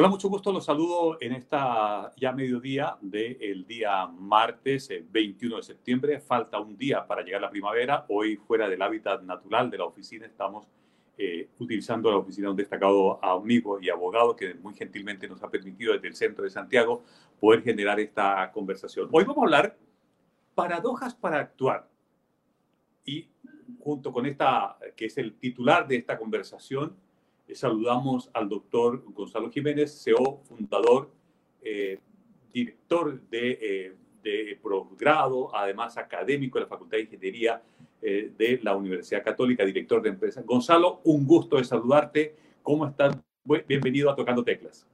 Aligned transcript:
Hola, 0.00 0.08
mucho 0.08 0.30
gusto. 0.30 0.50
Los 0.50 0.64
saludo 0.64 1.18
en 1.20 1.32
esta 1.32 2.10
ya 2.16 2.32
mediodía 2.32 2.96
del 3.02 3.66
día 3.66 4.06
martes 4.06 4.88
21 5.10 5.56
de 5.56 5.62
septiembre. 5.62 6.20
Falta 6.20 6.58
un 6.58 6.74
día 6.74 7.06
para 7.06 7.20
llegar 7.20 7.42
la 7.42 7.50
primavera. 7.50 8.06
Hoy 8.08 8.36
fuera 8.36 8.66
del 8.66 8.80
hábitat 8.80 9.20
natural 9.24 9.68
de 9.68 9.76
la 9.76 9.84
oficina 9.84 10.24
estamos 10.24 10.66
eh, 11.18 11.50
utilizando 11.58 12.10
la 12.10 12.16
oficina 12.16 12.46
de 12.46 12.52
un 12.52 12.56
destacado 12.56 13.22
amigo 13.22 13.78
y 13.78 13.90
abogado 13.90 14.34
que 14.34 14.54
muy 14.54 14.72
gentilmente 14.72 15.28
nos 15.28 15.42
ha 15.42 15.50
permitido 15.50 15.92
desde 15.92 16.08
el 16.08 16.14
centro 16.14 16.44
de 16.44 16.50
Santiago 16.50 17.02
poder 17.38 17.62
generar 17.62 18.00
esta 18.00 18.50
conversación. 18.52 19.06
Hoy 19.12 19.24
vamos 19.24 19.42
a 19.42 19.44
hablar 19.44 19.76
paradojas 20.54 21.14
para 21.14 21.40
actuar. 21.40 21.86
Y 23.04 23.28
junto 23.78 24.14
con 24.14 24.24
esta, 24.24 24.78
que 24.96 25.04
es 25.04 25.18
el 25.18 25.34
titular 25.34 25.86
de 25.86 25.96
esta 25.96 26.16
conversación, 26.16 26.96
saludamos 27.54 28.30
al 28.32 28.48
doctor 28.48 29.02
Gonzalo 29.12 29.50
Jiménez, 29.50 30.02
CEO, 30.02 30.42
fundador, 30.48 31.10
eh, 31.62 31.98
director 32.52 33.20
de, 33.28 33.58
eh, 33.60 33.94
de, 34.22 34.58
posgrado, 34.60 35.54
además 35.54 35.96
académico 35.96 36.58
de 36.58 36.64
la 36.64 36.68
Facultad 36.68 36.98
de 36.98 37.04
Ingeniería 37.04 37.62
eh, 38.02 38.32
de 38.36 38.60
la 38.62 38.74
Universidad 38.76 39.22
Católica, 39.22 39.64
director 39.64 40.02
de 40.02 40.10
empresa. 40.10 40.42
Gonzalo, 40.42 41.00
un 41.04 41.26
gusto 41.26 41.56
de 41.56 41.64
saludarte. 41.64 42.34
¿Cómo 42.62 42.86
estás? 42.86 43.16
Bienvenido 43.66 44.10
a 44.10 44.16
Tocando 44.16 44.44
Teclas. 44.44 44.86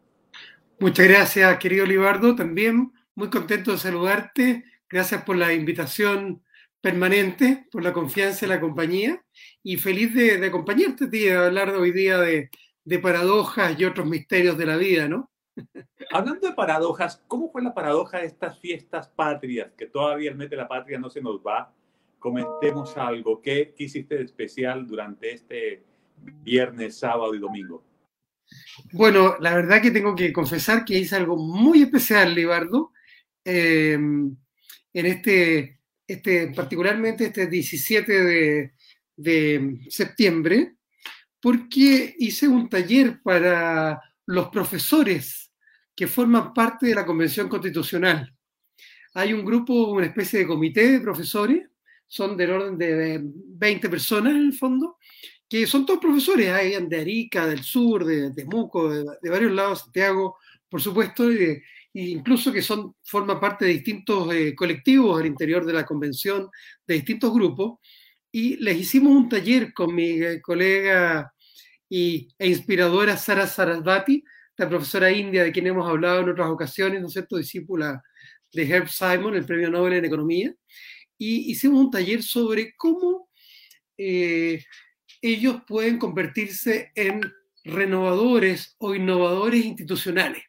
Muchas 0.78 1.08
gracias, 1.08 1.58
querido 1.58 1.86
Libardo. 1.86 2.36
También 2.36 2.92
muy 3.14 3.30
contento 3.30 3.72
de 3.72 3.78
saludarte. 3.78 4.64
Gracias 4.88 5.22
por 5.24 5.36
la 5.36 5.52
invitación 5.52 6.42
permanente, 6.86 7.66
por 7.72 7.82
la 7.82 7.92
confianza 7.92 8.44
en 8.44 8.50
la 8.50 8.60
compañía 8.60 9.20
y 9.60 9.76
feliz 9.76 10.14
de, 10.14 10.38
de 10.38 10.46
acompañarte, 10.46 11.08
tío, 11.08 11.42
a 11.42 11.46
hablar 11.46 11.70
hoy 11.70 11.90
día 11.90 12.16
de, 12.18 12.48
de, 12.84 12.98
paradojas 13.00 13.76
y 13.76 13.84
otros 13.84 14.06
misterios 14.06 14.56
de 14.56 14.66
la 14.66 14.76
vida, 14.76 15.08
¿no? 15.08 15.28
Hablando 16.12 16.46
de 16.46 16.54
paradojas, 16.54 17.24
¿cómo 17.26 17.50
fue 17.50 17.60
la 17.60 17.74
paradoja 17.74 18.20
de 18.20 18.26
estas 18.26 18.60
fiestas 18.60 19.08
patrias? 19.08 19.72
Que 19.76 19.86
todavía 19.86 20.30
el 20.30 20.36
mes 20.36 20.48
de 20.48 20.58
la 20.58 20.68
patria 20.68 20.96
no 20.96 21.10
se 21.10 21.20
nos 21.20 21.40
va. 21.40 21.74
Comentemos 22.20 22.96
algo. 22.96 23.42
¿Qué, 23.42 23.74
qué 23.76 23.82
hiciste 23.82 24.14
de 24.18 24.22
especial 24.22 24.86
durante 24.86 25.32
este 25.32 25.82
viernes, 26.44 26.96
sábado 26.96 27.34
y 27.34 27.40
domingo? 27.40 27.82
Bueno, 28.92 29.34
la 29.40 29.56
verdad 29.56 29.82
que 29.82 29.90
tengo 29.90 30.14
que 30.14 30.32
confesar 30.32 30.84
que 30.84 30.96
hice 30.96 31.16
algo 31.16 31.36
muy 31.36 31.82
especial, 31.82 32.32
Libardo, 32.32 32.92
eh, 33.44 33.94
en 33.94 34.36
este 34.94 35.75
este, 36.06 36.48
particularmente 36.48 37.26
este 37.26 37.46
17 37.46 38.72
de, 39.16 39.78
septiembre, 39.88 40.76
porque 41.40 42.14
hice 42.18 42.46
un 42.46 42.68
taller 42.68 43.20
para 43.22 44.00
los 44.26 44.48
profesores 44.48 45.52
que 45.94 46.06
forman 46.06 46.52
parte 46.52 46.86
de 46.86 46.94
la 46.94 47.06
Convención 47.06 47.48
Constitucional. 47.48 48.34
Hay 49.14 49.32
un 49.32 49.44
grupo, 49.44 49.92
una 49.92 50.06
especie 50.06 50.40
de 50.40 50.46
comité 50.46 50.92
de 50.92 51.00
profesores, 51.00 51.68
son 52.06 52.36
del 52.36 52.50
orden 52.50 52.76
de 52.76 53.20
20 53.24 53.88
personas 53.88 54.32
en 54.32 54.46
el 54.46 54.52
fondo, 54.52 54.98
que 55.48 55.66
son 55.66 55.86
todos 55.86 56.00
profesores, 56.00 56.50
hay 56.50 56.76
de 56.86 57.00
Arica, 57.00 57.46
del 57.46 57.62
sur, 57.62 58.04
de 58.04 58.32
Temuco, 58.32 58.90
de, 58.90 59.04
de, 59.22 59.30
varios 59.30 59.52
lados, 59.52 59.80
Santiago, 59.80 60.36
por 60.68 60.82
supuesto, 60.82 61.30
y 61.30 61.36
de, 61.36 61.62
incluso 62.02 62.52
que 62.52 62.62
son, 62.62 62.94
forman 63.02 63.40
parte 63.40 63.64
de 63.64 63.72
distintos 63.72 64.32
eh, 64.34 64.54
colectivos 64.54 65.18
al 65.18 65.26
interior 65.26 65.64
de 65.64 65.72
la 65.72 65.86
convención, 65.86 66.48
de 66.86 66.94
distintos 66.94 67.32
grupos, 67.32 67.78
y 68.30 68.56
les 68.56 68.76
hicimos 68.78 69.12
un 69.12 69.28
taller 69.28 69.72
con 69.72 69.94
mi 69.94 70.22
eh, 70.22 70.40
colega 70.42 71.32
y, 71.88 72.28
e 72.38 72.48
inspiradora 72.48 73.16
Sara 73.16 73.46
Sarasvati, 73.46 74.22
la 74.58 74.68
profesora 74.68 75.10
india 75.10 75.44
de 75.44 75.52
quien 75.52 75.66
hemos 75.66 75.88
hablado 75.88 76.20
en 76.20 76.30
otras 76.30 76.48
ocasiones, 76.48 77.00
¿no 77.00 77.08
es 77.08 77.26
discípula 77.30 78.02
de 78.52 78.68
Herb 78.68 78.88
Simon, 78.88 79.34
el 79.34 79.44
premio 79.44 79.70
Nobel 79.70 79.94
en 79.94 80.04
Economía, 80.04 80.54
y 81.18 81.50
hicimos 81.50 81.80
un 81.80 81.90
taller 81.90 82.22
sobre 82.22 82.74
cómo 82.76 83.30
eh, 83.96 84.62
ellos 85.22 85.62
pueden 85.66 85.98
convertirse 85.98 86.92
en 86.94 87.22
renovadores 87.64 88.76
o 88.78 88.94
innovadores 88.94 89.64
institucionales 89.64 90.42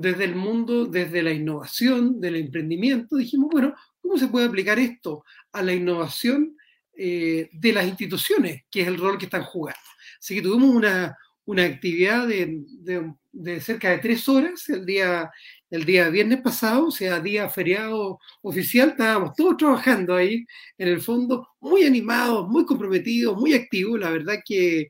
desde 0.00 0.24
el 0.24 0.34
mundo, 0.34 0.86
desde 0.86 1.22
la 1.22 1.32
innovación, 1.32 2.20
del 2.20 2.36
emprendimiento, 2.36 3.16
dijimos, 3.16 3.50
bueno, 3.50 3.74
¿cómo 4.00 4.18
se 4.18 4.28
puede 4.28 4.46
aplicar 4.46 4.78
esto 4.78 5.24
a 5.52 5.62
la 5.62 5.72
innovación 5.72 6.56
eh, 6.96 7.48
de 7.52 7.72
las 7.72 7.86
instituciones, 7.86 8.62
que 8.70 8.82
es 8.82 8.88
el 8.88 8.98
rol 8.98 9.18
que 9.18 9.26
están 9.26 9.44
jugando? 9.44 9.80
Así 10.18 10.34
que 10.34 10.42
tuvimos 10.42 10.74
una, 10.74 11.16
una 11.44 11.64
actividad 11.64 12.26
de, 12.26 12.62
de, 12.80 13.12
de, 13.32 13.60
cerca 13.60 13.90
de 13.90 13.98
tres 13.98 14.28
horas 14.28 14.68
el 14.68 14.84
día, 14.84 15.30
el 15.70 15.84
día 15.84 16.08
viernes 16.08 16.40
pasado, 16.40 16.86
o 16.86 16.90
sea, 16.90 17.20
día 17.20 17.48
feriado 17.48 18.18
oficial, 18.42 18.90
estábamos 18.90 19.34
todos 19.36 19.56
trabajando 19.56 20.14
ahí, 20.14 20.44
en 20.76 20.88
el 20.88 21.00
fondo, 21.00 21.48
muy 21.60 21.84
animados, 21.84 22.48
muy 22.48 22.64
comprometidos, 22.64 23.36
muy 23.36 23.54
activos, 23.54 24.00
la 24.00 24.10
verdad 24.10 24.36
que 24.44 24.88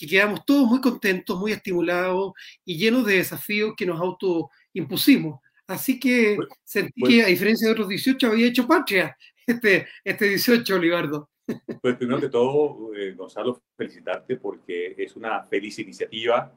que 0.00 0.06
quedamos 0.06 0.46
todos 0.46 0.66
muy 0.66 0.80
contentos, 0.80 1.38
muy 1.38 1.52
estimulados 1.52 2.32
y 2.64 2.78
llenos 2.78 3.04
de 3.04 3.16
desafíos 3.16 3.74
que 3.76 3.84
nos 3.84 4.00
autoimpusimos. 4.00 5.40
Así 5.66 6.00
que 6.00 6.38
sentí 6.64 7.02
que, 7.02 7.22
a 7.22 7.26
diferencia 7.26 7.68
de 7.68 7.72
otros 7.72 7.88
18, 7.88 8.26
había 8.26 8.46
hecho 8.46 8.66
patria 8.66 9.16
este, 9.46 9.86
este 10.02 10.28
18, 10.28 10.74
Olivardo. 10.74 11.28
Pues 11.82 11.96
primero 11.96 12.20
que 12.20 12.28
todo, 12.28 12.94
eh, 12.94 13.12
Gonzalo, 13.12 13.60
felicitarte 13.76 14.36
porque 14.36 14.94
es 14.96 15.16
una 15.16 15.42
feliz 15.42 15.78
iniciativa. 15.78 16.52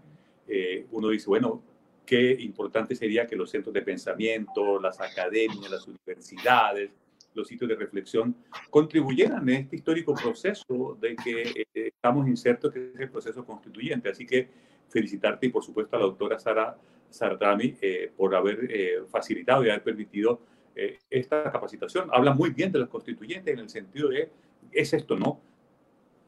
Eh, 0.48 0.86
uno 0.92 1.10
dice, 1.10 1.28
bueno, 1.28 1.62
qué 2.06 2.32
importante 2.40 2.96
sería 2.96 3.28
que 3.28 3.36
los 3.36 3.50
centros 3.50 3.74
de 3.74 3.82
pensamiento, 3.82 4.80
las 4.80 5.02
academias, 5.02 5.70
las 5.70 5.88
universidades, 5.88 6.92
los 7.34 7.48
sitios 7.48 7.70
de 7.70 7.76
reflexión 7.76 8.36
contribuyeran 8.70 9.48
en 9.50 9.64
este 9.64 9.78
histórico 9.78 10.14
proceso 10.14 10.98
de 11.00 11.16
que 11.16 11.66
eh, 11.74 11.83
estamos 12.04 12.28
insertos, 12.28 12.74
que 12.74 12.92
es 12.94 13.00
el 13.00 13.10
proceso 13.10 13.46
constituyente. 13.46 14.10
Así 14.10 14.26
que 14.26 14.50
felicitarte 14.90 15.46
y 15.46 15.50
por 15.50 15.64
supuesto 15.64 15.96
a 15.96 16.00
la 16.00 16.06
doctora 16.06 16.38
Sara 16.38 16.78
Sartami 17.10 17.78
eh, 17.82 18.12
por 18.18 18.36
haber 18.36 18.68
eh, 18.70 19.04
facilitado 19.08 19.64
y 19.64 19.70
haber 19.70 19.84
permitido 19.84 20.42
eh, 20.76 21.00
esta 21.10 21.50
capacitación. 21.50 22.10
Habla 22.12 22.34
muy 22.34 22.50
bien 22.50 22.74
de 22.74 22.80
los 22.80 22.90
constituyentes 22.90 23.54
en 23.54 23.60
el 23.62 23.70
sentido 23.70 24.10
de, 24.10 24.30
es 24.74 24.92
esto, 24.92 25.16
¿no? 25.16 25.40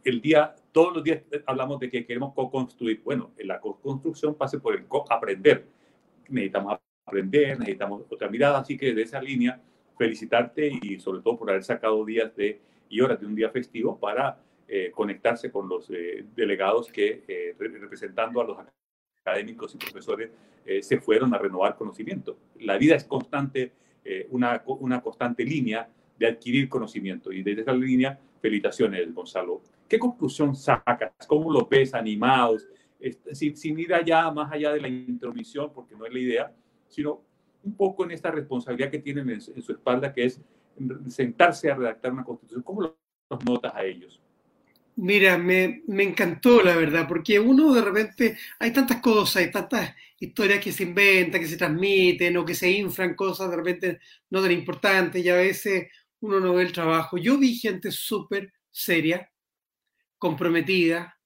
El 0.05 0.21
día, 0.21 0.55
todos 0.71 0.93
los 0.93 1.03
días 1.03 1.23
hablamos 1.45 1.77
de 1.81 1.89
que 1.89 2.05
queremos 2.05 2.33
co-construir. 2.33 3.01
Bueno, 3.03 3.31
la 3.39 3.59
co-construcción 3.59 4.35
pasa 4.35 4.57
por 4.59 4.75
el 4.75 4.85
aprender. 5.09 5.65
Necesitamos 6.29 6.79
aprender, 7.05 7.59
necesitamos 7.59 8.03
otra 8.09 8.29
mirada, 8.29 8.59
así 8.59 8.77
que 8.77 8.93
de 8.93 9.01
esa 9.01 9.21
línea 9.21 9.61
felicitarte 9.97 10.71
y 10.81 10.99
sobre 11.01 11.21
todo 11.21 11.37
por 11.37 11.49
haber 11.49 11.65
sacado 11.65 12.05
días 12.05 12.33
de 12.37 12.61
y 12.87 13.01
horas 13.01 13.19
de 13.19 13.25
un 13.25 13.35
día 13.35 13.49
festivo 13.49 13.99
para 13.99 14.39
eh, 14.67 14.91
conectarse 14.91 15.51
con 15.51 15.69
los 15.69 15.89
eh, 15.91 16.25
delegados 16.35 16.91
que, 16.91 17.23
eh, 17.27 17.55
representando 17.57 18.41
a 18.41 18.43
los 18.43 18.57
académicos 19.21 19.75
y 19.75 19.77
profesores, 19.77 20.31
se 20.81 20.99
fueron 20.99 21.31
a 21.35 21.37
renovar 21.37 21.75
conocimiento. 21.75 22.39
La 22.61 22.75
vida 22.79 22.95
es 22.95 23.03
constante, 23.03 23.71
una, 24.31 24.63
una 24.65 24.99
constante 24.99 25.43
línea 25.43 25.87
de 26.17 26.25
adquirir 26.25 26.67
conocimiento 26.67 27.31
y 27.31 27.43
desde 27.43 27.61
esa 27.61 27.73
línea, 27.73 28.19
felicitaciones, 28.41 29.13
Gonzalo. 29.13 29.61
¿Qué 29.87 29.99
conclusión 29.99 30.55
sacas? 30.55 31.13
¿Cómo 31.27 31.51
los 31.51 31.69
ves 31.69 31.93
animados? 31.93 32.67
Sin, 33.31 33.55
sin 33.55 33.77
ir 33.77 33.93
allá, 33.93 34.31
más 34.31 34.51
allá 34.51 34.73
de 34.73 34.81
la 34.81 34.87
intromisión, 34.87 35.71
porque 35.71 35.95
no 35.95 36.07
es 36.07 36.13
la 36.13 36.19
idea, 36.19 36.55
sino 36.87 37.21
un 37.63 37.75
poco 37.75 38.05
en 38.05 38.11
esta 38.11 38.31
responsabilidad 38.31 38.89
que 38.89 38.99
tienen 38.99 39.29
en, 39.29 39.41
su 39.41 39.71
espalda, 39.71 40.13
que 40.13 40.25
es 40.25 40.41
sentarse 41.07 41.69
a 41.69 41.75
redactar 41.75 42.11
una 42.11 42.23
constitución. 42.23 42.63
¿Cómo 42.63 42.81
los 42.81 43.45
notas 43.45 43.73
a 43.75 43.83
ellos? 43.83 44.21
Mira, 44.97 45.37
me, 45.37 45.83
encantó 45.87 46.61
la 46.61 46.75
verdad, 46.75 47.05
porque 47.07 47.37
uno 47.37 47.73
de 47.73 47.81
repente, 47.81 48.37
hay 48.59 48.71
tantas 48.71 49.01
cosas, 49.01 49.37
hay 49.37 49.51
tantas 49.51 49.93
historias 50.17 50.63
que 50.63 50.71
se 50.71 50.83
inventan, 50.83 51.41
que 51.41 51.47
se 51.47 51.57
transmiten 51.57 52.37
o 52.37 52.45
que 52.45 52.55
se 52.55 52.69
inflan 52.71 53.13
cosas 53.13 53.49
de 53.49 53.57
repente 53.57 53.99
no 54.29 54.41
tan 54.41 54.51
importantes 54.51 55.23
y 55.23 55.29
a 55.29 55.35
veces 55.35 55.89
uno 56.21 56.39
no 56.39 56.53
ve 56.55 56.63
el 56.63 56.71
trabajo. 56.71 57.17
Yo 57.17 57.37
vi 57.37 57.55
gente 57.55 57.91
súper 57.91 58.53
seria, 58.71 59.29
comprometida, 60.17 61.19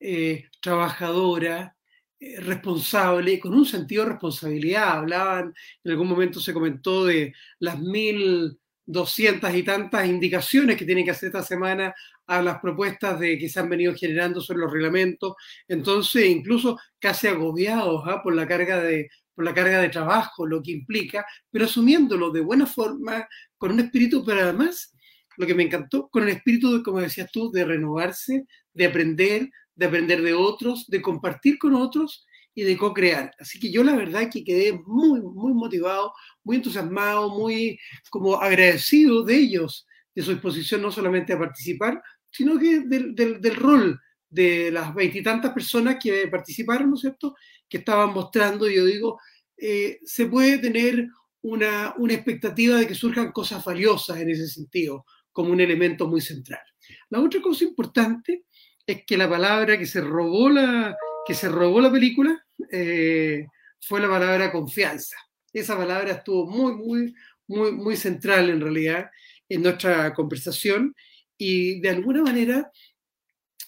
eh, 0.00 0.48
trabajadora, 0.60 1.76
eh, 2.20 2.40
responsable, 2.40 3.38
con 3.40 3.54
un 3.54 3.66
sentido 3.66 4.04
de 4.04 4.10
responsabilidad. 4.10 4.98
Hablaban, 4.98 5.54
en 5.84 5.90
algún 5.92 6.08
momento 6.08 6.40
se 6.40 6.52
comentó 6.52 7.06
de 7.06 7.34
las 7.60 7.78
mil 7.80 8.58
doscientas 8.88 9.54
y 9.54 9.62
tantas 9.62 10.08
indicaciones 10.08 10.78
que 10.78 10.86
tienen 10.86 11.04
que 11.04 11.10
hacer 11.10 11.26
esta 11.26 11.42
semana 11.42 11.94
a 12.26 12.40
las 12.40 12.58
propuestas 12.58 13.20
de 13.20 13.36
que 13.36 13.48
se 13.50 13.60
han 13.60 13.68
venido 13.68 13.94
generando 13.94 14.40
sobre 14.40 14.60
los 14.60 14.72
reglamentos, 14.72 15.34
entonces 15.68 16.24
incluso 16.24 16.78
casi 16.98 17.26
agobiados 17.26 18.02
¿ah? 18.06 18.22
por, 18.22 18.34
la 18.34 18.48
carga 18.48 18.80
de, 18.80 19.10
por 19.34 19.44
la 19.44 19.52
carga 19.52 19.82
de 19.82 19.90
trabajo, 19.90 20.46
lo 20.46 20.62
que 20.62 20.72
implica, 20.72 21.26
pero 21.50 21.66
asumiéndolo 21.66 22.30
de 22.30 22.40
buena 22.40 22.66
forma, 22.66 23.28
con 23.58 23.72
un 23.72 23.80
espíritu, 23.80 24.24
pero 24.24 24.40
además, 24.40 24.94
lo 25.36 25.46
que 25.46 25.54
me 25.54 25.64
encantó, 25.64 26.08
con 26.08 26.22
el 26.22 26.30
espíritu, 26.30 26.82
como 26.82 27.00
decías 27.00 27.30
tú, 27.30 27.50
de 27.50 27.66
renovarse, 27.66 28.46
de 28.72 28.86
aprender, 28.86 29.50
de 29.74 29.86
aprender 29.86 30.22
de 30.22 30.32
otros, 30.32 30.86
de 30.86 31.02
compartir 31.02 31.58
con 31.58 31.74
otros 31.74 32.26
y 32.58 32.64
de 32.64 32.76
co-crear. 32.76 33.32
Así 33.38 33.60
que 33.60 33.70
yo 33.70 33.84
la 33.84 33.94
verdad 33.94 34.28
que 34.28 34.42
quedé 34.42 34.72
muy, 34.84 35.20
muy 35.20 35.54
motivado, 35.54 36.12
muy 36.42 36.56
entusiasmado, 36.56 37.30
muy 37.30 37.78
como 38.10 38.34
agradecido 38.34 39.22
de 39.22 39.36
ellos, 39.36 39.86
de 40.12 40.22
su 40.24 40.32
disposición 40.32 40.82
no 40.82 40.90
solamente 40.90 41.32
a 41.32 41.38
participar, 41.38 42.02
sino 42.32 42.58
que 42.58 42.80
del, 42.80 43.14
del, 43.14 43.54
rol 43.54 44.00
de 44.28 44.72
las 44.72 44.92
veintitantas 44.92 45.52
personas 45.52 45.98
que 46.02 46.26
participaron, 46.26 46.90
¿no 46.90 46.96
es 46.96 47.02
cierto?, 47.02 47.36
que 47.68 47.78
estaban 47.78 48.12
mostrando, 48.12 48.68
yo 48.68 48.84
digo, 48.86 49.20
eh, 49.56 50.00
se 50.02 50.26
puede 50.26 50.58
tener 50.58 51.06
una, 51.42 51.94
una 51.96 52.14
expectativa 52.14 52.76
de 52.76 52.88
que 52.88 52.96
surjan 52.96 53.30
cosas 53.30 53.64
valiosas 53.64 54.18
en 54.18 54.30
ese 54.30 54.48
sentido, 54.48 55.06
como 55.30 55.52
un 55.52 55.60
elemento 55.60 56.08
muy 56.08 56.20
central. 56.20 56.62
La 57.10 57.20
otra 57.20 57.40
cosa 57.40 57.62
importante 57.62 58.46
es 58.84 59.04
que 59.06 59.16
la 59.16 59.30
palabra 59.30 59.78
que 59.78 59.86
se 59.86 60.00
robó 60.00 60.48
la, 60.48 60.96
que 61.28 61.34
se 61.34 61.50
robó 61.50 61.78
la 61.82 61.92
película 61.92 62.42
eh, 62.72 63.46
fue 63.82 64.00
la 64.00 64.08
palabra 64.08 64.50
confianza. 64.50 65.14
Esa 65.52 65.76
palabra 65.76 66.12
estuvo 66.12 66.46
muy, 66.46 66.74
muy, 66.74 67.14
muy, 67.46 67.72
muy 67.72 67.96
central 67.98 68.48
en 68.48 68.62
realidad 68.62 69.10
en 69.46 69.62
nuestra 69.62 70.14
conversación 70.14 70.94
y 71.36 71.80
de 71.80 71.90
alguna 71.90 72.22
manera 72.22 72.72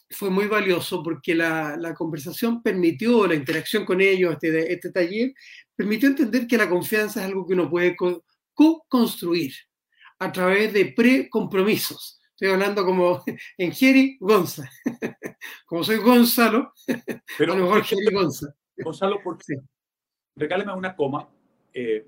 fue 0.08 0.30
muy 0.30 0.46
valioso 0.46 1.02
porque 1.02 1.34
la, 1.34 1.76
la 1.76 1.92
conversación 1.92 2.62
permitió, 2.62 3.26
la 3.26 3.34
interacción 3.34 3.84
con 3.84 4.00
ellos, 4.00 4.32
este, 4.32 4.72
este 4.72 4.90
taller, 4.90 5.34
permitió 5.76 6.08
entender 6.08 6.46
que 6.46 6.56
la 6.56 6.68
confianza 6.68 7.20
es 7.20 7.26
algo 7.26 7.46
que 7.46 7.52
uno 7.52 7.68
puede 7.68 7.94
co-construir 8.54 9.52
a 10.18 10.32
través 10.32 10.72
de 10.72 10.86
pre-compromisos. 10.86 12.22
Estoy 12.30 12.48
hablando 12.54 12.86
como 12.86 13.22
en 13.58 13.70
Jerry 13.70 14.16
Gonza. 14.18 14.70
Como 15.66 15.84
soy 15.84 15.98
Gonzalo, 15.98 16.72
Pero, 17.38 17.52
a 17.52 17.56
lo 17.56 17.64
mejor 17.64 17.84
Jerry 17.84 18.14
Gonza. 18.14 18.54
Gonzalo, 18.76 19.20
¿por 19.22 19.38
qué? 19.38 19.54
Regálame 20.36 20.72
una 20.72 20.96
coma, 20.96 21.28
eh, 21.72 22.06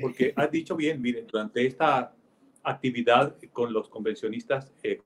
porque 0.00 0.32
has 0.36 0.50
dicho 0.50 0.76
bien, 0.76 1.00
mire, 1.00 1.22
durante 1.22 1.66
esta 1.66 2.14
actividad 2.62 3.36
con 3.52 3.72
los 3.72 3.88
convencionistas 3.88 4.72
eh, 4.82 5.00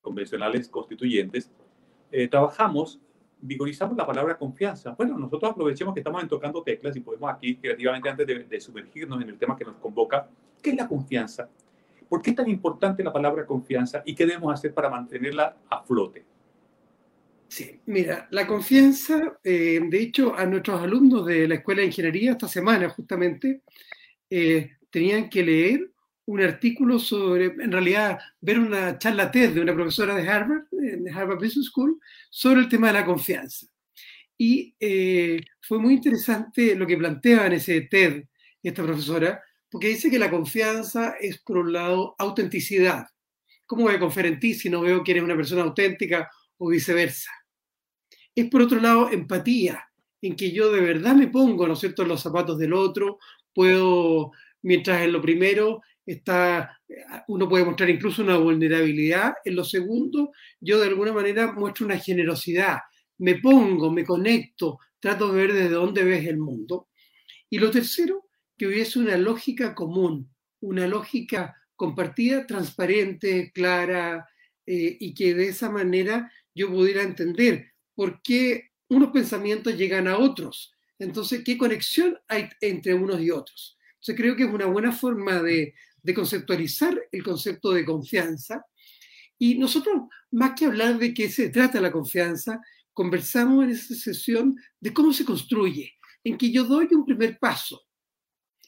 convencionales 0.00 0.68
constituyentes, 0.68 1.50
eh, 2.10 2.28
trabajamos, 2.28 3.00
vigorizamos 3.40 3.96
la 3.96 4.06
palabra 4.06 4.38
confianza. 4.38 4.92
Bueno, 4.92 5.18
nosotros 5.18 5.52
aprovechemos 5.52 5.94
que 5.94 6.00
estamos 6.00 6.26
tocando 6.28 6.62
teclas 6.62 6.96
y 6.96 7.00
podemos 7.00 7.30
aquí 7.30 7.56
creativamente, 7.56 8.08
antes 8.08 8.26
de, 8.26 8.60
sumergirnos 8.60 9.20
en 9.22 9.28
el 9.28 9.38
tema 9.38 9.56
que 9.56 9.64
nos 9.64 9.76
convoca, 9.76 10.28
¿qué 10.62 10.70
es 10.70 10.76
la 10.76 10.88
confianza? 10.88 11.48
¿Por 12.08 12.22
qué 12.22 12.30
es 12.30 12.36
tan 12.36 12.48
importante 12.48 13.02
la 13.02 13.12
palabra 13.12 13.46
confianza 13.46 14.02
y 14.06 14.14
qué 14.14 14.26
debemos 14.26 14.52
hacer 14.52 14.72
para 14.72 14.88
mantenerla 14.88 15.56
a 15.68 15.82
flote? 15.82 16.24
Sí, 17.48 17.80
mira, 17.86 18.26
la 18.30 18.46
confianza, 18.46 19.38
eh, 19.44 19.80
de 19.88 20.00
hecho, 20.00 20.34
a 20.34 20.44
nuestros 20.46 20.80
alumnos 20.82 21.26
de 21.26 21.46
la 21.46 21.56
Escuela 21.56 21.82
de 21.82 21.86
Ingeniería 21.86 22.32
esta 22.32 22.48
semana 22.48 22.88
justamente 22.88 23.62
tenían 24.90 25.28
que 25.28 25.44
leer 25.44 25.90
un 26.26 26.40
artículo 26.40 26.98
sobre, 26.98 27.46
en 27.46 27.70
realidad, 27.70 28.18
ver 28.40 28.58
una 28.58 28.98
charla 28.98 29.30
TED 29.30 29.54
de 29.54 29.60
una 29.60 29.74
profesora 29.74 30.14
de 30.14 30.28
Harvard, 30.28 30.64
de 30.70 31.10
Harvard 31.10 31.38
Business 31.38 31.66
School, 31.66 32.00
sobre 32.30 32.60
el 32.60 32.68
tema 32.68 32.88
de 32.88 32.94
la 32.94 33.04
confianza. 33.04 33.66
Y 34.38 34.74
eh, 34.80 35.40
fue 35.60 35.78
muy 35.78 35.94
interesante 35.94 36.74
lo 36.74 36.86
que 36.86 36.96
planteaba 36.96 37.46
en 37.46 37.54
ese 37.54 37.82
TED 37.82 38.24
esta 38.62 38.82
profesora, 38.82 39.42
porque 39.70 39.88
dice 39.88 40.10
que 40.10 40.18
la 40.18 40.30
confianza 40.30 41.16
es, 41.20 41.38
por 41.38 41.58
un 41.58 41.72
lado, 41.72 42.14
autenticidad. 42.18 43.06
¿Cómo 43.66 43.82
voy 43.82 43.96
a 43.96 44.00
confiar 44.00 44.38
si 44.40 44.70
no 44.70 44.80
veo 44.80 45.04
que 45.04 45.12
eres 45.12 45.24
una 45.24 45.36
persona 45.36 45.62
auténtica 45.62 46.30
o 46.58 46.68
viceversa? 46.68 47.30
Es, 48.34 48.48
por 48.50 48.62
otro 48.62 48.80
lado, 48.80 49.10
empatía, 49.10 49.84
en 50.20 50.36
que 50.36 50.52
yo 50.52 50.72
de 50.72 50.80
verdad 50.80 51.14
me 51.14 51.28
pongo, 51.28 51.66
¿no 51.66 51.74
es 51.74 51.84
en 51.84 52.08
los 52.08 52.22
zapatos 52.22 52.58
del 52.58 52.72
otro, 52.72 53.18
puedo, 53.52 54.32
mientras 54.62 55.02
en 55.02 55.12
lo 55.12 55.20
primero 55.20 55.82
está, 56.06 56.80
uno 57.28 57.48
puede 57.48 57.64
mostrar 57.64 57.90
incluso 57.90 58.22
una 58.22 58.36
vulnerabilidad. 58.36 59.34
En 59.44 59.56
lo 59.56 59.64
segundo, 59.64 60.32
yo 60.60 60.80
de 60.80 60.88
alguna 60.88 61.12
manera 61.12 61.52
muestro 61.52 61.86
una 61.86 61.98
generosidad, 61.98 62.78
me 63.18 63.36
pongo, 63.36 63.90
me 63.90 64.04
conecto, 64.04 64.78
trato 64.98 65.32
de 65.32 65.40
ver 65.40 65.52
desde 65.52 65.74
dónde 65.74 66.04
ves 66.04 66.26
el 66.26 66.38
mundo. 66.38 66.88
Y 67.48 67.58
lo 67.58 67.70
tercero, 67.70 68.24
que 68.56 68.66
hubiese 68.66 68.98
una 68.98 69.16
lógica 69.16 69.74
común, 69.74 70.30
una 70.60 70.86
lógica 70.86 71.54
compartida, 71.76 72.46
transparente, 72.46 73.50
clara, 73.52 74.26
eh, 74.66 74.96
y 74.98 75.12
que 75.14 75.34
de 75.34 75.48
esa 75.48 75.70
manera 75.70 76.30
yo 76.54 76.70
pudiera 76.70 77.02
entender 77.02 77.72
por 77.94 78.22
qué 78.22 78.70
unos 78.88 79.10
pensamientos 79.10 79.76
llegan 79.76 80.08
a 80.08 80.18
otros. 80.18 80.72
Entonces, 80.98 81.42
¿qué 81.44 81.58
conexión 81.58 82.18
hay 82.28 82.48
entre 82.60 82.94
unos 82.94 83.20
y 83.20 83.30
otros? 83.30 83.78
Entonces, 83.94 84.16
creo 84.16 84.36
que 84.36 84.44
es 84.44 84.50
una 84.50 84.66
buena 84.66 84.92
forma 84.92 85.42
de, 85.42 85.74
conceptualizar 86.14 86.94
el 87.10 87.22
concepto 87.22 87.72
de 87.72 87.84
confianza. 87.84 88.64
Y 89.38 89.56
nosotros, 89.56 90.02
más 90.30 90.52
que 90.54 90.66
hablar 90.66 90.98
de 90.98 91.14
qué 91.14 91.28
se 91.30 91.48
trata 91.48 91.80
la 91.80 91.90
confianza, 91.90 92.60
conversamos 92.92 93.64
en 93.64 93.70
esa 93.70 93.94
sesión 93.94 94.56
de 94.78 94.92
cómo 94.92 95.12
se 95.12 95.24
construye, 95.24 95.94
en 96.22 96.36
que 96.36 96.52
yo 96.52 96.64
doy 96.64 96.88
un 96.92 97.04
primer 97.04 97.38
paso. 97.38 97.82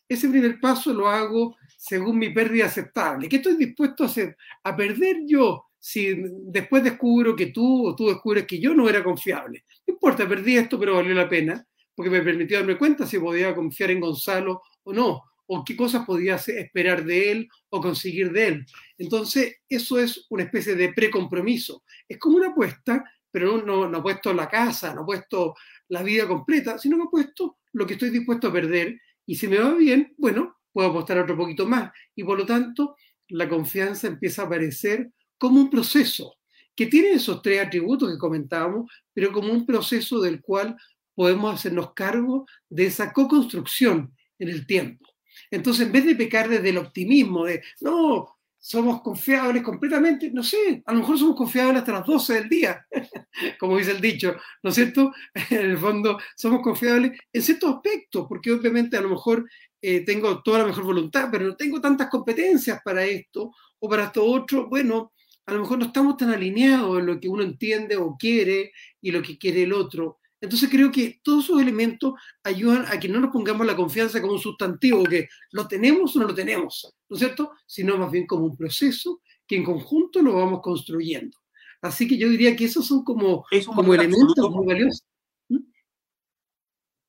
Ese 0.08 0.28
primer 0.28 0.58
paso 0.60 0.92
lo 0.92 1.08
hago 1.08 1.56
según 1.76 2.18
mi 2.18 2.30
pérdida 2.30 2.66
aceptable. 2.66 3.28
¿Qué 3.28 3.36
estoy 3.36 3.56
dispuesto 3.56 4.04
a 4.04 4.06
hacer? 4.06 4.36
A 4.64 4.74
perder 4.74 5.18
yo 5.26 5.65
si 5.78 6.14
después 6.46 6.82
descubro 6.82 7.36
que 7.36 7.46
tú 7.46 7.86
o 7.86 7.94
tú 7.94 8.08
descubres 8.08 8.46
que 8.46 8.58
yo 8.58 8.74
no 8.74 8.88
era 8.88 9.04
confiable. 9.04 9.64
No 9.86 9.94
importa, 9.94 10.28
perdí 10.28 10.56
esto, 10.56 10.78
pero 10.78 10.94
valió 10.94 11.14
la 11.14 11.28
pena, 11.28 11.66
porque 11.94 12.10
me 12.10 12.22
permitió 12.22 12.58
darme 12.58 12.76
cuenta 12.76 13.06
si 13.06 13.18
podía 13.18 13.54
confiar 13.54 13.90
en 13.90 14.00
Gonzalo 14.00 14.62
o 14.82 14.92
no, 14.92 15.22
o 15.46 15.64
qué 15.64 15.76
cosas 15.76 16.04
podía 16.04 16.36
esperar 16.36 17.04
de 17.04 17.30
él 17.30 17.48
o 17.70 17.80
conseguir 17.80 18.32
de 18.32 18.48
él. 18.48 18.66
Entonces, 18.98 19.56
eso 19.68 19.98
es 19.98 20.26
una 20.30 20.44
especie 20.44 20.74
de 20.74 20.92
precompromiso. 20.92 21.84
Es 22.08 22.18
como 22.18 22.36
una 22.36 22.48
apuesta, 22.48 23.04
pero 23.30 23.62
no, 23.62 23.88
no, 23.88 23.98
he 23.98 24.02
puesto 24.02 24.32
la 24.32 24.48
casa, 24.48 24.94
no 24.94 25.02
he 25.02 25.04
puesto 25.04 25.54
la 25.88 26.02
vida 26.02 26.26
completa, 26.26 26.78
sino 26.78 26.96
que 26.96 27.04
he 27.04 27.10
puesto 27.10 27.58
lo 27.72 27.86
que 27.86 27.94
estoy 27.94 28.10
dispuesto 28.10 28.48
a 28.48 28.52
perder. 28.52 29.00
Y 29.24 29.36
si 29.36 29.46
me 29.48 29.58
va 29.58 29.74
bien, 29.74 30.14
bueno, 30.18 30.56
puedo 30.72 30.88
apostar 30.88 31.18
otro 31.18 31.36
poquito 31.36 31.66
más. 31.66 31.92
Y 32.14 32.24
por 32.24 32.38
lo 32.38 32.46
tanto, 32.46 32.96
la 33.28 33.48
confianza 33.48 34.06
empieza 34.06 34.42
a 34.42 34.46
aparecer 34.46 35.10
como 35.38 35.60
un 35.60 35.70
proceso 35.70 36.36
que 36.74 36.86
tiene 36.86 37.12
esos 37.12 37.40
tres 37.40 37.66
atributos 37.66 38.10
que 38.10 38.18
comentábamos, 38.18 38.90
pero 39.14 39.32
como 39.32 39.52
un 39.52 39.64
proceso 39.64 40.20
del 40.20 40.42
cual 40.42 40.76
podemos 41.14 41.54
hacernos 41.54 41.94
cargo 41.94 42.46
de 42.68 42.86
esa 42.86 43.12
co-construcción 43.12 44.14
en 44.38 44.48
el 44.50 44.66
tiempo. 44.66 45.06
Entonces, 45.50 45.86
en 45.86 45.92
vez 45.92 46.04
de 46.04 46.14
pecar 46.14 46.48
desde 46.48 46.68
el 46.68 46.78
optimismo, 46.78 47.46
de, 47.46 47.62
no, 47.80 48.36
somos 48.58 49.00
confiables 49.00 49.62
completamente, 49.62 50.30
no 50.32 50.42
sé, 50.42 50.82
a 50.84 50.92
lo 50.92 51.00
mejor 51.00 51.18
somos 51.18 51.36
confiables 51.36 51.78
hasta 51.78 51.92
las 51.92 52.06
12 52.06 52.34
del 52.34 52.48
día, 52.48 52.86
como 53.60 53.78
dice 53.78 53.92
el 53.92 54.00
dicho, 54.00 54.36
¿no 54.62 54.70
es 54.70 54.76
cierto? 54.76 55.12
En 55.50 55.70
el 55.70 55.78
fondo, 55.78 56.18
somos 56.36 56.60
confiables 56.62 57.18
en 57.32 57.42
ciertos 57.42 57.76
aspectos, 57.76 58.26
porque 58.28 58.52
obviamente 58.52 58.96
a 58.96 59.00
lo 59.00 59.10
mejor 59.10 59.48
eh, 59.80 60.04
tengo 60.04 60.42
toda 60.42 60.58
la 60.58 60.66
mejor 60.66 60.84
voluntad, 60.84 61.28
pero 61.30 61.46
no 61.46 61.56
tengo 61.56 61.80
tantas 61.80 62.08
competencias 62.10 62.80
para 62.84 63.04
esto 63.04 63.52
o 63.78 63.88
para 63.88 64.04
esto 64.04 64.24
otro, 64.24 64.68
bueno, 64.68 65.12
a 65.46 65.52
lo 65.52 65.60
mejor 65.60 65.78
no 65.78 65.86
estamos 65.86 66.16
tan 66.16 66.30
alineados 66.30 66.98
en 66.98 67.06
lo 67.06 67.20
que 67.20 67.28
uno 67.28 67.42
entiende 67.42 67.96
o 67.96 68.16
quiere 68.18 68.72
y 69.00 69.12
lo 69.12 69.22
que 69.22 69.38
quiere 69.38 69.62
el 69.62 69.72
otro. 69.72 70.18
Entonces 70.40 70.68
creo 70.68 70.90
que 70.90 71.20
todos 71.22 71.44
esos 71.44 71.62
elementos 71.62 72.14
ayudan 72.42 72.84
a 72.86 72.98
que 72.98 73.08
no 73.08 73.20
nos 73.20 73.30
pongamos 73.32 73.66
la 73.66 73.76
confianza 73.76 74.20
como 74.20 74.34
un 74.34 74.38
sustantivo, 74.40 75.04
que 75.04 75.28
lo 75.52 75.66
tenemos 75.66 76.14
o 76.14 76.20
no 76.20 76.26
lo 76.26 76.34
tenemos, 76.34 76.94
¿no 77.08 77.14
es 77.14 77.20
cierto? 77.20 77.52
Sino 77.64 77.96
más 77.96 78.10
bien 78.10 78.26
como 78.26 78.44
un 78.44 78.56
proceso 78.56 79.22
que 79.46 79.56
en 79.56 79.64
conjunto 79.64 80.20
lo 80.20 80.34
vamos 80.34 80.60
construyendo. 80.60 81.38
Así 81.80 82.08
que 82.08 82.18
yo 82.18 82.28
diría 82.28 82.56
que 82.56 82.64
esos 82.64 82.86
son 82.86 83.04
como, 83.04 83.46
como 83.74 83.94
elementos 83.94 84.50
muy 84.50 84.66
valiosos. 84.66 85.04
¿Mm? 85.48 85.58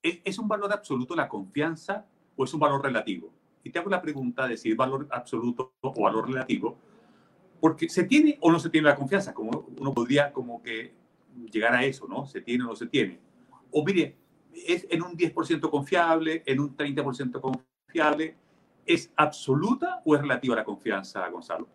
¿Es 0.03 0.37
un 0.37 0.47
valor 0.47 0.71
absoluto 0.71 1.15
la 1.15 1.27
confianza 1.27 2.05
o 2.35 2.43
es 2.43 2.53
un 2.53 2.59
valor 2.59 2.83
relativo? 2.83 3.33
Y 3.63 3.71
te 3.71 3.79
hago 3.79 3.89
la 3.89 4.01
pregunta 4.01 4.47
de 4.47 4.55
si 4.55 4.71
es 4.71 4.77
valor 4.77 5.07
absoluto 5.11 5.73
o 5.81 6.01
valor 6.01 6.27
relativo, 6.27 6.77
porque 7.59 7.89
se 7.89 8.03
tiene 8.03 8.37
o 8.41 8.51
no 8.51 8.59
se 8.59 8.69
tiene 8.69 8.87
la 8.87 8.95
confianza, 8.95 9.33
como 9.33 9.67
uno 9.77 9.93
podría 9.93 10.31
como 10.31 10.61
que 10.61 10.93
llegar 11.51 11.73
a 11.73 11.83
eso, 11.83 12.07
¿no? 12.07 12.25
¿Se 12.25 12.41
tiene 12.41 12.63
o 12.63 12.67
no 12.67 12.75
se 12.75 12.87
tiene? 12.87 13.19
O 13.71 13.83
mire, 13.83 14.17
es 14.53 14.87
en 14.89 15.03
un 15.03 15.17
10% 15.17 15.69
confiable, 15.69 16.43
en 16.45 16.59
un 16.59 16.75
30% 16.75 17.41
confiable. 17.41 18.35
¿Es 18.85 19.11
absoluta 19.15 20.01
o 20.05 20.15
es 20.15 20.21
relativa 20.21 20.55
la 20.55 20.63
confianza, 20.63 21.27
Gonzalo? 21.27 21.67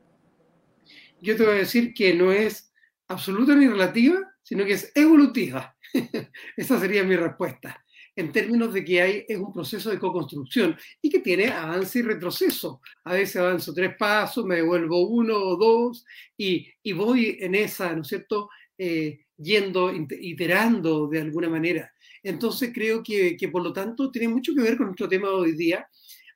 Yo 1.20 1.36
te 1.36 1.44
voy 1.44 1.54
a 1.54 1.58
decir 1.58 1.92
que 1.92 2.14
no 2.14 2.32
es 2.32 2.72
absoluta 3.06 3.54
ni 3.54 3.68
relativa, 3.68 4.16
sino 4.42 4.64
que 4.64 4.72
es 4.72 4.90
evolutiva. 4.94 5.76
Esa 6.56 6.80
sería 6.80 7.04
mi 7.04 7.16
respuesta. 7.16 7.81
En 8.14 8.30
términos 8.30 8.74
de 8.74 8.84
que 8.84 9.00
hay, 9.00 9.24
es 9.26 9.38
un 9.38 9.52
proceso 9.52 9.90
de 9.90 9.98
co-construcción 9.98 10.76
y 11.00 11.08
que 11.08 11.20
tiene 11.20 11.48
avance 11.48 11.98
y 11.98 12.02
retroceso. 12.02 12.80
A 13.04 13.14
veces 13.14 13.36
avanzo 13.36 13.72
tres 13.72 13.94
pasos, 13.98 14.44
me 14.44 14.56
devuelvo 14.56 15.08
uno 15.08 15.36
o 15.36 15.56
dos 15.56 16.04
y, 16.36 16.68
y 16.82 16.92
voy 16.92 17.38
en 17.40 17.54
esa, 17.54 17.94
¿no 17.94 18.02
es 18.02 18.08
cierto?, 18.08 18.50
eh, 18.76 19.20
yendo, 19.36 19.92
iterando 19.92 21.08
de 21.08 21.20
alguna 21.20 21.48
manera. 21.48 21.92
Entonces 22.22 22.70
creo 22.72 23.02
que, 23.02 23.36
que 23.36 23.48
por 23.48 23.62
lo 23.62 23.72
tanto 23.72 24.10
tiene 24.10 24.28
mucho 24.28 24.54
que 24.54 24.62
ver 24.62 24.76
con 24.76 24.86
nuestro 24.86 25.08
tema 25.08 25.28
de 25.28 25.34
hoy 25.34 25.52
día. 25.52 25.86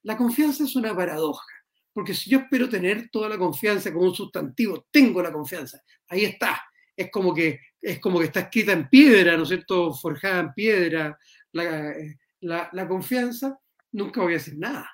La 0.02 0.16
confianza 0.16 0.64
es 0.64 0.76
una 0.76 0.94
paradoja, 0.94 1.46
porque 1.92 2.14
si 2.14 2.30
yo 2.30 2.38
espero 2.38 2.68
tener 2.68 3.08
toda 3.10 3.28
la 3.28 3.38
confianza 3.38 3.92
como 3.92 4.06
un 4.06 4.14
sustantivo, 4.14 4.86
tengo 4.90 5.22
la 5.22 5.32
confianza, 5.32 5.82
ahí 6.08 6.24
está, 6.24 6.62
es 6.96 7.10
como 7.10 7.34
que, 7.34 7.60
es 7.80 8.00
como 8.00 8.18
que 8.18 8.26
está 8.26 8.40
escrita 8.40 8.72
en 8.72 8.88
piedra, 8.88 9.36
¿no 9.36 9.42
es 9.42 9.48
cierto? 9.48 9.92
Forjada 9.94 10.40
en 10.40 10.54
piedra, 10.54 11.18
la, 11.52 11.94
la, 12.40 12.68
la 12.72 12.88
confianza, 12.88 13.58
nunca 13.92 14.22
voy 14.22 14.34
a 14.34 14.36
hacer 14.38 14.56
nada. 14.56 14.90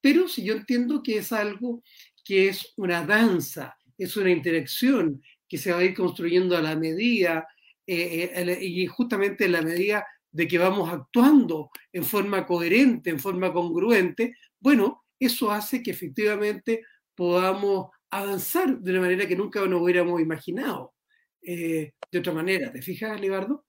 Pero 0.00 0.28
si 0.28 0.44
yo 0.44 0.54
entiendo 0.54 1.02
que 1.02 1.18
es 1.18 1.32
algo 1.32 1.82
que 2.24 2.48
es 2.48 2.72
una 2.76 3.04
danza, 3.04 3.76
es 3.98 4.16
una 4.16 4.30
interacción 4.30 5.22
que 5.48 5.58
se 5.58 5.72
va 5.72 5.78
a 5.78 5.84
ir 5.84 5.94
construyendo 5.94 6.56
a 6.56 6.62
la 6.62 6.76
medida 6.76 7.46
eh, 7.86 8.30
eh, 8.34 8.58
y 8.60 8.86
justamente 8.86 9.44
en 9.44 9.52
la 9.52 9.62
medida 9.62 10.06
de 10.30 10.48
que 10.48 10.58
vamos 10.58 10.92
actuando 10.92 11.70
en 11.92 12.04
forma 12.04 12.44
coherente, 12.44 13.10
en 13.10 13.20
forma 13.20 13.52
congruente, 13.52 14.34
bueno, 14.60 15.04
eso 15.18 15.50
hace 15.50 15.82
que 15.82 15.92
efectivamente 15.92 16.84
podamos 17.14 17.90
avanzar 18.10 18.78
de 18.78 18.90
una 18.90 19.00
manera 19.00 19.26
que 19.26 19.36
nunca 19.36 19.64
nos 19.66 19.80
hubiéramos 19.80 20.20
imaginado. 20.20 20.94
Eh, 21.40 21.92
de 22.10 22.18
otra 22.18 22.32
manera, 22.32 22.72
¿te 22.72 22.82
fijas, 22.82 23.20
Libardo? 23.20 23.64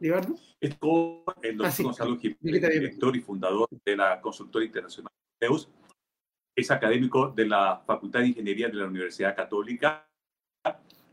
¿Libardo? 0.00 0.34
Es 0.60 0.70
el 0.70 1.56
doctor 1.56 1.64
ah, 1.64 1.82
Gonzalo 1.82 2.18
Jiménez, 2.18 2.70
director 2.70 3.16
y 3.16 3.20
fundador 3.20 3.68
de 3.84 3.96
la 3.96 4.20
consultora 4.20 4.64
internacional 4.64 5.12
EUS. 5.40 5.68
Es 6.56 6.70
académico 6.70 7.28
de 7.28 7.46
la 7.46 7.82
Facultad 7.86 8.20
de 8.20 8.28
Ingeniería 8.28 8.68
de 8.68 8.74
la 8.74 8.86
Universidad 8.86 9.34
Católica 9.34 10.08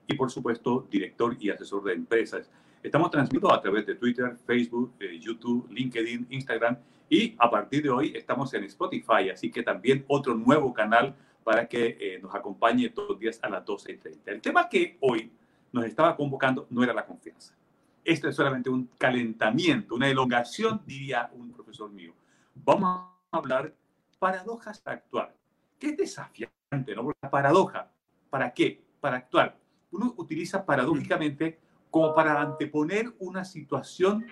y, 0.07 0.13
por 0.15 0.31
supuesto, 0.31 0.87
director 0.89 1.35
y 1.39 1.49
asesor 1.49 1.83
de 1.83 1.93
empresas. 1.93 2.49
Estamos 2.81 3.09
transmitiendo 3.09 3.51
a 3.51 3.61
través 3.61 3.85
de 3.85 3.95
Twitter, 3.95 4.35
Facebook, 4.45 4.93
eh, 4.99 5.19
YouTube, 5.19 5.67
LinkedIn, 5.71 6.27
Instagram 6.29 6.77
y 7.09 7.35
a 7.37 7.49
partir 7.49 7.83
de 7.83 7.89
hoy 7.89 8.13
estamos 8.15 8.53
en 8.53 8.63
Spotify, 8.65 9.29
así 9.31 9.51
que 9.51 9.63
también 9.63 10.05
otro 10.07 10.35
nuevo 10.35 10.73
canal 10.73 11.15
para 11.43 11.67
que 11.67 11.97
eh, 11.99 12.19
nos 12.21 12.33
acompañe 12.33 12.89
todos 12.89 13.09
los 13.09 13.19
días 13.19 13.39
a 13.43 13.49
las 13.49 13.63
12.30. 13.65 14.19
El 14.25 14.41
tema 14.41 14.67
que 14.67 14.97
hoy 15.01 15.31
nos 15.71 15.85
estaba 15.85 16.15
convocando 16.15 16.65
no 16.69 16.83
era 16.83 16.93
la 16.93 17.05
confianza. 17.05 17.55
Esto 18.05 18.29
es 18.29 18.35
solamente 18.35 18.69
un 18.69 18.85
calentamiento, 18.99 19.95
una 19.95 20.07
elongación, 20.07 20.81
diría 20.85 21.31
un 21.33 21.51
profesor 21.51 21.91
mío. 21.91 22.13
Vamos 22.53 23.09
a 23.31 23.37
hablar 23.37 23.73
paradojas 24.19 24.79
para 24.79 24.97
actuar. 24.97 25.35
¿Qué 25.79 25.87
es 25.87 25.97
desafiante, 25.97 26.95
no? 26.95 27.11
La 27.19 27.29
paradoja, 27.31 27.91
¿para 28.29 28.53
qué? 28.53 28.83
Para 29.01 29.17
actuar. 29.17 29.57
Uno 29.89 30.13
utiliza 30.17 30.63
paradójicamente 30.63 31.59
como 31.89 32.13
para 32.13 32.39
anteponer 32.39 33.11
una 33.19 33.43
situación 33.43 34.25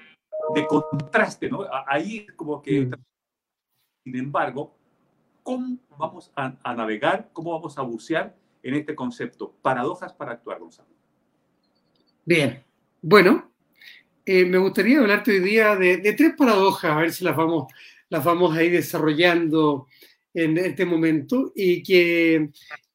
de 0.54 0.68
contraste, 0.68 1.50
¿no? 1.50 1.66
Ahí 1.88 2.28
como 2.36 2.62
que, 2.62 2.90
sin 4.04 4.16
embargo, 4.16 4.78
¿cómo 5.42 5.80
vamos 5.98 6.32
a, 6.36 6.74
navegar, 6.76 7.30
cómo 7.34 7.54
vamos 7.54 7.78
a 7.80 7.82
bucear 7.82 8.36
en 8.62 8.76
este 8.76 8.96
concepto? 8.96 9.52
Paradojas 9.62 10.14
para 10.14 10.34
actuar, 10.34 10.60
Gonzalo. 10.60 10.90
Bien, 12.26 12.64
bueno, 13.02 13.53
eh, 14.26 14.46
me 14.46 14.58
gustaría 14.58 15.00
hablarte 15.00 15.32
hoy 15.32 15.40
día 15.40 15.76
de, 15.76 16.14
tres 16.14 16.34
paradojas, 16.38 16.92
a 16.92 16.98
ver 16.98 17.12
si 17.12 17.24
las 17.24 17.36
vamos, 17.36 17.72
las 18.10 18.24
vamos 18.24 18.56
a 18.56 18.64
ir 18.64 18.72
desarrollando 18.72 19.88
en 20.34 20.58
este 20.58 20.86
momento 20.86 21.52
y 21.56 21.84
que, 21.84 22.50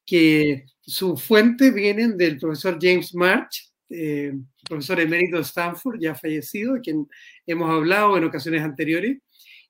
que 0.05 0.65
su 0.81 1.17
fuente 1.17 1.71
vienen 1.71 2.17
del 2.17 2.37
profesor 2.37 2.77
James 2.81 3.13
March, 3.13 3.71
eh, 3.89 4.33
profesor 4.67 4.99
emérito 4.99 5.37
de 5.37 5.43
Stanford, 5.43 5.99
ya 5.99 6.15
fallecido, 6.15 6.73
de 6.73 6.81
quien 6.81 7.07
hemos 7.45 7.69
hablado 7.69 8.17
en 8.17 8.23
ocasiones 8.23 8.61
anteriores. 8.61 9.19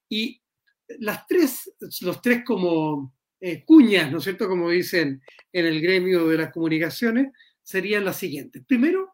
Y 0.07 0.41
las 0.99 1.27
tres, 1.27 1.71
los 2.01 2.21
tres 2.21 2.43
como 2.45 3.13
eh, 3.39 3.63
cuñas, 3.65 4.11
¿no 4.11 4.17
es 4.17 4.23
cierto?, 4.23 4.47
como 4.47 4.69
dicen 4.69 5.21
en 5.53 5.65
el 5.65 5.81
gremio 5.81 6.27
de 6.27 6.37
las 6.37 6.51
comunicaciones, 6.51 7.31
serían 7.61 8.05
las 8.05 8.17
siguientes. 8.17 8.63
Primero, 8.65 9.13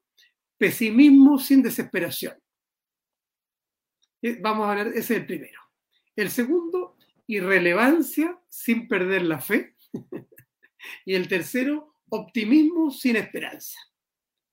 pesimismo 0.58 1.38
sin 1.38 1.62
desesperación. 1.62 2.36
Eh, 4.22 4.40
vamos 4.42 4.68
a 4.70 4.76
ver, 4.76 4.88
ese 4.88 5.00
es 5.00 5.12
el 5.12 5.26
primero. 5.26 5.60
El 6.16 6.30
segundo, 6.30 6.98
irrelevancia 7.28 8.40
sin 8.50 8.88
perder 8.88 9.24
la 9.24 9.40
fe. 9.40 9.76
y 11.06 11.16
el 11.16 11.28
tercero, 11.28 11.96
optimismo 12.10 12.92
sin 12.92 13.16
esperanza. 13.18 13.80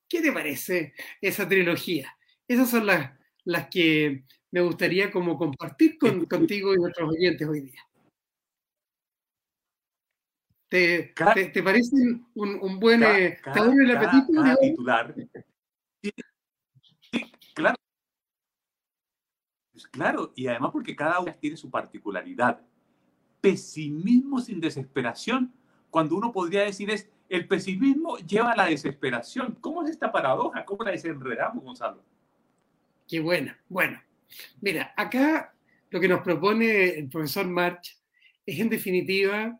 ¿Qué 0.08 0.20
te 0.20 0.32
parece 0.32 0.94
esa 1.20 1.48
trilogía? 1.48 2.14
Esas 2.46 2.68
son 2.70 2.86
las, 2.86 3.18
las 3.44 3.68
que 3.68 4.24
me 4.50 4.60
gustaría 4.60 5.10
como 5.10 5.38
compartir 5.38 5.98
con, 5.98 6.26
contigo 6.26 6.74
y 6.74 6.78
nuestros 6.78 7.10
oyentes 7.10 7.48
hoy 7.48 7.60
día. 7.62 7.82
¿Te, 10.68 11.12
te, 11.52 11.62
parece 11.62 11.94
un, 12.34 12.80
buen... 12.80 13.02
Eh, 13.02 13.38
el 13.44 13.96
apetito? 13.96 14.58
titular. 14.58 15.14
Sí, 16.02 17.30
claro. 17.54 17.76
Pues 19.72 19.81
claro, 19.92 20.32
y 20.34 20.48
además 20.48 20.72
porque 20.72 20.96
cada 20.96 21.20
uno 21.20 21.32
tiene 21.40 21.56
su 21.56 21.70
particularidad. 21.70 22.60
Pesimismo 23.40 24.40
sin 24.40 24.60
desesperación, 24.60 25.52
cuando 25.90 26.16
uno 26.16 26.32
podría 26.32 26.62
decir 26.62 26.90
es 26.90 27.08
el 27.28 27.46
pesimismo 27.46 28.18
lleva 28.18 28.52
a 28.52 28.56
la 28.56 28.66
desesperación. 28.66 29.56
¿Cómo 29.60 29.82
es 29.82 29.90
esta 29.90 30.10
paradoja? 30.10 30.64
¿Cómo 30.64 30.84
la 30.84 30.90
desenredamos, 30.90 31.64
Gonzalo? 31.64 32.04
Qué 33.08 33.20
buena. 33.20 33.58
Bueno, 33.68 34.00
mira, 34.60 34.92
acá 34.96 35.54
lo 35.90 36.00
que 36.00 36.08
nos 36.08 36.22
propone 36.22 36.98
el 36.98 37.08
profesor 37.08 37.46
March 37.46 37.96
es 38.44 38.58
en 38.58 38.68
definitiva, 38.68 39.58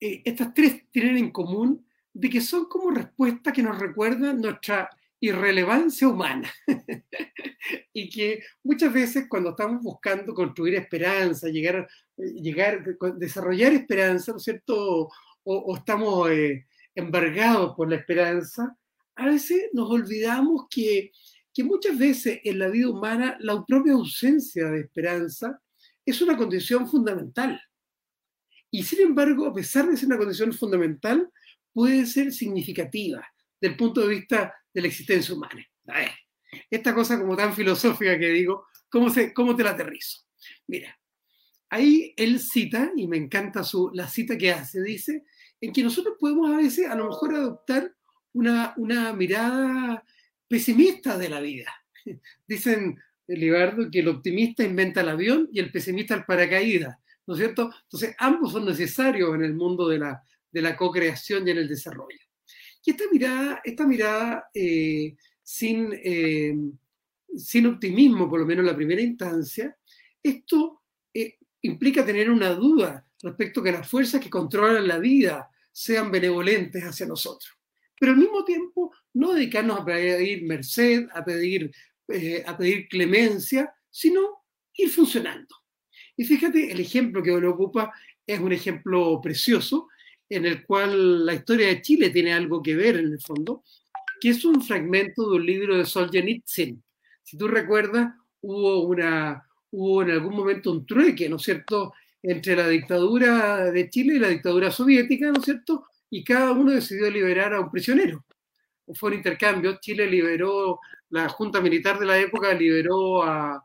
eh, 0.00 0.22
estas 0.24 0.52
tres 0.52 0.84
tienen 0.90 1.16
en 1.16 1.30
común 1.30 1.86
de 2.12 2.28
que 2.28 2.40
son 2.40 2.66
como 2.66 2.90
respuestas 2.90 3.52
que 3.52 3.62
nos 3.62 3.78
recuerdan 3.78 4.40
nuestra 4.40 4.90
irrelevancia 5.22 6.08
humana 6.08 6.52
y 7.92 8.10
que 8.10 8.42
muchas 8.64 8.92
veces 8.92 9.26
cuando 9.28 9.50
estamos 9.50 9.80
buscando 9.80 10.34
construir 10.34 10.74
esperanza, 10.74 11.48
llegar, 11.48 11.88
llegar 12.16 12.84
desarrollar 13.16 13.72
esperanza, 13.72 14.32
¿no 14.32 14.38
es 14.38 14.42
cierto? 14.42 15.08
O, 15.44 15.76
estamos 15.76 16.28
eh, 16.28 16.66
embargados 16.92 17.76
por 17.76 17.88
la 17.88 17.96
esperanza, 17.96 18.76
a 19.14 19.26
veces 19.26 19.68
nos 19.72 19.88
olvidamos 19.90 20.66
que, 20.68 21.12
que 21.54 21.62
muchas 21.62 21.96
veces 21.96 22.40
en 22.42 22.58
la 22.58 22.68
vida 22.68 22.88
humana 22.88 23.36
la 23.38 23.64
propia 23.64 23.92
ausencia 23.92 24.66
de 24.70 24.80
esperanza 24.80 25.60
es 26.04 26.20
una 26.20 26.36
condición 26.36 26.88
fundamental. 26.88 27.60
Y 28.72 28.82
sin 28.82 29.02
embargo, 29.02 29.46
a 29.46 29.54
pesar 29.54 29.88
de 29.88 29.96
ser 29.96 30.06
una 30.06 30.18
condición 30.18 30.52
fundamental, 30.52 31.30
puede 31.72 32.06
ser 32.06 32.32
significativa 32.32 33.24
del 33.60 33.76
punto 33.76 34.00
de 34.00 34.08
vista 34.08 34.52
de 34.72 34.80
la 34.80 34.88
existencia 34.88 35.34
humana. 35.34 35.66
esta 36.70 36.94
cosa 36.94 37.18
como 37.18 37.36
tan 37.36 37.54
filosófica 37.54 38.18
que 38.18 38.28
digo, 38.28 38.66
¿cómo, 38.88 39.10
se, 39.10 39.32
cómo 39.32 39.54
te 39.56 39.64
la 39.64 39.70
aterrizo? 39.70 40.20
Mira, 40.66 40.98
ahí 41.70 42.14
él 42.16 42.40
cita, 42.40 42.92
y 42.96 43.06
me 43.06 43.16
encanta 43.16 43.64
su, 43.64 43.90
la 43.94 44.06
cita 44.08 44.36
que 44.36 44.52
hace, 44.52 44.82
dice, 44.82 45.24
en 45.60 45.72
que 45.72 45.82
nosotros 45.82 46.16
podemos 46.18 46.50
a 46.50 46.56
veces 46.56 46.88
a 46.88 46.94
lo 46.94 47.08
mejor 47.08 47.34
adoptar 47.34 47.94
una, 48.32 48.74
una 48.76 49.12
mirada 49.12 50.04
pesimista 50.48 51.16
de 51.16 51.28
la 51.28 51.40
vida. 51.40 51.72
Dicen 52.46 52.98
Libardo 53.26 53.90
que 53.90 54.00
el 54.00 54.08
optimista 54.08 54.64
inventa 54.64 55.00
el 55.00 55.08
avión 55.08 55.48
y 55.52 55.60
el 55.60 55.70
pesimista 55.70 56.14
el 56.14 56.24
paracaídas, 56.24 56.98
¿no 57.26 57.34
es 57.34 57.40
cierto? 57.40 57.70
Entonces, 57.84 58.14
ambos 58.18 58.52
son 58.52 58.66
necesarios 58.66 59.34
en 59.34 59.42
el 59.42 59.54
mundo 59.54 59.88
de 59.88 59.98
la, 59.98 60.22
de 60.50 60.62
la 60.62 60.76
co-creación 60.76 61.46
y 61.46 61.52
en 61.52 61.58
el 61.58 61.68
desarrollo. 61.68 62.18
Y 62.84 62.90
esta 62.90 63.04
mirada, 63.10 63.60
esta 63.64 63.86
mirada 63.86 64.50
eh, 64.52 65.16
sin, 65.42 65.92
eh, 65.92 66.54
sin 67.36 67.66
optimismo, 67.66 68.28
por 68.28 68.40
lo 68.40 68.46
menos 68.46 68.62
en 68.62 68.70
la 68.70 68.76
primera 68.76 69.00
instancia, 69.00 69.76
esto 70.22 70.82
eh, 71.14 71.38
implica 71.62 72.04
tener 72.04 72.30
una 72.30 72.50
duda 72.50 73.06
respecto 73.22 73.60
a 73.60 73.64
que 73.64 73.72
las 73.72 73.88
fuerzas 73.88 74.20
que 74.20 74.30
controlan 74.30 74.88
la 74.88 74.98
vida 74.98 75.48
sean 75.70 76.10
benevolentes 76.10 76.82
hacia 76.82 77.06
nosotros. 77.06 77.52
Pero 77.98 78.12
al 78.12 78.18
mismo 78.18 78.44
tiempo, 78.44 78.92
no 79.14 79.32
dedicarnos 79.32 79.80
a 79.80 79.84
pedir 79.84 80.42
merced, 80.42 81.06
a 81.14 81.24
pedir, 81.24 81.70
a 82.46 82.56
pedir 82.56 82.88
clemencia, 82.88 83.72
sino 83.88 84.42
ir 84.74 84.90
funcionando. 84.90 85.54
Y 86.16 86.24
fíjate, 86.24 86.72
el 86.72 86.80
ejemplo 86.80 87.22
que 87.22 87.30
lo 87.30 87.52
ocupa 87.52 87.92
es 88.26 88.40
un 88.40 88.52
ejemplo 88.52 89.20
precioso, 89.22 89.88
en 90.34 90.46
el 90.46 90.64
cual 90.64 91.26
la 91.26 91.34
historia 91.34 91.68
de 91.68 91.82
Chile 91.82 92.10
tiene 92.10 92.32
algo 92.32 92.62
que 92.62 92.74
ver 92.74 92.96
en 92.96 93.12
el 93.12 93.20
fondo, 93.20 93.62
que 94.20 94.30
es 94.30 94.44
un 94.44 94.62
fragmento 94.62 95.28
de 95.28 95.36
un 95.36 95.46
libro 95.46 95.76
de 95.76 95.84
Solzhenitsyn. 95.84 96.82
Si 97.22 97.36
tú 97.36 97.48
recuerdas, 97.48 98.14
hubo, 98.40 98.86
una, 98.86 99.44
hubo 99.70 100.02
en 100.02 100.10
algún 100.10 100.34
momento 100.34 100.72
un 100.72 100.86
trueque, 100.86 101.28
¿no 101.28 101.36
es 101.36 101.42
cierto?, 101.42 101.92
entre 102.22 102.54
la 102.54 102.68
dictadura 102.68 103.70
de 103.72 103.90
Chile 103.90 104.14
y 104.14 104.18
la 104.20 104.28
dictadura 104.28 104.70
soviética, 104.70 105.32
¿no 105.32 105.40
es 105.40 105.44
cierto? 105.44 105.86
Y 106.08 106.22
cada 106.22 106.52
uno 106.52 106.70
decidió 106.70 107.10
liberar 107.10 107.52
a 107.52 107.60
un 107.60 107.70
prisionero, 107.70 108.24
fue 108.94 109.10
un 109.10 109.16
intercambio. 109.16 109.78
Chile 109.80 110.06
liberó, 110.06 110.78
la 111.10 111.28
Junta 111.28 111.60
Militar 111.60 111.98
de 111.98 112.06
la 112.06 112.18
época 112.18 112.54
liberó 112.54 113.22
a, 113.22 113.64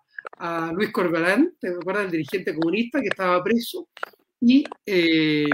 Luis 0.74 0.92
Corbalán, 0.92 1.56
¿te 1.60 1.70
acuerdas? 1.70 2.06
El 2.06 2.12
dirigente 2.12 2.54
comunista 2.54 3.00
que 3.00 3.08
estaba 3.08 3.44
preso. 3.44 3.88
Y, 4.42 4.66
eh, 4.86 5.46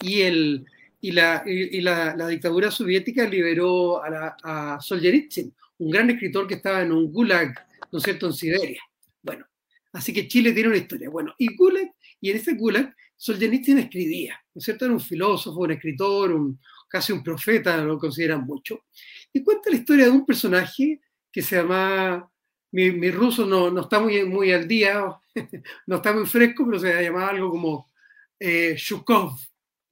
y, 0.00 0.20
el, 0.22 0.66
y, 1.00 1.12
la, 1.12 1.42
y 1.46 1.80
la, 1.80 2.14
la, 2.16 2.28
dictadura 2.28 2.70
soviética 2.70 3.28
liberó 3.28 4.02
a, 4.02 4.36
a 4.42 4.80
Solzhenitsyn, 4.80 5.54
un 5.78 5.90
gran 5.90 6.10
escritor 6.10 6.46
que 6.46 6.54
estaba 6.54 6.82
en 6.82 6.92
un 6.92 7.12
gulag, 7.12 7.54
¿no 7.92 7.98
es 7.98 8.04
cierto?, 8.04 8.26
en 8.26 8.32
Siberia. 8.32 8.82
Bueno, 9.22 9.46
así 9.92 10.12
que 10.12 10.28
Chile 10.28 10.52
tiene 10.52 10.70
una 10.70 10.78
historia. 10.78 11.10
Bueno, 11.10 11.34
y 11.38 11.54
gulag, 11.56 11.92
y 12.20 12.30
en 12.30 12.36
ese 12.36 12.54
gulag 12.54 12.94
Solzhenitsyn 13.16 13.78
escribía, 13.78 14.40
¿no 14.54 14.60
es 14.60 14.64
cierto? 14.64 14.84
Era 14.84 14.94
un 14.94 15.00
filósofo, 15.00 15.60
un 15.60 15.72
escritor, 15.72 16.32
un, 16.32 16.60
casi 16.88 17.12
un 17.12 17.22
profeta, 17.22 17.76
lo 17.78 17.98
consideran 17.98 18.44
mucho. 18.44 18.84
Y 19.32 19.42
cuenta 19.42 19.70
la 19.70 19.76
historia 19.76 20.04
de 20.06 20.10
un 20.10 20.24
personaje 20.24 21.00
que 21.30 21.42
se 21.42 21.56
llama, 21.56 22.30
mi, 22.72 23.10
ruso 23.10 23.44
no, 23.44 23.70
no, 23.70 23.82
está 23.82 24.00
muy, 24.00 24.24
muy 24.24 24.52
al 24.52 24.66
día, 24.66 25.04
no 25.86 25.96
está 25.96 26.12
muy 26.12 26.26
fresco, 26.26 26.64
pero 26.64 26.78
se 26.78 27.02
llamaba 27.02 27.28
algo 27.28 27.50
como 27.50 27.90
eh, 28.38 28.74
Shukov, 28.76 29.36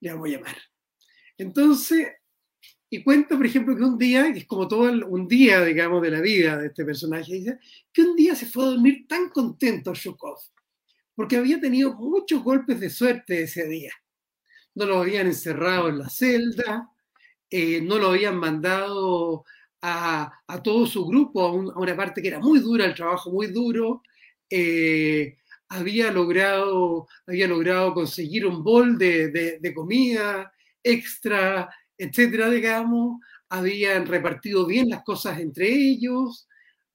le 0.01 0.11
vamos 0.11 0.29
a 0.29 0.33
llamar. 0.33 0.57
Entonces, 1.39 2.09
y 2.89 3.03
cuenta, 3.03 3.37
por 3.37 3.47
ejemplo, 3.47 3.77
que 3.77 3.83
un 3.83 3.99
día, 3.99 4.33
que 4.33 4.41
es 4.41 4.47
como 4.47 4.69
todo 4.69 4.91
un 5.09 5.27
día, 5.27 5.65
digamos, 5.65 6.03
de 6.03 6.11
la 6.11 6.21
vida 6.21 6.57
de 6.57 6.69
este 6.69 6.85
personaje, 6.85 7.59
que 7.93 8.03
un 8.03 8.15
día 8.15 8.35
se 8.35 8.47
fue 8.47 8.65
a 8.65 8.69
dormir 8.69 9.07
tan 9.09 9.29
contento 9.31 9.93
Shukov, 9.93 10.39
porque 11.15 11.37
había 11.37 11.61
tenido 11.61 11.95
muchos 11.95 12.43
golpes 12.43 12.79
de 12.79 12.91
suerte 12.91 13.43
ese 13.43 13.67
día. 13.67 13.93
No 14.75 14.87
lo 14.87 14.99
habían 14.99 15.27
encerrado 15.27 15.89
en 15.89 15.99
la 15.99 16.09
celda, 16.09 16.91
eh, 17.51 17.81
no 17.81 17.99
lo 17.99 18.11
habían 18.11 18.37
mandado 18.37 19.45
a, 19.83 20.33
todo 20.63 20.87
su 20.87 21.07
grupo 21.07 21.43
a, 21.43 21.53
una 21.53 21.97
parte 21.97 22.23
que 22.23 22.29
era 22.29 22.41
muy 22.41 22.61
dura, 22.61 22.85
el 22.85 22.95
trabajo 22.95 23.31
muy 23.31 23.49
duro. 23.49 24.03
Eh, 24.49 25.37
había, 25.69 26.11
logrado, 26.11 27.07
había 27.27 27.49
logrado 27.49 27.95
conseguir 27.95 28.47
un 28.47 28.63
bol 28.63 28.97
de, 28.99 29.59
de 29.61 29.75
comida 29.75 30.53
extra, 30.87 31.69
etcétera, 31.99 32.51
digamos. 32.51 33.21
Habían 33.49 34.07
repartido 34.07 34.67
bien 34.67 34.89
las 34.89 35.03
cosas 35.03 35.39
entre 35.41 35.69
ellos. 35.69 36.49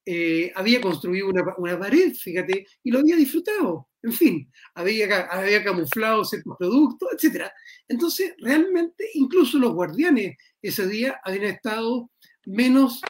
Eh, 0.05 0.51
había 0.55 0.81
construido 0.81 1.27
una, 1.29 1.79
pared, 1.79 2.13
fíjate, 2.13 2.65
y 2.83 2.91
lo 2.91 2.99
había 2.99 3.15
disfrutado. 3.15 3.89
En 4.01 4.13
fin, 4.13 4.51
había, 4.73 5.27
había 5.27 5.63
camuflado 5.63 6.25
ciertos 6.25 6.55
productos, 6.57 7.09
etc. 7.13 7.45
Entonces, 7.87 8.33
realmente, 8.39 9.09
incluso 9.13 9.59
los 9.59 9.73
guardianes 9.73 10.37
ese 10.61 10.87
día 10.87 11.19
habían 11.23 11.45
estado 11.45 12.09
menos 12.45 13.01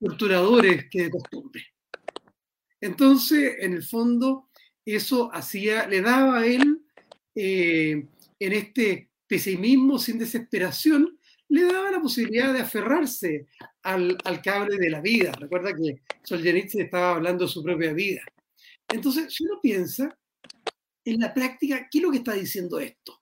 torturadores 0.00 0.86
que 0.90 1.02
de 1.02 1.10
costumbre. 1.10 1.66
Entonces, 2.80 3.56
en 3.58 3.74
el 3.74 3.82
fondo, 3.82 4.47
eso 4.94 5.30
hacía, 5.32 5.86
le 5.86 6.00
daba 6.00 6.38
a 6.38 6.46
él, 6.46 6.80
eh, 7.34 8.06
en 8.40 8.52
este 8.52 9.10
pesimismo 9.26 9.98
sin 9.98 10.18
desesperación, 10.18 11.18
le 11.48 11.64
daba 11.64 11.90
la 11.90 12.00
posibilidad 12.00 12.52
de 12.52 12.60
aferrarse 12.60 13.46
al, 13.82 14.16
cable 14.42 14.76
de 14.76 14.90
la 14.90 15.00
vida. 15.00 15.32
Recuerda 15.32 15.74
que 15.74 16.02
Solzhenitsyn 16.22 16.82
estaba 16.82 17.16
hablando 17.16 17.44
de 17.44 17.50
su 17.50 17.62
propia 17.62 17.92
vida. 17.92 18.22
Entonces, 18.88 19.32
si 19.34 19.44
uno 19.44 19.58
piensa 19.62 20.18
en 21.04 21.20
la 21.20 21.32
práctica, 21.32 21.88
¿qué 21.90 21.98
es 21.98 22.04
lo 22.04 22.10
que 22.10 22.18
está 22.18 22.34
diciendo 22.34 22.78
esto? 22.80 23.18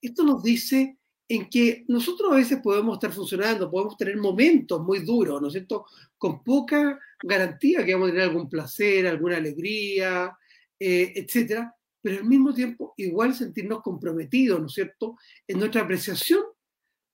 Esto 0.00 0.24
nos 0.24 0.42
dice 0.42 0.98
en 1.28 1.48
que 1.50 1.84
nosotros 1.88 2.32
a 2.32 2.36
veces 2.36 2.60
podemos 2.62 2.96
estar 2.96 3.12
funcionando, 3.12 3.70
podemos 3.70 3.96
tener 3.96 4.16
momentos 4.16 4.80
muy 4.80 5.00
duros, 5.00 5.40
¿no 5.40 5.48
es 5.48 5.54
cierto? 5.54 5.86
Con 6.16 6.42
poca 6.42 6.98
garantía 7.22 7.84
que 7.84 7.94
vamos 7.94 8.08
a 8.08 8.12
tener 8.12 8.28
algún 8.28 8.48
placer, 8.48 9.06
alguna 9.06 9.38
alegría, 9.38 10.36
eh, 10.78 11.12
etcétera, 11.16 11.74
pero 12.00 12.18
al 12.18 12.24
mismo 12.24 12.54
tiempo 12.54 12.94
igual 12.96 13.34
sentirnos 13.34 13.82
comprometidos, 13.82 14.60
¿no 14.60 14.66
es 14.66 14.72
cierto?, 14.72 15.16
en 15.46 15.58
nuestra 15.58 15.82
apreciación 15.82 16.42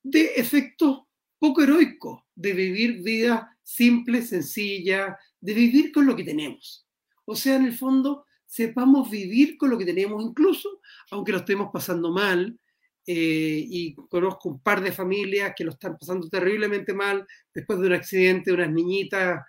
de 0.03 0.35
efectos 0.37 1.03
poco 1.39 1.63
heroicos, 1.63 2.23
de 2.35 2.53
vivir 2.53 3.03
vida 3.03 3.57
simple, 3.63 4.23
sencilla, 4.23 5.17
de 5.41 5.55
vivir 5.55 5.93
con 5.93 6.07
lo 6.07 6.15
que 6.15 6.25
tenemos. 6.25 6.87
O 7.25 7.35
sea, 7.35 7.57
en 7.57 7.65
el 7.65 7.77
fondo, 7.77 8.27
sepamos 8.47 9.11
vivir 9.11 9.57
con 9.57 9.71
lo 9.71 9.79
que 9.79 9.85
tenemos, 9.85 10.23
incluso 10.23 10.81
aunque 11.11 11.33
lo 11.33 11.39
estemos 11.39 11.71
pasando 11.73 12.13
mal. 12.13 12.59
Eh, 13.05 13.67
y 13.69 13.95
conozco 13.95 14.49
un 14.49 14.63
par 14.63 14.81
de 14.81 14.93
familias 14.93 15.55
que 15.57 15.65
lo 15.65 15.73
están 15.73 15.99
pasando 15.99 16.29
terriblemente 16.29 16.95
mal 16.95 17.27
después 17.53 17.81
de 17.81 17.89
un 17.89 17.95
accidente 17.95 18.51
de 18.51 18.55
unas 18.55 18.71
niñitas 18.71 19.41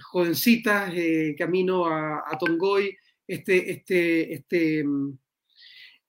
jovencitas 0.00 0.92
eh, 0.94 1.34
camino 1.36 1.86
a, 1.86 2.22
Tongoy 2.38 2.96
este, 3.34 3.70
este, 3.70 4.34
este, 4.34 4.80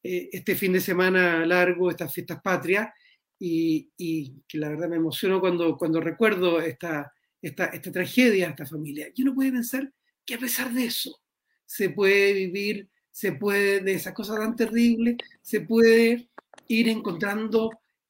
eh, 0.03 0.29
este 0.31 0.55
fin 0.55 0.73
de 0.73 0.81
semana 0.81 1.45
largo, 1.45 1.89
estas 1.89 2.13
fiestas 2.13 2.41
patrias, 2.41 2.89
y, 3.39 4.41
que 4.47 4.57
la 4.57 4.69
verdad 4.69 4.89
me 4.89 4.97
emociono 4.97 5.39
cuando, 5.39 5.77
cuando 5.77 6.01
recuerdo 6.01 6.61
esta, 6.61 7.13
esta, 7.41 7.65
esta 7.67 7.91
tragedia, 7.91 8.49
esta 8.49 8.65
familia. 8.65 9.07
Y 9.15 9.21
uno 9.23 9.35
puede 9.35 9.51
pensar 9.51 9.91
que 10.25 10.35
a 10.35 10.37
pesar 10.37 10.73
de 10.73 10.85
eso, 10.85 11.21
se 11.65 11.89
puede 11.89 12.33
vivir, 12.33 12.89
se 13.09 13.33
puede, 13.33 13.79
de 13.79 13.93
esas 13.93 14.13
cosas 14.13 14.37
tan 14.37 14.55
terribles, 14.55 15.17
se 15.41 15.61
puede 15.61 16.29
ir 16.67 16.89
encontrando 16.89 17.69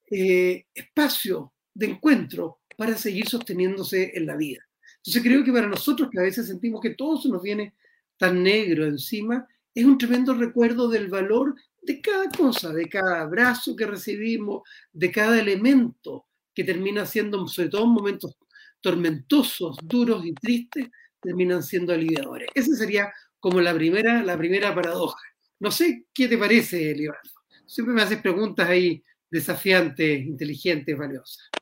eh, 0.10 0.66
espacio 0.74 1.54
de 1.74 1.86
encuentro 1.88 2.62
para 2.76 2.98
seguir 2.98 3.28
sosteniéndose 3.28 4.12
en 4.16 4.26
la 4.26 4.36
vida. 4.36 4.68
Entonces 4.98 5.22
creo 5.22 5.44
que 5.44 5.52
para 5.52 5.68
nosotros 5.68 6.10
que 6.12 6.20
a 6.20 6.24
veces 6.24 6.48
sentimos 6.48 6.82
que 6.82 6.96
todo 6.96 7.22
se 7.22 7.30
nos 7.30 7.42
viene 7.42 7.74
tan 8.18 8.44
negro 8.44 8.86
encima, 8.86 9.48
es 9.74 9.86
un 9.86 9.98
tremendo 9.98 10.34
recuerdo 10.34 10.88
del 10.88 11.08
valor 11.08 11.56
de 11.82 12.02
cada 12.02 12.30
cosa, 12.30 12.72
de 12.72 12.88
cada 12.88 13.22
abrazo 13.22 13.76
que 13.76 13.86
recibimos, 13.86 14.62
de 14.92 15.12
cada 15.12 15.40
elemento 15.40 16.28
que 16.54 16.64
termina 16.64 17.06
siendo, 17.06 17.48
sobre 17.48 17.70
todo 17.70 17.84
en 17.84 17.90
momentos 17.90 18.36
tormentosos, 18.82 19.78
duros 19.84 20.26
y 20.26 20.34
tristes, 20.34 20.90
terminan 21.22 21.64
siendo 21.64 21.94
aliviadores. 21.94 22.50
Esa 22.54 22.76
sería 22.76 23.12
como 23.40 23.62
la 23.62 23.74
primera, 23.74 24.24
la 24.24 24.38
primera 24.38 24.76
paradoja. 24.76 25.20
No 25.60 25.72
sé 25.72 26.06
qué 26.14 26.28
te 26.28 26.38
parece, 26.38 26.94
Libardo. 26.94 27.30
Siempre 27.66 27.96
me 27.96 28.02
haces 28.02 28.22
preguntas 28.22 28.70
ahí 28.70 29.04
desafiantes, 29.30 30.26
inteligentes, 30.26 30.98
valiosas. 30.98 31.53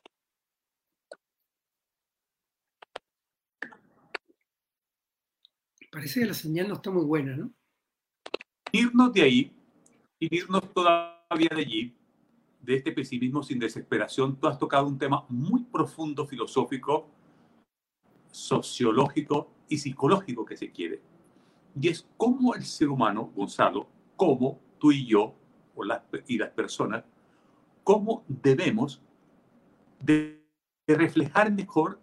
Parece 5.92 6.20
que 6.20 6.26
la 6.26 6.34
señal 6.34 6.68
no 6.68 6.74
está 6.74 6.90
muy 6.90 7.04
buena, 7.04 7.36
¿no? 7.36 7.52
Irnos 8.72 9.12
de 9.12 9.20
ahí 9.20 9.56
y 10.18 10.34
irnos 10.36 10.72
todavía 10.72 11.50
de 11.54 11.60
allí, 11.60 11.96
de 12.62 12.76
este 12.76 12.92
pesimismo 12.92 13.42
sin 13.42 13.58
desesperación, 13.58 14.40
tú 14.40 14.46
has 14.46 14.58
tocado 14.58 14.86
un 14.86 14.96
tema 14.96 15.26
muy 15.28 15.64
profundo, 15.64 16.26
filosófico, 16.26 17.10
sociológico 18.30 19.52
y 19.68 19.76
psicológico 19.76 20.46
que 20.46 20.56
se 20.56 20.70
quiere. 20.70 21.02
Y 21.78 21.88
es 21.88 22.08
cómo 22.16 22.54
el 22.54 22.64
ser 22.64 22.88
humano, 22.88 23.30
Gonzalo, 23.36 23.86
cómo 24.16 24.60
tú 24.78 24.92
y 24.92 25.06
yo, 25.06 25.34
o 25.74 25.84
las, 25.84 26.02
y 26.26 26.38
las 26.38 26.50
personas, 26.50 27.04
cómo 27.84 28.24
debemos 28.28 29.02
de, 30.00 30.40
reflejar 30.86 31.52
mejor 31.52 32.00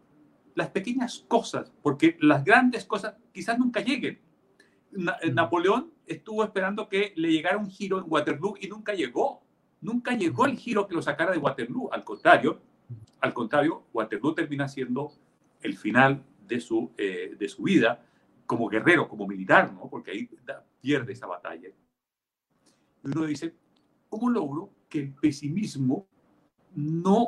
las 0.55 0.69
pequeñas 0.69 1.25
cosas, 1.27 1.71
porque 1.81 2.17
las 2.21 2.43
grandes 2.43 2.85
cosas 2.85 3.15
quizás 3.39 3.57
nunca 3.57 3.79
lleguen. 3.79 4.19
Napoleón 5.31 5.93
estuvo 6.05 6.43
esperando 6.43 6.89
que 6.89 7.13
le 7.15 7.31
llegara 7.31 7.57
un 7.57 7.69
giro 7.69 7.99
en 7.99 8.03
Waterloo 8.05 8.55
y 8.59 8.67
nunca 8.67 8.93
llegó. 8.93 9.41
Nunca 9.79 10.13
llegó 10.13 10.45
el 10.45 10.57
giro 10.57 10.85
que 10.85 10.93
lo 10.93 11.01
sacara 11.01 11.31
de 11.31 11.37
Waterloo. 11.37 11.87
Al 11.93 12.03
contrario, 12.03 12.59
al 13.21 13.33
contrario, 13.33 13.85
Waterloo 13.93 14.35
termina 14.35 14.67
siendo 14.67 15.13
el 15.61 15.77
final 15.77 16.21
de 16.45 16.59
su, 16.59 16.91
eh, 16.97 17.37
de 17.39 17.47
su 17.47 17.63
vida 17.63 18.05
como 18.45 18.67
guerrero, 18.67 19.07
como 19.07 19.25
militar, 19.25 19.71
¿no? 19.71 19.89
Porque 19.89 20.11
ahí 20.11 20.29
pierde 20.81 21.13
esa 21.13 21.27
batalla. 21.27 21.69
Y 21.69 23.07
uno 23.07 23.25
dice, 23.25 23.55
¿cómo 24.09 24.29
logro 24.29 24.69
que 24.89 24.99
el 24.99 25.13
pesimismo 25.13 26.09
no 26.75 27.25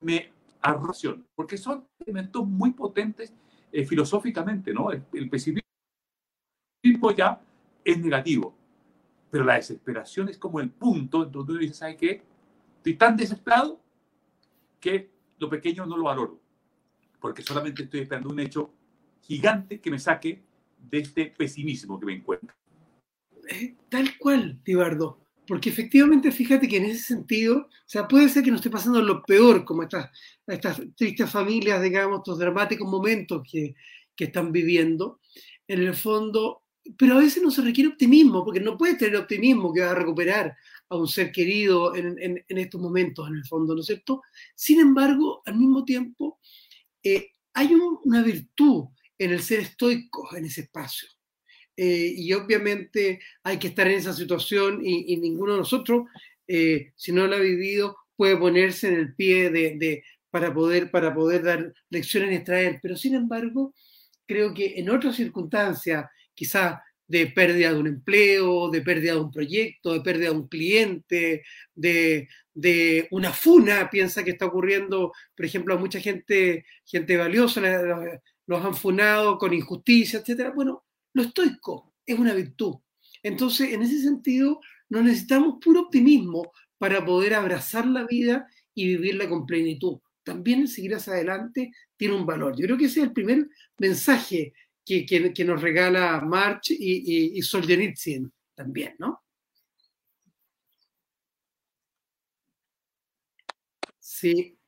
me 0.00 0.32
arrocione? 0.60 1.22
Porque 1.36 1.56
son 1.56 1.86
elementos 2.00 2.44
muy 2.44 2.72
potentes 2.72 3.32
eh, 3.72 3.84
filosóficamente, 3.84 4.72
¿no? 4.72 4.90
el 4.90 5.30
pesimismo 5.30 5.62
ya 7.16 7.40
es 7.84 7.98
negativo. 7.98 8.54
Pero 9.30 9.44
la 9.44 9.54
desesperación 9.54 10.28
es 10.28 10.38
como 10.38 10.60
el 10.60 10.70
punto 10.70 11.24
en 11.24 11.32
donde 11.32 11.52
uno 11.52 11.60
dice, 11.60 11.74
¿sabe 11.74 11.96
qué? 11.96 12.22
Estoy 12.78 12.94
tan 12.94 13.16
desesperado 13.16 13.80
que 14.80 15.10
lo 15.38 15.48
pequeño 15.48 15.86
no 15.86 15.96
lo 15.96 16.04
valoro. 16.04 16.40
Porque 17.20 17.42
solamente 17.42 17.84
estoy 17.84 18.00
esperando 18.00 18.30
un 18.30 18.40
hecho 18.40 18.72
gigante 19.22 19.80
que 19.80 19.90
me 19.90 19.98
saque 19.98 20.42
de 20.78 20.98
este 20.98 21.26
pesimismo 21.26 22.00
que 22.00 22.06
me 22.06 22.14
encuentro. 22.14 22.54
Eh, 23.48 23.76
tal 23.88 24.16
cual, 24.18 24.58
Tibardo. 24.64 25.18
Porque 25.50 25.70
efectivamente 25.70 26.30
fíjate 26.30 26.68
que 26.68 26.76
en 26.76 26.84
ese 26.84 27.02
sentido, 27.02 27.62
o 27.62 27.68
sea, 27.84 28.06
puede 28.06 28.28
ser 28.28 28.44
que 28.44 28.52
nos 28.52 28.60
esté 28.60 28.70
pasando 28.70 29.02
lo 29.02 29.20
peor, 29.24 29.64
como 29.64 29.82
estas, 29.82 30.08
tristes 30.94 31.28
familias, 31.28 31.82
digamos, 31.82 32.18
estos 32.18 32.38
dramáticos 32.38 32.88
momentos 32.88 33.42
que, 33.50 33.74
están 34.16 34.52
viviendo, 34.52 35.18
en 35.66 35.80
el 35.82 35.96
fondo, 35.96 36.62
pero 36.96 37.14
a 37.14 37.18
veces 37.18 37.42
no 37.42 37.50
se 37.50 37.62
requiere 37.62 37.90
optimismo, 37.90 38.44
porque 38.44 38.60
no 38.60 38.78
puedes 38.78 38.96
tener 38.96 39.16
optimismo 39.16 39.72
que 39.72 39.80
vas 39.80 39.90
a 39.90 39.94
recuperar 39.96 40.56
a 40.88 40.96
un 40.96 41.08
ser 41.08 41.32
querido 41.32 41.96
en, 41.96 42.16
en, 42.20 42.44
en, 42.46 42.58
estos 42.58 42.80
momentos, 42.80 43.26
en 43.28 43.34
el 43.34 43.44
fondo, 43.44 43.74
¿no 43.74 43.80
es 43.80 43.86
cierto? 43.86 44.22
Sin 44.54 44.78
embargo, 44.78 45.42
al 45.46 45.56
mismo 45.56 45.84
tiempo, 45.84 46.38
eh, 47.02 47.30
hay 47.54 47.74
un, 47.74 47.98
una 48.04 48.22
virtud 48.22 48.84
en 49.18 49.32
el 49.32 49.42
ser 49.42 49.58
estoico 49.60 50.28
en 50.36 50.44
ese 50.44 50.60
espacio. 50.60 51.08
Eh, 51.82 52.12
y 52.14 52.34
obviamente 52.34 53.20
hay 53.42 53.58
que 53.58 53.68
estar 53.68 53.86
en 53.86 53.94
esa 53.94 54.12
situación 54.12 54.84
y, 54.84 55.16
ninguno 55.16 55.54
de 55.54 55.60
nosotros, 55.60 56.08
eh, 56.46 56.92
si 56.94 57.10
no 57.10 57.26
lo 57.26 57.36
ha 57.36 57.38
vivido, 57.38 57.96
puede 58.16 58.36
ponerse 58.36 58.88
en 58.88 58.96
el 58.96 59.14
pie 59.14 59.48
de, 59.48 60.04
para, 60.28 60.52
poder, 60.52 60.90
para 60.90 61.14
poder 61.14 61.42
dar 61.42 61.72
lecciones 61.88 62.32
y 62.32 62.34
extraer. 62.34 62.80
Pero 62.82 62.98
sin 62.98 63.14
embargo, 63.14 63.72
creo 64.26 64.52
que 64.52 64.78
en 64.78 64.90
otras 64.90 65.16
circunstancias, 65.16 66.04
quizás 66.34 66.80
de 67.06 67.28
pérdida 67.28 67.72
de 67.72 67.80
un 67.80 67.86
empleo, 67.86 68.68
de 68.68 68.82
pérdida 68.82 69.14
de 69.14 69.20
un 69.20 69.32
proyecto, 69.32 69.94
de 69.94 70.02
pérdida 70.02 70.28
de 70.28 70.36
un 70.36 70.48
cliente, 70.48 71.44
de, 71.74 72.28
de 72.52 73.08
una 73.10 73.32
funa, 73.32 73.88
piensa 73.88 74.22
que 74.22 74.32
está 74.32 74.44
ocurriendo, 74.44 75.14
por 75.34 75.46
ejemplo, 75.46 75.72
a 75.72 75.78
mucha 75.78 75.98
gente, 75.98 76.66
gente 76.84 77.16
valiosa, 77.16 77.62
los 78.46 78.64
han 78.66 78.74
funado 78.74 79.38
con 79.38 79.54
injusticia, 79.54 80.18
etcétera. 80.18 80.50
Bueno, 80.50 80.84
lo 81.12 81.22
estoico 81.22 81.94
es 82.06 82.18
una 82.18 82.34
virtud. 82.34 82.76
Entonces, 83.22 83.72
en 83.72 83.82
ese 83.82 84.00
sentido, 84.00 84.60
no 84.88 85.02
necesitamos 85.02 85.58
puro 85.62 85.82
optimismo 85.82 86.52
para 86.78 87.04
poder 87.04 87.34
abrazar 87.34 87.86
la 87.86 88.06
vida 88.06 88.46
y 88.74 88.86
vivirla 88.88 89.28
con 89.28 89.46
plenitud. 89.46 89.98
También 90.22 90.60
el 90.60 90.68
seguir 90.68 90.94
hacia 90.94 91.14
adelante 91.14 91.72
tiene 91.96 92.14
un 92.14 92.26
valor. 92.26 92.56
Yo 92.56 92.64
creo 92.66 92.78
que 92.78 92.86
ese 92.86 93.00
es 93.00 93.06
el 93.06 93.12
primer 93.12 93.48
mensaje 93.78 94.52
que, 94.84 95.04
que, 95.04 95.32
que 95.32 95.44
nos 95.44 95.60
regala 95.60 96.20
March 96.20 96.70
y, 96.70 97.34
y, 97.34 97.38
y 97.38 97.42
Solzhenitsyn 97.42 98.32
también, 98.54 98.96
¿no? 98.98 99.22
Sí. 103.98 104.58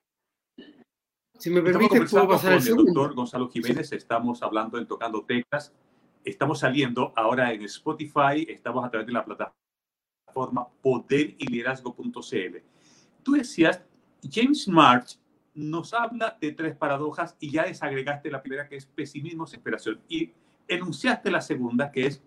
Si 1.39 1.51
me 1.51 1.61
permite, 1.61 2.01
puedo 2.07 2.29
pasar 2.29 2.59
con 2.59 2.69
el 2.69 2.77
doctor 2.87 3.15
Gonzalo 3.15 3.49
Jiménez. 3.49 3.93
Estamos 3.93 4.43
hablando 4.43 4.79
en 4.79 4.87
Tocando 4.87 5.25
Teclas. 5.25 5.73
Estamos 6.25 6.61
saliendo 6.61 7.13
ahora 7.17 7.53
en 7.53 7.63
Spotify. 7.63 8.47
Estamos 8.49 8.85
a 8.85 8.91
través 8.91 9.07
de 9.07 9.13
la 9.13 9.25
plataforma 9.25 10.69
poderyliderazgo.cl. 10.81 12.57
Tú 13.23 13.33
decías, 13.33 13.83
James 14.31 14.69
March 14.69 15.19
nos 15.55 15.93
habla 15.93 16.37
de 16.41 16.53
tres 16.53 16.77
paradojas 16.77 17.37
y 17.41 17.51
ya 17.51 17.65
desagregaste 17.65 18.31
la 18.31 18.41
primera 18.41 18.69
que 18.69 18.77
es 18.77 18.87
pesimismo, 18.87 19.45
desesperación 19.45 20.01
y 20.09 20.33
enunciaste 20.69 21.31
la 21.31 21.41
segunda 21.41 21.91
que 21.91 22.07
es 22.07 22.23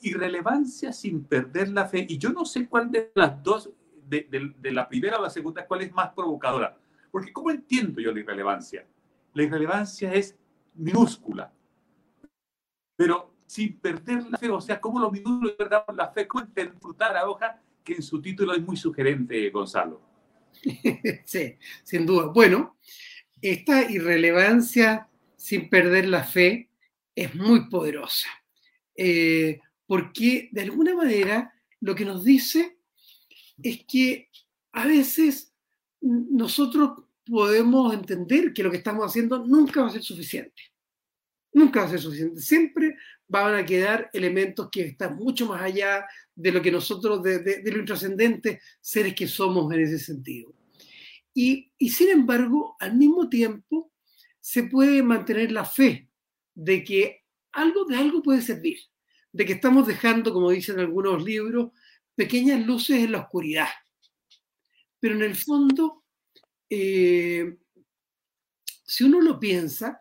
irrelevancia 0.00 0.92
sin 0.92 1.22
perder 1.24 1.68
la 1.68 1.86
fe. 1.86 2.06
Y 2.08 2.18
yo 2.18 2.30
no 2.30 2.44
sé 2.44 2.66
cuál 2.66 2.90
de 2.90 3.10
las 3.14 3.42
dos, 3.42 3.70
de, 4.06 4.26
de, 4.30 4.54
de 4.58 4.72
la 4.72 4.88
primera 4.88 5.18
o 5.18 5.22
la 5.22 5.30
segunda, 5.30 5.66
cuál 5.66 5.82
es 5.82 5.92
más 5.92 6.10
provocadora. 6.14 6.76
Porque 7.10 7.32
¿cómo 7.32 7.50
entiendo 7.50 8.00
yo 8.00 8.12
la 8.12 8.20
irrelevancia? 8.20 8.86
La 9.34 9.42
irrelevancia 9.42 10.12
es 10.12 10.36
minúscula, 10.74 11.52
pero 12.98 13.32
sin 13.46 13.78
perder 13.78 14.24
la 14.28 14.36
fe. 14.36 14.50
O 14.50 14.60
sea, 14.60 14.80
¿cómo 14.80 14.98
los 14.98 15.12
minúsculos 15.12 15.52
perdamos 15.52 15.94
la 15.96 16.10
fe? 16.10 16.26
¿Cómo 16.26 16.44
interpretar 16.44 17.16
a 17.16 17.30
hoja 17.30 17.62
que 17.84 17.94
en 17.94 18.02
su 18.02 18.20
título 18.20 18.52
es 18.52 18.60
muy 18.60 18.76
sugerente, 18.76 19.48
Gonzalo? 19.50 20.02
sí, 21.24 21.54
sin 21.84 22.04
duda. 22.04 22.26
Bueno, 22.26 22.76
esta 23.40 23.88
irrelevancia 23.88 25.08
sin 25.36 25.70
perder 25.70 26.08
la 26.08 26.24
fe 26.24 26.70
es 27.14 27.32
muy 27.36 27.68
poderosa, 27.70 28.28
eh, 28.96 29.60
porque 29.86 30.48
de 30.50 30.62
alguna 30.62 30.96
manera 30.96 31.54
lo 31.80 31.94
que 31.94 32.04
nos 32.04 32.24
dice 32.24 32.78
es 33.62 33.84
que 33.84 34.28
a 34.72 34.88
veces 34.88 35.54
nosotros 36.00 37.04
podemos 37.24 37.94
entender 37.94 38.52
que 38.52 38.64
lo 38.64 38.72
que 38.72 38.78
estamos 38.78 39.06
haciendo 39.06 39.46
nunca 39.46 39.82
va 39.82 39.88
a 39.88 39.92
ser 39.92 40.02
suficiente. 40.02 40.62
Nunca 41.52 41.80
va 41.80 41.86
a 41.86 41.90
ser 41.90 42.00
suficiente. 42.00 42.40
Siempre 42.40 42.96
van 43.26 43.54
a 43.54 43.64
quedar 43.64 44.10
elementos 44.12 44.68
que 44.70 44.82
están 44.82 45.16
mucho 45.16 45.46
más 45.46 45.62
allá 45.62 46.06
de 46.34 46.52
lo 46.52 46.62
que 46.62 46.70
nosotros, 46.70 47.22
de, 47.22 47.38
de, 47.40 47.62
de 47.62 47.72
lo 47.72 47.80
intrascendente, 47.80 48.60
seres 48.80 49.14
que 49.14 49.26
somos 49.26 49.72
en 49.72 49.80
ese 49.80 49.98
sentido. 49.98 50.54
Y, 51.34 51.72
y, 51.78 51.90
sin 51.90 52.10
embargo, 52.10 52.76
al 52.80 52.96
mismo 52.96 53.28
tiempo, 53.28 53.92
se 54.40 54.64
puede 54.64 55.02
mantener 55.02 55.52
la 55.52 55.64
fe 55.64 56.08
de 56.54 56.82
que 56.82 57.24
algo 57.52 57.84
de 57.84 57.96
algo 57.96 58.22
puede 58.22 58.42
servir, 58.42 58.78
de 59.32 59.44
que 59.44 59.54
estamos 59.54 59.86
dejando, 59.86 60.32
como 60.32 60.50
dicen 60.50 60.78
algunos 60.78 61.22
libros, 61.22 61.72
pequeñas 62.14 62.64
luces 62.64 62.98
en 63.04 63.12
la 63.12 63.20
oscuridad. 63.20 63.68
Pero 65.00 65.14
en 65.14 65.22
el 65.22 65.36
fondo, 65.36 66.04
eh, 66.68 67.56
si 68.84 69.04
uno 69.04 69.20
lo 69.20 69.38
piensa, 69.38 70.00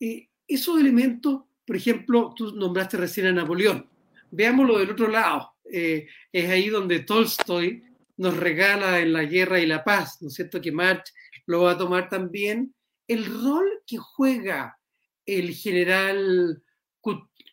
eh, 0.00 0.27
esos 0.48 0.80
elementos, 0.80 1.42
por 1.64 1.76
ejemplo, 1.76 2.32
tú 2.34 2.54
nombraste 2.54 2.96
recién 2.96 3.26
a 3.26 3.32
Napoleón, 3.32 3.88
veámoslo 4.30 4.78
del 4.78 4.90
otro 4.90 5.08
lado, 5.08 5.52
eh, 5.70 6.08
es 6.32 6.48
ahí 6.48 6.68
donde 6.70 7.00
Tolstoy 7.00 7.84
nos 8.16 8.36
regala 8.36 8.98
en 9.00 9.12
la 9.12 9.24
guerra 9.24 9.60
y 9.60 9.66
la 9.66 9.84
paz, 9.84 10.18
¿no 10.20 10.28
es 10.28 10.34
cierto? 10.34 10.60
Que 10.60 10.72
March 10.72 11.12
lo 11.46 11.62
va 11.62 11.72
a 11.72 11.78
tomar 11.78 12.08
también, 12.08 12.74
el 13.06 13.26
rol 13.26 13.82
que 13.86 13.98
juega 13.98 14.78
el 15.24 15.54
general 15.54 16.62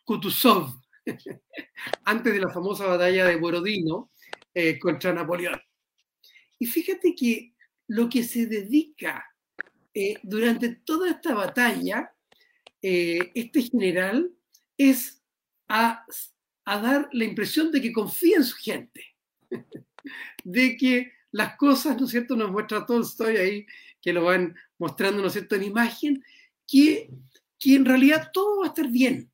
Kutuzov 0.03 0.79
antes 2.05 2.34
de 2.34 2.39
la 2.39 2.49
famosa 2.49 2.88
batalla 2.88 3.25
de 3.25 3.36
Borodino 3.36 4.12
eh, 4.53 4.79
contra 4.79 5.13
Napoleón. 5.13 5.60
Y 6.58 6.65
fíjate 6.65 7.13
que 7.13 7.53
lo 7.88 8.10
que 8.10 8.23
se 8.23 8.47
dedica 8.47 9.25
eh, 9.93 10.15
durante 10.23 10.75
toda 10.84 11.10
esta 11.10 11.34
batalla, 11.34 12.14
eh, 12.88 13.32
este 13.34 13.63
general, 13.63 14.32
es 14.78 15.19
a, 15.67 16.06
a, 16.65 16.80
dar 16.80 17.10
la 17.13 17.24
impresión 17.24 17.71
de 17.71 17.82
que 17.82 17.91
confía 17.91 18.38
en 18.38 18.43
su 18.43 18.56
gente, 18.58 19.02
de 20.43 20.78
que 20.78 21.12
las 21.32 21.58
cosas, 21.58 21.98
¿no 22.00 22.06
es 22.06 22.12
cierto?, 22.12 22.36
nos 22.36 22.52
muestra 22.52 22.86
Tolstoy 22.86 23.38
ahí, 23.38 23.65
que 24.00 24.13
lo 24.13 24.26
van 24.26 24.56
mostrando, 24.78 25.19
¿no 25.19 25.30
es 25.30 25.34
cierto?, 25.34 25.56
en 25.56 25.63
imagen, 25.63 26.24
que, 26.67 27.10
que 27.58 27.74
en 27.74 27.86
realidad 27.86 28.30
todo 28.32 28.60
va 28.60 28.65
a 28.65 28.69
estar 28.69 28.88
bien, 28.88 29.32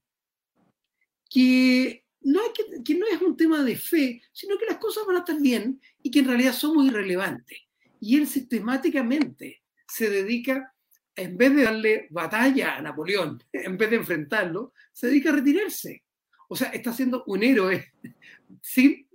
que 1.30 2.06
no, 2.22 2.40
hay 2.42 2.54
que, 2.54 2.84
que 2.86 2.96
no 2.98 3.06
es 3.06 3.22
un 3.22 3.36
tema 3.36 3.66
de 3.66 3.76
fe, 3.76 4.22
sino 4.32 4.58
que 4.58 4.66
las 4.66 4.78
cosas 4.78 5.06
van 5.06 5.18
a 5.18 5.20
estar 5.20 5.42
bien 5.42 5.82
y 6.02 6.10
que 6.10 6.20
en 6.20 6.28
realidad 6.28 6.54
somos 6.54 6.86
irrelevantes 6.86 7.60
y 8.00 8.16
él 8.16 8.28
sistemáticamente 8.28 9.62
se 9.90 10.10
dedica, 10.10 10.71
en 11.16 11.38
vez 11.38 11.56
de 11.56 11.64
darle 11.64 12.08
batalla 12.10 12.76
a 12.78 12.82
Napoleón, 12.82 13.44
en 13.52 13.78
vez 13.78 13.90
de 13.90 13.98
enfrentarlo, 13.98 14.74
se 14.92 15.08
dedica 15.08 15.30
a 15.30 15.34
retirarse. 15.34 16.04
O 16.48 16.56
sea, 16.56 16.70
está 16.70 16.94
siendo 16.94 17.24
un 17.28 17.44
héroe 17.44 17.94
sin 18.62 19.08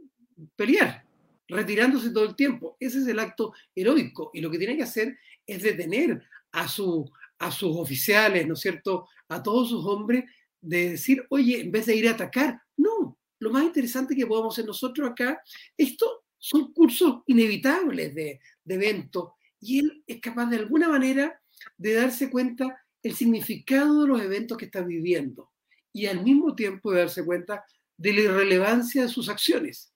pelear, 0.55 1.05
retirándose 1.49 2.11
todo 2.11 2.25
el 2.25 2.37
tiempo. 2.37 2.77
Ese 2.81 2.99
es 2.99 3.07
el 3.07 3.19
acto 3.19 3.53
heroico 3.75 4.31
y 4.35 4.41
lo 4.41 4.51
que 4.51 4.59
tiene 4.59 4.77
que 4.77 4.83
hacer 4.83 5.19
es 5.47 5.63
detener 5.63 6.23
a, 6.53 6.69
su, 6.69 7.11
a 7.39 7.51
sus 7.51 7.77
oficiales, 7.77 8.47
¿no 8.47 8.55
es 8.55 8.61
cierto?, 8.61 9.09
a 9.29 9.43
todos 9.43 9.71
sus 9.71 9.85
hombres, 9.87 10.25
de 10.61 10.91
decir, 10.91 11.25
oye, 11.31 11.61
en 11.61 11.71
vez 11.71 11.87
de 11.87 11.97
ir 11.97 12.09
a 12.09 12.13
atacar, 12.13 12.61
no, 12.77 13.19
lo 13.39 13.51
más 13.51 13.65
interesante 13.65 14.17
que 14.17 14.27
podemos 14.27 14.55
hacer 14.55 14.65
nosotros 14.65 15.11
acá, 15.11 15.41
esto 15.77 16.25
son 16.39 16.73
cursos 16.73 17.23
inevitables 17.27 18.15
de, 18.15 18.41
de 18.65 18.75
eventos 18.75 19.33
y 19.61 19.81
él 19.81 20.05
es 20.07 20.21
capaz 20.21 20.47
de 20.47 20.57
alguna 20.57 20.89
manera 20.89 21.41
de 21.77 21.95
darse 21.95 22.31
cuenta 22.31 22.85
el 23.03 23.15
significado 23.15 24.03
de 24.03 24.09
los 24.09 24.23
eventos 24.23 24.59
que 24.59 24.67
está 24.67 24.83
viviendo 24.83 25.53
y 25.93 26.07
al 26.07 26.23
mismo 26.23 26.55
tiempo 26.55 26.93
de 26.93 27.01
darse 27.01 27.25
cuenta 27.25 27.65
de 27.97 28.13
la 28.13 28.21
irrelevancia 28.21 29.03
de 29.03 29.09
sus 29.09 29.29
acciones. 29.29 29.93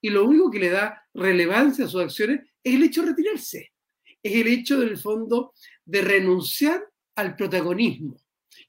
Y 0.00 0.10
lo 0.10 0.24
único 0.24 0.50
que 0.50 0.58
le 0.58 0.70
da 0.70 1.04
relevancia 1.14 1.84
a 1.84 1.88
sus 1.88 2.02
acciones 2.02 2.40
es 2.62 2.74
el 2.74 2.82
hecho 2.82 3.02
de 3.02 3.08
retirarse, 3.08 3.72
es 4.22 4.32
el 4.34 4.46
hecho 4.48 4.78
del 4.78 4.96
fondo 4.98 5.52
de 5.84 6.02
renunciar 6.02 6.84
al 7.16 7.36
protagonismo. 7.36 8.16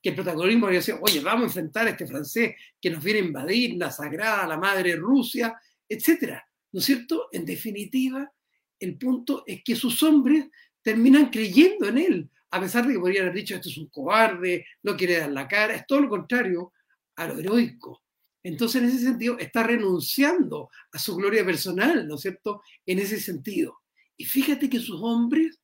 Que 0.01 0.09
el 0.09 0.15
protagonismo 0.15 0.69
es 0.69 0.85
decir, 0.85 0.95
oye, 1.01 1.19
vamos 1.19 1.43
a 1.43 1.45
enfrentar 1.47 1.87
a 1.87 1.91
este 1.91 2.07
francés 2.07 2.55
que 2.81 2.89
nos 2.89 3.03
viene 3.03 3.19
a 3.19 3.23
invadir, 3.23 3.75
la 3.77 3.91
sagrada, 3.91 4.47
la 4.47 4.57
madre 4.57 4.95
Rusia, 4.95 5.55
etcétera. 5.87 6.47
¿No 6.71 6.79
es 6.79 6.85
cierto? 6.85 7.27
En 7.31 7.45
definitiva, 7.45 8.31
el 8.79 8.97
punto 8.97 9.43
es 9.45 9.63
que 9.63 9.75
sus 9.75 10.01
hombres 10.03 10.47
terminan 10.83 11.29
creyendo 11.29 11.87
en 11.87 11.97
él, 11.97 12.29
a 12.51 12.61
pesar 12.61 12.85
de 12.85 12.93
que 12.93 12.99
podrían 12.99 13.23
haber 13.23 13.37
dicho, 13.37 13.55
esto 13.55 13.69
es 13.69 13.77
un 13.77 13.87
cobarde, 13.87 14.65
no 14.83 14.95
quiere 14.95 15.17
dar 15.17 15.31
la 15.31 15.47
cara, 15.47 15.75
es 15.75 15.87
todo 15.87 16.01
lo 16.01 16.09
contrario 16.09 16.73
a 17.15 17.27
lo 17.27 17.39
heroico. 17.39 18.03
Entonces, 18.43 18.81
en 18.81 18.89
ese 18.89 18.99
sentido, 18.99 19.39
está 19.39 19.63
renunciando 19.63 20.69
a 20.91 20.99
su 20.99 21.15
gloria 21.15 21.45
personal, 21.45 22.07
¿no 22.07 22.15
es 22.15 22.21
cierto? 22.21 22.61
En 22.85 22.99
ese 22.99 23.19
sentido. 23.19 23.79
Y 24.17 24.25
fíjate 24.25 24.69
que 24.69 24.79
sus 24.79 25.01
hombres 25.01 25.59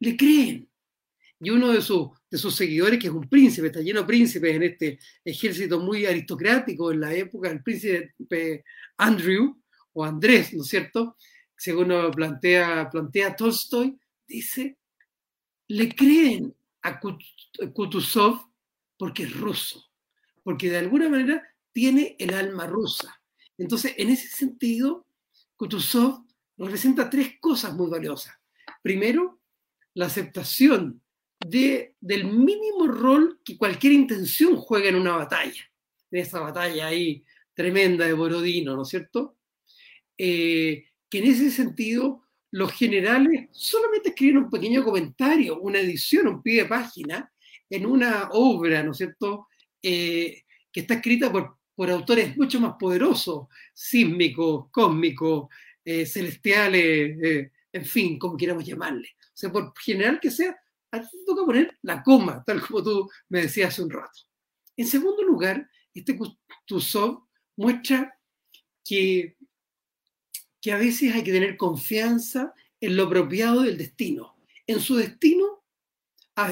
le 0.00 0.16
creen. 0.16 0.68
Y 1.40 1.50
uno 1.50 1.72
de, 1.72 1.80
sus, 1.80 2.08
de 2.30 2.38
sus 2.38 2.54
seguidores, 2.54 2.98
que 2.98 3.06
es 3.06 3.12
un 3.12 3.28
príncipe, 3.28 3.68
está 3.68 3.80
lleno 3.80 4.00
de 4.00 4.06
príncipes 4.06 4.56
en 4.56 4.62
este 4.62 4.98
ejército 5.24 5.78
muy 5.78 6.04
aristocrático 6.04 6.90
en 6.90 7.00
la 7.00 7.14
época, 7.14 7.50
el 7.50 7.62
príncipe 7.62 8.64
Andrew 8.96 9.56
o 9.92 10.04
Andrés, 10.04 10.52
¿no 10.54 10.62
es 10.62 10.68
cierto? 10.68 11.16
Según 11.56 11.92
plantea, 12.12 12.88
plantea 12.90 13.36
Tolstoy, 13.36 13.96
dice, 14.26 14.78
le 15.68 15.94
creen 15.94 16.54
a 16.82 17.00
Kutuzov 17.00 18.50
porque 18.96 19.24
es 19.24 19.36
ruso, 19.36 19.84
porque 20.42 20.70
de 20.70 20.78
alguna 20.78 21.08
manera 21.08 21.42
tiene 21.72 22.16
el 22.18 22.34
alma 22.34 22.66
rusa. 22.66 23.20
Entonces, 23.58 23.94
en 23.96 24.10
ese 24.10 24.28
sentido, 24.28 25.06
Kutuzov 25.56 26.24
representa 26.56 27.10
tres 27.10 27.38
cosas 27.40 27.74
muy 27.74 27.90
valiosas. 27.90 28.34
Primero, 28.82 29.40
la 29.94 30.06
aceptación 30.06 31.02
de, 31.40 31.94
del 32.00 32.26
mínimo 32.26 32.86
rol 32.86 33.40
que 33.44 33.56
cualquier 33.56 33.92
intención 33.92 34.56
juega 34.56 34.88
en 34.88 34.96
una 34.96 35.16
batalla, 35.16 35.70
en 36.10 36.20
esa 36.20 36.40
batalla 36.40 36.86
ahí 36.86 37.24
tremenda 37.54 38.06
de 38.06 38.12
Borodino, 38.12 38.74
¿no 38.74 38.82
es 38.82 38.88
cierto? 38.88 39.36
Eh, 40.18 40.84
que 41.08 41.18
en 41.18 41.24
ese 41.24 41.50
sentido 41.50 42.23
los 42.54 42.72
generales 42.72 43.48
solamente 43.50 44.10
escriben 44.10 44.44
un 44.44 44.50
pequeño 44.50 44.84
comentario, 44.84 45.58
una 45.58 45.80
edición, 45.80 46.28
un 46.28 46.42
pie 46.42 46.62
de 46.62 46.68
página, 46.68 47.32
en 47.68 47.84
una 47.84 48.28
obra, 48.30 48.80
¿no 48.84 48.92
es 48.92 48.98
cierto?, 48.98 49.48
eh, 49.82 50.44
que 50.72 50.80
está 50.80 50.94
escrita 50.94 51.32
por, 51.32 51.58
por, 51.74 51.90
autores 51.90 52.36
mucho 52.36 52.60
más 52.60 52.74
poderosos, 52.78 53.48
sísmicos, 53.72 54.70
cósmicos, 54.70 55.48
eh, 55.84 56.06
celestiales, 56.06 57.50
en 57.72 57.84
fin, 57.84 58.20
como 58.20 58.36
queramos 58.36 58.64
llamarle. 58.64 59.08
O 59.20 59.36
sea, 59.36 59.50
por 59.50 59.74
general 59.76 60.20
que 60.20 60.30
sea, 60.30 60.56
a 60.92 61.00
ti 61.00 61.24
toca 61.26 61.44
poner 61.44 61.76
la 61.82 62.04
coma, 62.04 62.44
tal 62.46 62.64
como 62.64 62.84
tú 62.84 63.10
me 63.30 63.42
decías 63.42 63.70
hace 63.70 63.82
un 63.82 63.90
rato. 63.90 64.20
En 64.76 64.86
segundo 64.86 65.24
lugar, 65.24 65.68
este 65.92 66.16
Kutuzov 66.16 67.24
muestra 67.56 68.16
que, 68.84 69.36
que 70.64 70.72
a 70.72 70.78
veces 70.78 71.14
hay 71.14 71.22
que 71.22 71.30
tener 71.30 71.58
confianza 71.58 72.54
en 72.80 72.96
lo 72.96 73.02
apropiado 73.02 73.60
del 73.60 73.76
destino. 73.76 74.34
En 74.66 74.80
su 74.80 74.96
destino, 74.96 75.62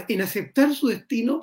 en 0.07 0.20
aceptar 0.20 0.75
su 0.75 0.88
destino, 0.88 1.40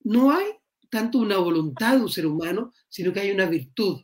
no 0.00 0.30
hay 0.30 0.46
tanto 0.88 1.18
una 1.18 1.36
voluntad 1.36 1.96
de 1.96 2.04
un 2.04 2.08
ser 2.08 2.24
humano, 2.24 2.72
sino 2.88 3.12
que 3.12 3.20
hay 3.20 3.32
una 3.32 3.44
virtud. 3.44 4.00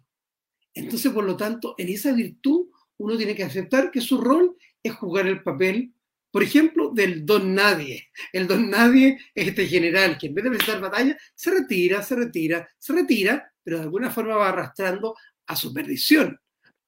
Entonces, 0.75 1.11
por 1.11 1.25
lo 1.25 1.39
tanto, 1.39 1.75
en 1.79 1.89
esa 1.89 2.13
virtud 2.13 2.67
uno 2.99 3.17
tiene 3.17 3.35
que 3.35 3.45
aceptar 3.45 3.91
que 3.91 4.03
su 4.03 4.21
rol 4.21 4.59
es 4.83 4.93
jugar 4.93 5.27
el 5.27 5.43
papel, 5.43 5.95
por 6.31 6.43
ejemplo, 6.43 6.91
del 6.91 7.25
don 7.25 7.55
nadie. 7.55 8.11
El 8.31 8.47
don 8.47 8.69
nadie 8.69 9.17
es 9.35 9.49
este 9.49 9.67
general 9.67 10.19
que 10.19 10.27
en 10.27 10.35
vez 10.35 10.45
de 10.45 10.51
presentar 10.51 10.83
batalla, 10.83 11.17
se 11.35 11.51
retira, 11.51 12.03
se 12.03 12.15
retira, 12.15 12.69
se 12.79 12.93
retira, 12.93 13.51
pero 13.65 13.79
de 13.79 13.85
alguna 13.85 14.11
forma 14.11 14.37
va 14.37 14.51
arrastrando 14.51 15.17
a 15.47 15.57
su 15.57 15.73
perdición, 15.73 16.39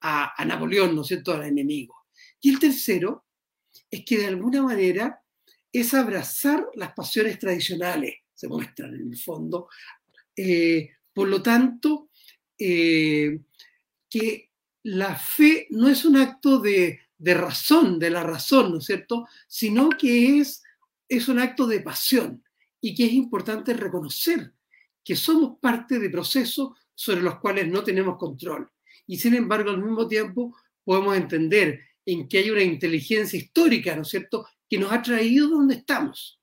a, 0.07 0.45
Napoleón, 0.45 0.95
¿no 0.95 1.01
es 1.01 1.07
cierto?, 1.07 1.33
al 1.33 1.45
enemigo. 1.45 2.05
Y 2.39 2.51
el 2.51 2.59
tercero 2.59 3.25
es 3.89 4.05
que 4.05 4.19
de 4.19 4.27
alguna 4.27 4.61
manera 4.61 5.19
es 5.71 5.93
abrazar 5.93 6.67
las 6.75 6.93
pasiones 6.93 7.39
tradicionales, 7.39 8.15
se 8.33 8.47
muestran 8.47 8.93
en 8.93 9.11
el 9.11 9.17
fondo. 9.17 9.67
Eh, 10.35 10.91
por 11.11 11.27
lo 11.27 11.41
tanto, 11.41 12.09
eh, 12.57 13.39
que 14.07 14.51
la 14.83 15.15
fe 15.15 15.67
no 15.71 15.89
es 15.89 16.05
un 16.05 16.17
acto 16.17 16.59
de, 16.59 16.99
de, 17.17 17.33
razón, 17.33 17.97
de 17.97 18.11
la 18.11 18.21
razón, 18.21 18.71
¿no 18.71 18.77
es 18.77 18.85
cierto?, 18.85 19.25
sino 19.47 19.89
que 19.89 20.39
es, 20.39 20.61
es 21.09 21.27
un 21.27 21.39
acto 21.39 21.65
de 21.65 21.81
pasión 21.81 22.43
y 22.79 22.93
que 22.93 23.05
es 23.05 23.13
importante 23.13 23.73
reconocer 23.73 24.53
que 25.03 25.15
somos 25.15 25.57
parte 25.59 25.97
de 25.97 26.09
procesos 26.11 26.77
sobre 26.93 27.21
los 27.21 27.39
cuales 27.39 27.67
no 27.67 27.83
tenemos 27.83 28.17
control. 28.17 28.69
Y 29.07 29.17
sin 29.17 29.35
embargo, 29.35 29.71
al 29.71 29.81
mismo 29.81 30.07
tiempo, 30.07 30.55
podemos 30.83 31.15
entender 31.17 31.81
en 32.05 32.27
que 32.27 32.37
hay 32.39 32.49
una 32.51 32.63
inteligencia 32.63 33.37
histórica, 33.37 33.95
¿no 33.95 34.03
es 34.03 34.09
cierto?, 34.09 34.47
que 34.69 34.77
nos 34.77 34.91
ha 34.91 35.01
traído 35.01 35.47
donde 35.49 35.75
estamos 35.75 36.39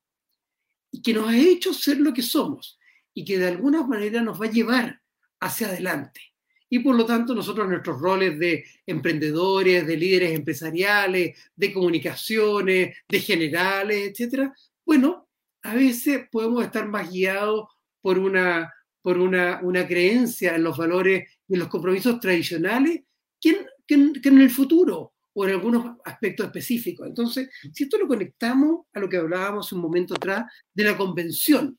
y 0.91 1.03
que 1.03 1.15
nos 1.15 1.29
ha 1.29 1.37
hecho 1.37 1.73
ser 1.73 1.99
lo 1.99 2.13
que 2.13 2.23
somos 2.23 2.79
y 3.15 3.25
que 3.25 3.39
de 3.39 3.49
alguna 3.49 3.87
manera 3.87 4.23
nos 4.23 4.41
va 4.41 4.47
a 4.47 4.51
llevar 4.51 5.01
hacia 5.41 5.69
adelante. 5.69 6.21
Y 6.69 6.79
por 6.79 6.97
lo 6.97 7.05
tanto, 7.05 7.35
nosotros 7.35 7.69
nuestros 7.69 8.01
roles 8.01 8.39
de 8.39 8.65
emprendedores, 8.87 9.87
de 9.87 9.97
líderes 9.97 10.33
empresariales, 10.33 11.39
de 11.55 11.73
comunicaciones, 11.73 12.97
de 13.09 13.21
generales, 13.21 14.11
etcétera, 14.11 14.55
bueno, 14.85 15.29
a 15.63 15.75
veces 15.75 16.27
podemos 16.31 16.65
estar 16.65 16.89
más 16.89 17.11
guiados 17.11 17.69
por 18.01 18.19
una, 18.19 18.73
por 19.03 19.19
una, 19.19 19.61
una 19.63 19.87
creencia 19.87 20.55
en 20.55 20.63
los 20.63 20.77
valores 20.77 21.29
y 21.49 21.55
en 21.55 21.61
los 21.61 21.69
compromisos 21.69 22.21
tradicionales 22.21 23.03
que 23.41 23.67
en, 23.89 24.13
que 24.15 24.29
en 24.29 24.41
el 24.41 24.51
futuro 24.51 25.13
o 25.35 25.45
en 25.45 25.51
algunos 25.53 25.97
aspectos 26.05 26.47
específicos. 26.47 27.07
Entonces, 27.07 27.51
si 27.73 27.85
esto 27.85 27.99
lo 27.99 28.07
conectamos 28.07 28.87
a 28.93 29.01
lo 29.01 29.09
que 29.09 29.17
hablábamos 29.17 29.73
un 29.73 29.81
momento 29.81 30.15
atrás 30.15 30.45
de 30.73 30.85
la 30.85 30.97
convención, 30.97 31.79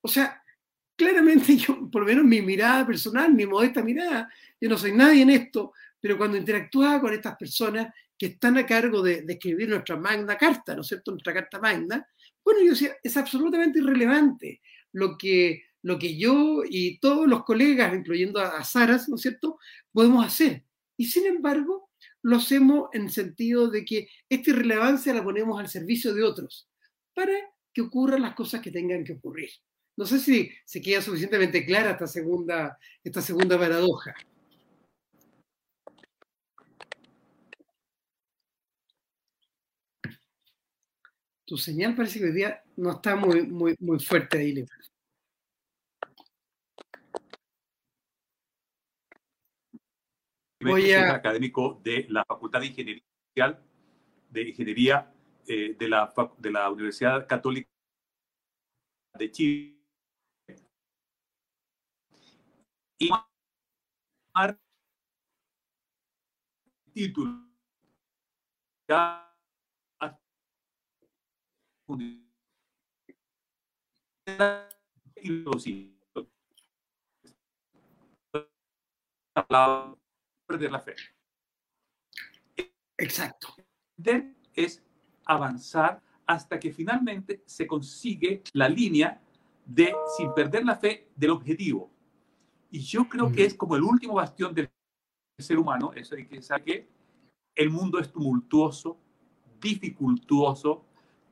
o 0.00 0.08
sea, 0.08 0.42
claramente 0.96 1.56
yo, 1.56 1.90
por 1.90 2.02
lo 2.02 2.06
menos 2.06 2.24
mi 2.24 2.42
mirada 2.42 2.86
personal, 2.86 3.32
mi 3.32 3.46
modesta 3.46 3.82
mirada, 3.82 4.28
yo 4.60 4.68
no 4.68 4.78
soy 4.78 4.92
nadie 4.92 5.22
en 5.22 5.30
esto, 5.30 5.72
pero 6.00 6.16
cuando 6.16 6.36
interactuaba 6.36 7.00
con 7.00 7.12
estas 7.12 7.36
personas 7.36 7.92
que 8.16 8.26
están 8.26 8.58
a 8.58 8.66
cargo 8.66 9.02
de, 9.02 9.22
de 9.22 9.32
escribir 9.32 9.68
nuestra 9.68 9.96
magna 9.96 10.36
carta, 10.36 10.74
¿no 10.74 10.82
es 10.82 10.88
cierto?, 10.88 11.10
nuestra 11.10 11.32
carta 11.32 11.58
magna, 11.58 12.06
bueno, 12.44 12.60
yo 12.62 12.70
decía, 12.70 12.96
es 13.02 13.16
absolutamente 13.16 13.78
irrelevante 13.78 14.60
lo 14.92 15.16
que, 15.16 15.62
lo 15.82 15.98
que 15.98 16.16
yo 16.16 16.62
y 16.68 16.98
todos 16.98 17.26
los 17.26 17.44
colegas, 17.44 17.94
incluyendo 17.94 18.40
a, 18.40 18.62
Saras, 18.64 19.08
¿no 19.08 19.16
es 19.16 19.22
cierto?, 19.22 19.58
podemos 19.92 20.24
hacer. 20.24 20.64
Y 20.96 21.06
sin 21.06 21.26
embargo, 21.26 21.90
lo 22.22 22.36
hacemos 22.36 22.90
en 22.92 23.10
sentido 23.10 23.70
de 23.70 23.84
que 23.84 24.08
esta 24.28 24.50
irrelevancia 24.50 25.14
la 25.14 25.24
ponemos 25.24 25.58
al 25.58 25.68
servicio 25.68 26.14
de 26.14 26.22
otros 26.22 26.68
para 27.14 27.34
que 27.72 27.80
ocurran 27.80 28.22
las 28.22 28.34
cosas 28.34 28.60
que 28.60 28.70
tengan 28.70 29.04
que 29.04 29.14
ocurrir. 29.14 29.50
No 29.96 30.06
sé 30.06 30.18
si 30.18 30.50
se 30.64 30.80
queda 30.80 31.02
suficientemente 31.02 31.64
clara 31.64 31.92
esta 31.92 32.06
segunda, 32.06 32.78
esta 33.02 33.20
segunda 33.20 33.58
paradoja. 33.58 34.14
Tu 41.44 41.56
señal 41.56 41.96
parece 41.96 42.20
que 42.20 42.26
hoy 42.26 42.32
día 42.32 42.62
no 42.76 42.92
está 42.92 43.16
muy, 43.16 43.42
muy, 43.42 43.74
muy 43.80 43.98
fuerte 43.98 44.38
ahí, 44.38 44.64
Voy 50.60 50.92
a... 50.92 51.14
académico 51.14 51.80
de 51.82 52.06
la 52.08 52.24
Facultad 52.24 52.60
de 52.60 52.66
Ingeniería, 52.66 53.62
de 54.28 54.48
Ingeniería 54.48 55.12
eh, 55.46 55.74
de, 55.78 55.88
la, 55.88 56.12
de 56.38 56.50
la 56.50 56.70
Universidad 56.70 57.26
Católica 57.26 57.70
de 59.18 59.30
Chile. 59.30 59.76
Y 62.98 63.10
título 66.92 67.50
perder 80.50 80.72
la 80.72 80.80
fe. 80.80 80.94
Exacto. 82.98 83.54
Es 84.54 84.82
avanzar 85.24 86.02
hasta 86.26 86.58
que 86.58 86.72
finalmente 86.72 87.42
se 87.46 87.66
consigue 87.66 88.42
la 88.52 88.68
línea 88.68 89.20
de, 89.64 89.94
sin 90.16 90.34
perder 90.34 90.64
la 90.64 90.76
fe, 90.76 91.08
del 91.14 91.30
objetivo. 91.30 91.90
Y 92.70 92.80
yo 92.80 93.08
creo 93.08 93.30
que 93.30 93.44
es 93.44 93.54
como 93.54 93.76
el 93.76 93.82
último 93.82 94.14
bastión 94.14 94.54
del 94.54 94.70
ser 95.38 95.58
humano, 95.58 95.92
eso 95.94 96.16
de 96.16 96.26
que 96.26 96.42
sabe 96.42 96.64
que 96.64 96.88
el 97.54 97.70
mundo 97.70 97.98
es 97.98 98.12
tumultuoso, 98.12 98.98
dificultuoso, 99.60 100.84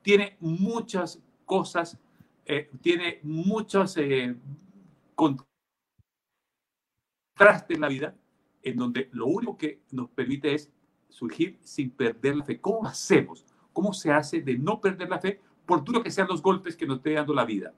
tiene 0.02 0.36
muchas 0.40 1.20
cosas, 1.44 1.98
eh, 2.44 2.70
tiene 2.80 3.20
muchos 3.22 3.96
eh, 3.96 4.36
contrastes 5.14 7.76
en 7.76 7.80
la 7.80 7.88
vida, 7.88 8.14
en 8.68 8.76
donde 8.76 9.08
lo 9.12 9.26
único 9.26 9.56
que 9.56 9.80
nos 9.90 10.10
permite 10.10 10.54
es 10.54 10.70
surgir 11.08 11.58
sin 11.62 11.90
perder 11.90 12.36
la 12.36 12.44
fe. 12.44 12.60
¿Cómo 12.60 12.86
hacemos? 12.86 13.44
¿Cómo 13.72 13.92
se 13.92 14.10
hace 14.10 14.40
de 14.40 14.56
no 14.56 14.80
perder 14.80 15.08
la 15.08 15.20
fe 15.20 15.40
por 15.66 15.84
duro 15.84 16.02
que 16.02 16.10
sean 16.10 16.28
los 16.28 16.42
golpes 16.42 16.76
que 16.76 16.86
nos 16.86 16.98
esté 16.98 17.12
dando 17.12 17.34
la 17.34 17.44
vida? 17.44 17.74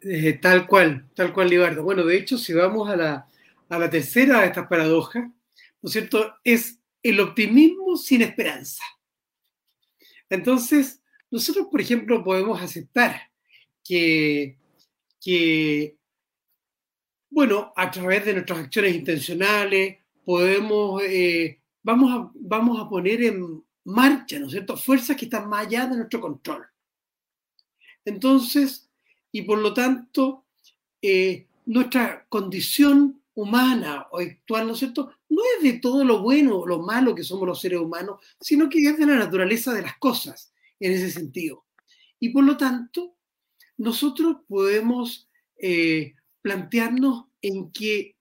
Eh, 0.00 0.32
tal 0.34 0.66
cual, 0.66 1.08
tal 1.14 1.32
cual, 1.32 1.48
Libardo. 1.48 1.84
Bueno, 1.84 2.04
de 2.04 2.16
hecho, 2.16 2.36
si 2.36 2.52
vamos 2.52 2.88
a 2.88 2.96
la, 2.96 3.28
a 3.68 3.78
la 3.78 3.88
tercera 3.88 4.40
de 4.40 4.46
estas 4.46 4.66
paradojas, 4.66 5.24
¿no 5.24 5.86
es 5.86 5.92
cierto? 5.92 6.34
Es 6.42 6.80
el 7.02 7.20
optimismo 7.20 7.96
sin 7.96 8.22
esperanza. 8.22 8.82
Entonces, 10.28 11.02
nosotros, 11.30 11.68
por 11.70 11.80
ejemplo, 11.80 12.24
podemos 12.24 12.60
aceptar 12.60 13.30
que, 13.84 14.58
que, 15.20 15.96
bueno, 17.32 17.72
a 17.74 17.90
través 17.90 18.26
de 18.26 18.34
nuestras 18.34 18.58
acciones 18.58 18.94
intencionales, 18.94 19.96
podemos, 20.22 21.02
eh, 21.02 21.60
vamos, 21.82 22.12
a, 22.12 22.30
vamos 22.34 22.78
a 22.78 22.88
poner 22.88 23.22
en 23.22 23.64
marcha, 23.84 24.38
¿no 24.38 24.46
es 24.46 24.52
cierto?, 24.52 24.76
fuerzas 24.76 25.16
que 25.16 25.24
están 25.24 25.48
más 25.48 25.66
allá 25.66 25.86
de 25.86 25.96
nuestro 25.96 26.20
control. 26.20 26.66
Entonces, 28.04 28.90
y 29.32 29.42
por 29.42 29.58
lo 29.58 29.72
tanto, 29.72 30.44
eh, 31.00 31.46
nuestra 31.64 32.26
condición 32.28 33.22
humana 33.34 34.08
o 34.10 34.20
actual, 34.20 34.66
¿no 34.66 34.74
es 34.74 34.80
cierto?, 34.80 35.14
no 35.30 35.40
es 35.56 35.62
de 35.62 35.78
todo 35.78 36.04
lo 36.04 36.20
bueno 36.20 36.58
o 36.58 36.66
lo 36.66 36.80
malo 36.80 37.14
que 37.14 37.24
somos 37.24 37.48
los 37.48 37.60
seres 37.62 37.80
humanos, 37.80 38.20
sino 38.38 38.68
que 38.68 38.86
es 38.86 38.98
de 38.98 39.06
la 39.06 39.16
naturaleza 39.16 39.72
de 39.72 39.80
las 39.80 39.96
cosas 39.96 40.52
en 40.78 40.92
ese 40.92 41.10
sentido. 41.10 41.64
Y 42.20 42.28
por 42.28 42.44
lo 42.44 42.58
tanto, 42.58 43.16
nosotros 43.78 44.36
podemos 44.46 45.30
eh, 45.56 46.14
plantearnos 46.42 47.26
en 47.40 47.72
que 47.72 48.16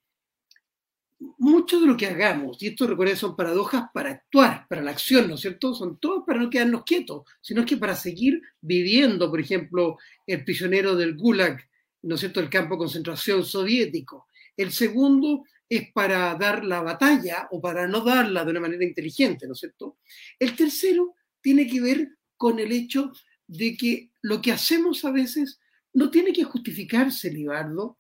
mucho 1.38 1.80
de 1.80 1.88
lo 1.88 1.98
que 1.98 2.08
hagamos, 2.08 2.62
y 2.62 2.68
esto 2.68 2.88
recuerda 2.88 3.16
son 3.16 3.36
paradojas 3.36 3.86
para 3.94 4.12
actuar, 4.12 4.66
para 4.68 4.82
la 4.82 4.92
acción, 4.92 5.28
¿no 5.28 5.36
es 5.36 5.42
cierto? 5.42 5.74
Son 5.74 6.00
todos 6.00 6.24
para 6.26 6.40
no 6.40 6.50
quedarnos 6.50 6.84
quietos, 6.84 7.24
sino 7.42 7.66
que 7.66 7.78
para 7.78 7.96
seguir 7.96 8.42
viviendo, 8.60 9.30
por 9.30 9.40
ejemplo, 9.40 9.98
el 10.26 10.44
prisionero 10.44 10.96
del 10.96 11.16
Gulag, 11.16 11.60
¿no 12.04 12.16
es 12.16 12.22
cierto?, 12.22 12.40
el 12.40 12.50
campo 12.50 12.76
de 12.76 12.80
concentración 12.80 13.46
soviético. 13.46 14.28
El 14.58 14.72
segundo 14.72 15.44
es 15.70 15.92
para 15.94 16.34
dar 16.36 16.66
la 16.66 16.82
batalla 16.82 17.48
o 17.52 17.62
para 17.62 17.88
no 17.88 18.02
darla 18.02 18.44
de 18.44 18.52
una 18.52 18.60
manera 18.60 18.84
inteligente, 18.84 19.46
¿no 19.46 19.54
es 19.54 19.60
cierto? 19.60 19.98
El 20.40 20.56
tercero 20.56 21.16
tiene 21.40 21.68
que 21.68 21.82
ver 21.82 22.10
con 22.36 22.60
el 22.60 22.72
hecho 22.72 23.12
de 23.48 23.78
que 23.78 24.12
lo 24.22 24.42
que 24.42 24.52
hacemos 24.52 25.06
a 25.06 25.12
veces 25.12 25.60
no 25.94 26.10
tiene 26.10 26.34
que 26.34 26.44
justificarse, 26.44 27.32
Libardo, 27.32 28.00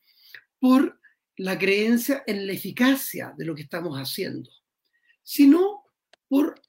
por 0.61 1.01
la 1.37 1.57
creencia 1.57 2.23
en 2.27 2.45
la 2.45 2.53
eficacia 2.53 3.33
de 3.35 3.45
lo 3.45 3.55
que 3.55 3.63
estamos 3.63 3.97
haciendo, 3.97 4.47
sino 5.23 5.85
por 6.27 6.61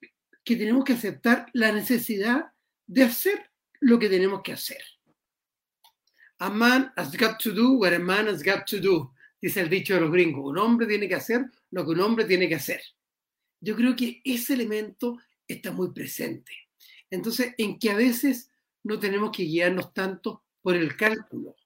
que 0.42 0.56
tenemos 0.56 0.84
que 0.84 0.94
aceptar 0.94 1.50
la 1.52 1.70
necesidad 1.72 2.46
de 2.86 3.02
hacer 3.02 3.50
lo 3.80 3.98
que 3.98 4.08
tenemos 4.08 4.40
que 4.42 4.54
hacer. 4.54 4.82
A 6.38 6.48
man 6.48 6.90
has 6.96 7.14
got 7.16 7.38
to 7.38 7.52
do 7.52 7.74
what 7.74 7.92
a 7.92 7.98
man 7.98 8.28
has 8.28 8.42
got 8.42 8.64
to 8.66 8.80
do, 8.80 9.12
dice 9.40 9.60
el 9.60 9.68
dicho 9.68 9.94
de 9.94 10.00
los 10.00 10.10
gringos. 10.10 10.42
Un 10.42 10.58
hombre 10.58 10.86
tiene 10.86 11.06
que 11.06 11.16
hacer 11.16 11.44
lo 11.70 11.84
que 11.84 11.90
un 11.90 12.00
hombre 12.00 12.24
tiene 12.24 12.48
que 12.48 12.54
hacer. 12.54 12.80
Yo 13.60 13.76
creo 13.76 13.94
que 13.94 14.22
ese 14.24 14.54
elemento 14.54 15.18
está 15.46 15.70
muy 15.70 15.92
presente. 15.92 16.50
Entonces, 17.10 17.54
en 17.58 17.78
que 17.78 17.90
a 17.90 17.96
veces 17.96 18.50
no 18.84 18.98
tenemos 18.98 19.30
que 19.30 19.44
guiarnos 19.44 19.92
tanto 19.92 20.44
por 20.62 20.76
el 20.76 20.96
cálculo, 20.96 21.56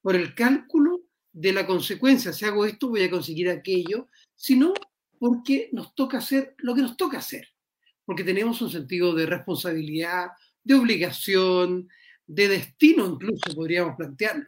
por 0.00 0.14
el 0.14 0.32
cálculo 0.34 0.95
de 1.36 1.52
la 1.52 1.66
consecuencia, 1.66 2.32
si 2.32 2.46
hago 2.46 2.64
esto 2.64 2.88
voy 2.88 3.02
a 3.02 3.10
conseguir 3.10 3.50
aquello, 3.50 4.08
sino 4.34 4.72
porque 5.18 5.68
nos 5.70 5.94
toca 5.94 6.16
hacer 6.16 6.54
lo 6.56 6.74
que 6.74 6.80
nos 6.80 6.96
toca 6.96 7.18
hacer, 7.18 7.46
porque 8.06 8.24
tenemos 8.24 8.62
un 8.62 8.70
sentido 8.70 9.14
de 9.14 9.26
responsabilidad, 9.26 10.28
de 10.64 10.74
obligación, 10.74 11.90
de 12.26 12.48
destino 12.48 13.04
incluso, 13.04 13.54
podríamos 13.54 13.96
plantearlo. 13.96 14.46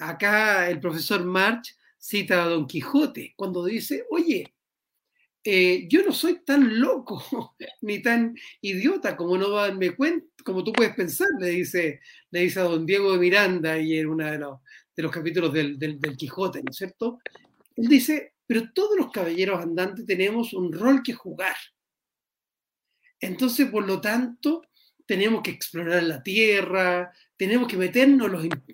Acá 0.00 0.68
el 0.68 0.80
profesor 0.80 1.24
March 1.24 1.76
cita 1.96 2.42
a 2.42 2.48
Don 2.48 2.66
Quijote 2.66 3.32
cuando 3.36 3.64
dice, 3.64 4.04
oye, 4.10 4.52
eh, 5.44 5.86
yo 5.88 6.02
no 6.04 6.10
soy 6.10 6.40
tan 6.44 6.80
loco 6.80 7.54
ni 7.82 8.02
tan 8.02 8.36
idiota 8.60 9.16
como 9.16 9.38
no 9.38 9.50
darme 9.50 9.94
cuenta, 9.94 10.26
como 10.44 10.64
tú 10.64 10.72
puedes 10.72 10.96
pensar, 10.96 11.28
le 11.38 11.50
dice, 11.50 12.00
le 12.32 12.40
dice 12.40 12.58
a 12.58 12.64
don 12.64 12.84
Diego 12.84 13.12
de 13.12 13.18
Miranda 13.18 13.78
y 13.78 13.96
en 13.96 14.08
uno 14.08 14.24
de 14.28 14.38
los, 14.38 14.58
de 15.00 15.04
los 15.04 15.12
capítulos 15.12 15.52
del, 15.52 15.78
del, 15.78 16.16
Quijote, 16.16 16.62
¿no 16.62 16.70
es 16.70 16.76
cierto? 16.76 17.20
Él 17.74 17.88
dice, 17.88 18.34
pero 18.46 18.70
todos 18.72 18.98
los 18.98 19.10
caballeros 19.10 19.60
andantes 19.60 20.04
tenemos 20.04 20.52
un 20.52 20.72
rol 20.72 21.02
que 21.02 21.14
jugar. 21.14 21.56
Entonces, 23.18 23.70
por 23.70 23.86
lo 23.86 24.00
tanto, 24.00 24.62
tenemos 25.06 25.42
que 25.42 25.52
explorar 25.52 26.02
la 26.02 26.22
tierra, 26.22 27.10
tenemos 27.36 27.66
que 27.66 27.78
meternos 27.78 28.30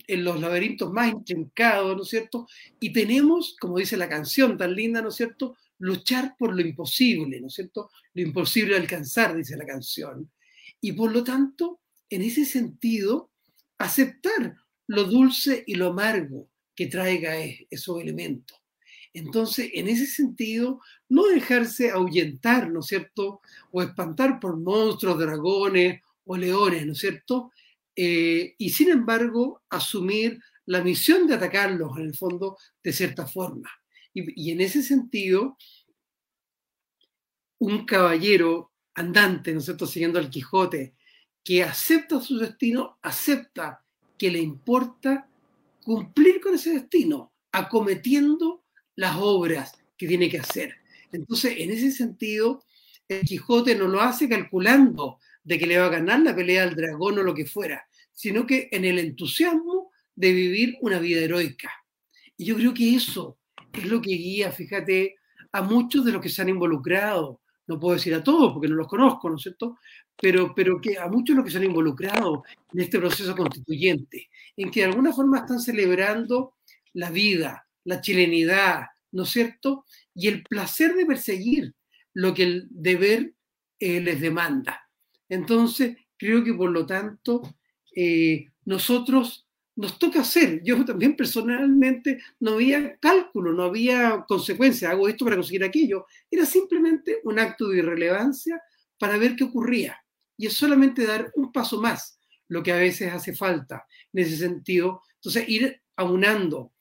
en 0.07 0.25
los 0.25 0.41
laberintos 0.41 0.93
más 0.93 1.13
intrincados, 1.13 1.97
¿no 1.97 2.03
es 2.03 2.09
cierto? 2.09 2.49
Y 2.81 2.93
tenemos, 2.93 3.57
como 3.61 3.79
dice 3.79 3.97
la 3.97 4.09
canción 4.09 4.59
tan 4.59 4.75
linda, 4.75 5.01
¿no 5.01 5.09
es 5.11 5.15
cierto?, 5.15 5.57
luchar 5.79 6.35
por 6.39 6.55
lo 6.55 6.61
imposible, 6.61 7.41
¿no 7.41 7.47
es 7.47 7.55
cierto? 7.55 7.91
Lo 8.15 8.23
imposible 8.23 8.75
de 8.75 8.81
alcanzar, 8.81 9.37
dice 9.37 9.57
la 9.57 9.67
canción. 9.67 10.31
Y 10.81 10.93
por 10.93 11.13
lo 11.13 11.23
tanto, 11.23 11.81
en 12.11 12.23
ese 12.23 12.45
sentido, 12.45 13.31
aceptar 13.79 14.57
lo 14.89 15.05
dulce 15.05 15.65
y 15.67 15.75
lo 15.75 15.89
amargo 15.89 16.49
que 16.75 16.87
traiga 16.87 17.39
e, 17.41 17.67
esos 17.71 18.01
elementos. 18.01 18.59
Entonces, 19.13 19.71
en 19.73 19.89
ese 19.89 20.07
sentido, 20.07 20.81
no 21.09 21.27
dejarse 21.27 21.91
ahuyentar, 21.91 22.71
¿no 22.71 22.81
es 22.81 22.87
cierto? 22.87 23.41
O 23.71 23.83
espantar 23.83 24.39
por 24.39 24.59
monstruos, 24.59 25.19
dragones 25.19 26.03
o 26.25 26.37
leones, 26.37 26.85
¿no 26.85 26.93
es 26.93 26.99
cierto? 26.99 27.51
Eh, 27.97 28.55
y 28.59 28.71
sin 28.71 28.91
embargo, 28.91 29.63
asumir 29.71 30.39
la 30.67 30.83
misión 30.83 31.27
de 31.27 31.35
atacarlos, 31.35 31.97
en 31.97 32.05
el 32.05 32.15
fondo, 32.15 32.59
de 32.83 32.93
cierta 32.93 33.27
forma. 33.27 33.71
Y, 34.13 34.51
en 34.51 34.61
ese 34.61 34.83
sentido, 34.83 35.57
un 37.59 37.87
caballero 37.87 38.73
andante, 38.95 39.53
¿no 39.53 39.61
es 39.61 39.65
cierto?, 39.65 39.87
siguiendo 39.87 40.19
al 40.19 40.29
Quijote, 40.29 40.95
que 41.43 41.63
acepta 41.63 42.21
su 42.21 42.39
destino, 42.39 42.99
acepta 43.01 43.86
que 44.19 44.31
le 44.31 44.41
importa 44.41 45.29
cumplir 45.83 46.41
con 46.41 46.55
ese 46.55 46.71
destino, 46.75 47.33
acometiendo 47.53 48.65
las 48.97 49.17
obras 49.17 49.73
que 49.97 50.09
tiene 50.09 50.29
que 50.29 50.39
hacer. 50.39 50.75
Entonces, 51.13 51.55
en 51.59 51.71
ese 51.71 51.93
sentido, 51.93 52.63
el 53.09 53.21
Quijote 53.23 53.75
no 53.77 53.87
lo 53.87 54.01
hace 54.01 54.29
calculando 54.29 55.19
de 55.45 55.59
que 55.59 55.67
le 55.67 55.79
va 55.79 55.87
a 55.87 55.91
ganar 55.91 56.21
la 56.21 56.35
pelea 56.35 56.65
al 56.65 56.75
dragón 56.75 57.19
o 57.19 57.23
lo 57.23 57.35
que 57.35 57.47
fuera, 57.47 57.87
sino 58.13 58.47
que 58.47 58.69
en 58.73 58.85
el 58.85 58.99
entusiasmo 58.99 59.93
de 60.15 60.33
vivir 60.33 60.77
una 60.81 60.99
vida 60.99 61.21
heroica. 61.21 61.71
Y 62.37 62.47
yo 62.47 62.57
creo 62.57 62.75
que 62.75 62.97
eso 62.97 63.39
es 63.73 63.85
lo 63.85 64.01
que 64.01 64.11
guía, 64.11 64.51
fíjate, 64.51 65.17
a 65.53 65.63
muchos 65.63 66.05
de 66.05 66.13
los 66.13 66.21
que 66.21 66.29
se 66.29 66.43
han 66.43 66.49
involucrado, 66.49 67.41
no 67.67 67.79
puedo 67.79 67.95
decir 67.95 68.15
a 68.15 68.23
todos 68.25 68.53
porque 68.53 68.69
no 68.69 68.75
los 68.75 68.89
conozco, 68.89 69.29
¿no 69.29 69.37
es 69.37 69.43
cierto? 69.43 69.79
Pero, 70.21 70.55
pero 70.55 70.81
que 70.81 70.99
a 70.99 71.09
muchos 71.09 71.37
los 71.37 71.45
que 71.45 71.51
se 71.51 71.59
han 71.59 71.65
involucrado 71.65 72.45
en 72.73 72.81
este 72.81 72.99
proceso 72.99 73.37
constituyente, 73.37 74.31
en 74.57 74.71
que 74.71 74.81
de 74.81 74.87
alguna 74.87 75.13
forma 75.13 75.39
están 75.39 75.61
celebrando 75.61 76.55
la 76.95 77.11
vida, 77.11 77.69
la 77.85 78.01
chilenidad, 78.01 78.87
¿no 79.13 79.25
es 79.25 79.31
cierto? 79.31 79.85
Y 80.15 80.29
el 80.29 80.43
placer 80.43 80.95
de 80.95 81.07
perseguir 81.07 81.75
lo 82.15 82.33
que 82.33 82.45
el 82.45 82.67
deber 82.71 83.35
eh, 83.79 84.01
les 84.01 84.21
demanda. 84.21 84.89
Entonces, 85.29 85.97
creo 86.17 86.43
que 86.43 86.55
por 86.55 86.71
lo 86.71 86.87
tanto, 86.87 87.43
eh, 87.95 88.47
nosotros 88.65 89.47
nos 89.77 89.99
toca 89.99 90.21
hacer. 90.21 90.63
Yo 90.65 90.83
también 90.85 91.17
personalmente 91.17 92.21
no 92.41 92.53
había 92.53 92.97
cálculo, 92.97 93.53
no 93.53 93.65
había 93.65 94.25
consecuencia, 94.27 94.91
hago 94.91 95.09
esto 95.09 95.25
para 95.25 95.37
conseguir 95.37 95.65
aquello. 95.65 96.07
Era 96.31 96.47
simplemente 96.47 97.21
un 97.25 97.39
acto 97.39 97.69
de 97.69 97.79
irrelevancia 97.79 98.61
para 98.99 99.19
ver 99.19 99.37
qué 99.37 99.45
ocurría. 99.45 100.03
Y 100.37 100.47
es 100.47 100.55
solamente 100.55 101.07
dar 101.07 101.33
un 101.35 101.53
paso 101.53 101.81
más 101.81 102.19
lo 102.49 102.63
que 102.63 102.73
a 102.73 102.77
veces 102.77 103.13
hace 103.13 103.35
falta 103.35 103.87
en 104.13 104.23
ese 104.23 104.37
sentido. 104.37 105.03
Entonces, 105.17 105.49
ir 105.49 105.83
aunando, 105.97 106.73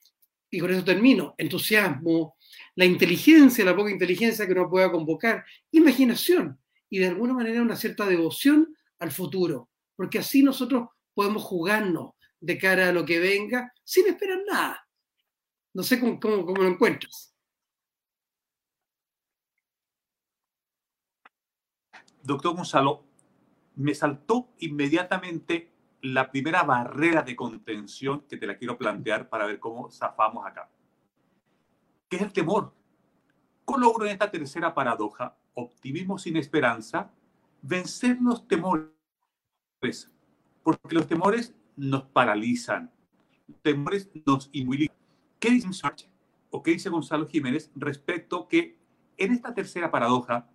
y 0.50 0.60
con 0.60 0.70
eso 0.70 0.84
termino, 0.84 1.34
entusiasmo, 1.38 2.36
la 2.74 2.84
inteligencia, 2.84 3.64
la 3.64 3.74
poca 3.74 3.90
inteligencia 3.90 4.46
que 4.46 4.52
uno 4.52 4.70
pueda 4.70 4.90
convocar, 4.90 5.44
imaginación 5.70 6.58
y 6.88 6.98
de 6.98 7.08
alguna 7.08 7.34
manera 7.34 7.62
una 7.62 7.76
cierta 7.76 8.06
devoción 8.06 8.76
al 8.98 9.10
futuro, 9.10 9.70
porque 9.96 10.18
así 10.18 10.42
nosotros 10.42 10.88
podemos 11.14 11.42
jugarnos 11.42 12.12
de 12.40 12.58
cara 12.58 12.88
a 12.88 12.92
lo 12.92 13.04
que 13.04 13.18
venga 13.18 13.72
sin 13.82 14.06
esperar 14.06 14.40
nada. 14.46 14.86
No 15.74 15.82
sé 15.82 15.98
cómo, 15.98 16.20
cómo, 16.20 16.46
cómo 16.46 16.62
lo 16.62 16.68
encuentras. 16.68 17.34
Doctor 22.22 22.56
Gonzalo, 22.56 23.05
me 23.76 23.94
saltó 23.94 24.48
inmediatamente 24.58 25.70
la 26.02 26.30
primera 26.30 26.62
barrera 26.62 27.22
de 27.22 27.36
contención 27.36 28.22
que 28.22 28.36
te 28.36 28.46
la 28.46 28.56
quiero 28.56 28.76
plantear 28.76 29.28
para 29.28 29.46
ver 29.46 29.60
cómo 29.60 29.90
zafamos 29.90 30.46
acá. 30.46 30.70
¿Qué 32.08 32.16
es 32.16 32.22
el 32.22 32.32
temor? 32.32 32.72
¿Cómo 33.64 33.78
logro 33.78 34.06
en 34.06 34.12
esta 34.12 34.30
tercera 34.30 34.74
paradoja, 34.74 35.36
optimismo 35.54 36.18
sin 36.18 36.36
esperanza, 36.36 37.12
vencer 37.62 38.18
los 38.20 38.46
temores? 38.46 38.90
Porque 40.62 40.94
los 40.94 41.06
temores 41.06 41.54
nos 41.76 42.04
paralizan, 42.04 42.90
temores 43.62 44.08
nos 44.24 44.48
inmovilizan. 44.52 44.96
¿Qué 45.38 45.50
dice 45.50 45.72
Sartre 45.72 46.08
o 46.50 46.62
qué 46.62 46.70
dice 46.72 46.88
Gonzalo 46.88 47.26
Jiménez 47.26 47.70
respecto 47.74 48.48
que 48.48 48.78
en 49.18 49.32
esta 49.32 49.52
tercera 49.52 49.90
paradoja, 49.90 50.48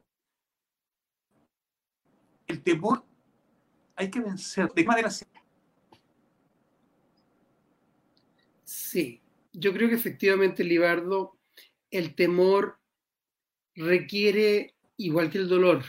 el 2.48 2.64
temor 2.64 3.06
hay 4.02 4.10
que 4.10 4.20
vencer? 4.20 4.68
¿De 4.74 4.84
manera 4.84 5.10
Sí, 8.64 9.22
yo 9.54 9.74
creo 9.74 9.90
que 9.90 9.96
efectivamente, 9.96 10.64
Libardo, 10.64 11.38
el 11.92 12.16
temor 12.16 12.80
requiere, 13.76 14.76
igual 14.98 15.30
que 15.30 15.38
el 15.38 15.48
dolor, 15.48 15.84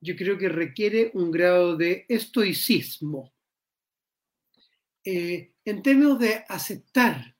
yo 0.00 0.16
creo 0.16 0.36
que 0.36 0.48
requiere 0.48 1.12
un 1.14 1.30
grado 1.30 1.76
de 1.76 2.06
estoicismo. 2.08 3.32
Eh, 5.04 5.52
en 5.64 5.82
términos 5.82 6.18
de 6.18 6.44
aceptar 6.48 7.36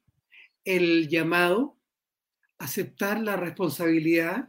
el 0.65 1.09
llamado, 1.09 1.77
aceptar 2.59 3.21
la 3.21 3.37
responsabilidad 3.37 4.49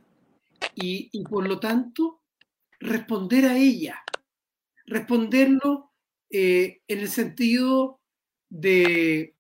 y, 0.76 1.10
y 1.12 1.24
por 1.24 1.48
lo 1.48 1.60
tanto 1.60 2.22
responder 2.80 3.46
a 3.46 3.58
ella, 3.58 4.04
responderlo 4.88 5.92
eh, 6.30 6.82
en 6.88 7.00
el 7.00 7.10
sentido 7.10 8.00
de 8.50 9.38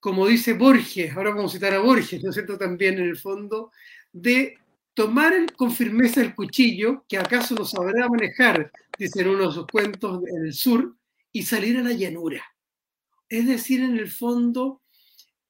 como 0.00 0.26
dice 0.26 0.52
Borges, 0.52 1.16
ahora 1.16 1.30
vamos 1.30 1.52
a 1.52 1.56
citar 1.56 1.74
a 1.74 1.80
Borges, 1.80 2.22
¿no 2.22 2.30
es 2.30 2.34
cierto? 2.34 2.56
También 2.56 2.98
en 2.98 3.08
el 3.08 3.16
fondo, 3.16 3.72
de 4.12 4.56
tomar 4.94 5.32
con 5.56 5.72
firmeza 5.72 6.20
el 6.20 6.34
cuchillo, 6.34 7.04
que 7.08 7.18
acaso 7.18 7.54
lo 7.54 7.64
sabrá 7.64 8.08
manejar, 8.08 8.70
dicen 8.98 9.28
uno 9.28 9.48
de 9.48 9.54
sus 9.54 9.66
cuentos 9.66 10.22
en 10.28 10.46
el 10.46 10.52
sur, 10.52 10.96
y 11.32 11.42
salir 11.42 11.76
a 11.76 11.82
la 11.82 11.92
llanura. 11.92 12.42
Es 13.28 13.46
decir, 13.46 13.80
en 13.80 13.98
el 13.98 14.10
fondo, 14.10 14.82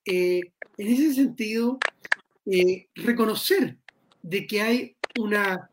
eh, 0.05 0.41
en 0.77 0.89
ese 0.89 1.15
sentido, 1.15 1.79
eh, 2.47 2.89
reconocer 2.95 3.79
de 4.23 4.47
que 4.47 4.61
hay 4.61 4.97
una, 5.19 5.71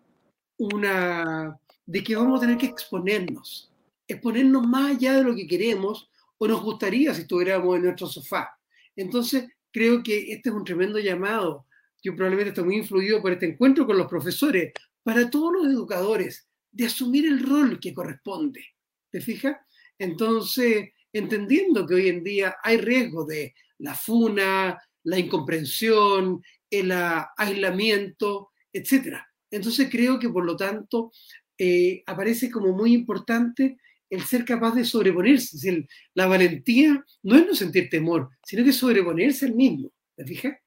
una, 0.58 1.60
de 1.86 2.04
que 2.04 2.16
vamos 2.16 2.38
a 2.38 2.42
tener 2.42 2.58
que 2.58 2.66
exponernos, 2.66 3.72
exponernos 4.08 4.68
más 4.68 4.96
allá 4.96 5.14
de 5.14 5.24
lo 5.24 5.36
que 5.36 5.48
queremos 5.48 6.10
o 6.38 6.48
nos 6.48 6.62
gustaría 6.62 7.14
si 7.14 7.22
estuviéramos 7.22 7.76
en 7.76 7.84
nuestro 7.84 8.08
sofá. 8.08 8.50
Entonces, 8.96 9.48
creo 9.72 10.02
que 10.04 10.32
este 10.32 10.50
es 10.50 10.56
un 10.56 10.64
tremendo 10.64 11.00
llamado. 11.00 11.66
Yo 12.04 12.16
probablemente 12.16 12.50
estoy 12.50 12.66
muy 12.66 12.78
influido 12.78 13.22
por 13.22 13.32
este 13.32 13.48
encuentro 13.48 13.86
con 13.86 13.98
los 13.98 14.08
profesores, 14.08 14.74
para 15.04 15.30
todos 15.30 15.54
los 15.54 15.68
educadores, 15.68 16.48
de 16.72 16.86
asumir 16.86 17.26
el 17.26 17.46
rol 17.46 17.80
que 17.80 17.94
corresponde. 17.94 18.66
¿Te 19.10 19.22
fijas? 19.22 19.58
Entonces, 19.98 20.90
entendiendo 21.14 21.86
que 21.88 21.96
hoy 21.96 22.10
en 22.10 22.24
día 22.24 22.58
hay 22.62 22.78
riesgo 22.78 23.26
de 23.26 23.56
la 23.80 23.96
funa, 23.96 24.78
la 25.04 25.20
incomprensión, 25.20 26.44
el 26.70 26.92
aislamiento, 27.38 28.52
etc. 28.74 29.18
Entonces 29.50 29.88
creo 29.90 30.20
que 30.20 30.30
por 30.30 30.46
lo 30.46 30.58
tanto 30.58 31.12
eh, 31.58 32.03
aparece 32.06 32.51
como 32.51 32.74
muy 32.74 32.93
importante 32.93 33.78
el 34.10 34.24
ser 34.24 34.45
capaz 34.45 34.76
de 34.76 34.86
sobreponerse. 34.86 35.88
la 36.14 36.28
valentía 36.28 37.03
no 37.24 37.36
es 37.36 37.45
no 37.45 37.56
sentir 37.56 37.89
temor, 37.89 38.30
sino 38.43 38.64
que 38.64 38.74
sobreponerse 38.74 39.45
al 39.45 39.56
mismo. 39.56 39.89
¿Te 40.16 40.26
fijas? 40.26 40.58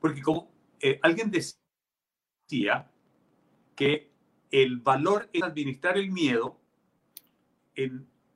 Porque 0.00 0.22
como 0.22 0.50
eh, 0.80 0.98
alguien 1.02 1.30
decía 1.30 2.90
que 3.74 4.10
el 4.50 4.78
valor 4.78 5.28
es 5.32 5.42
administrar 5.42 5.98
el 5.98 6.10
miedo, 6.10 6.60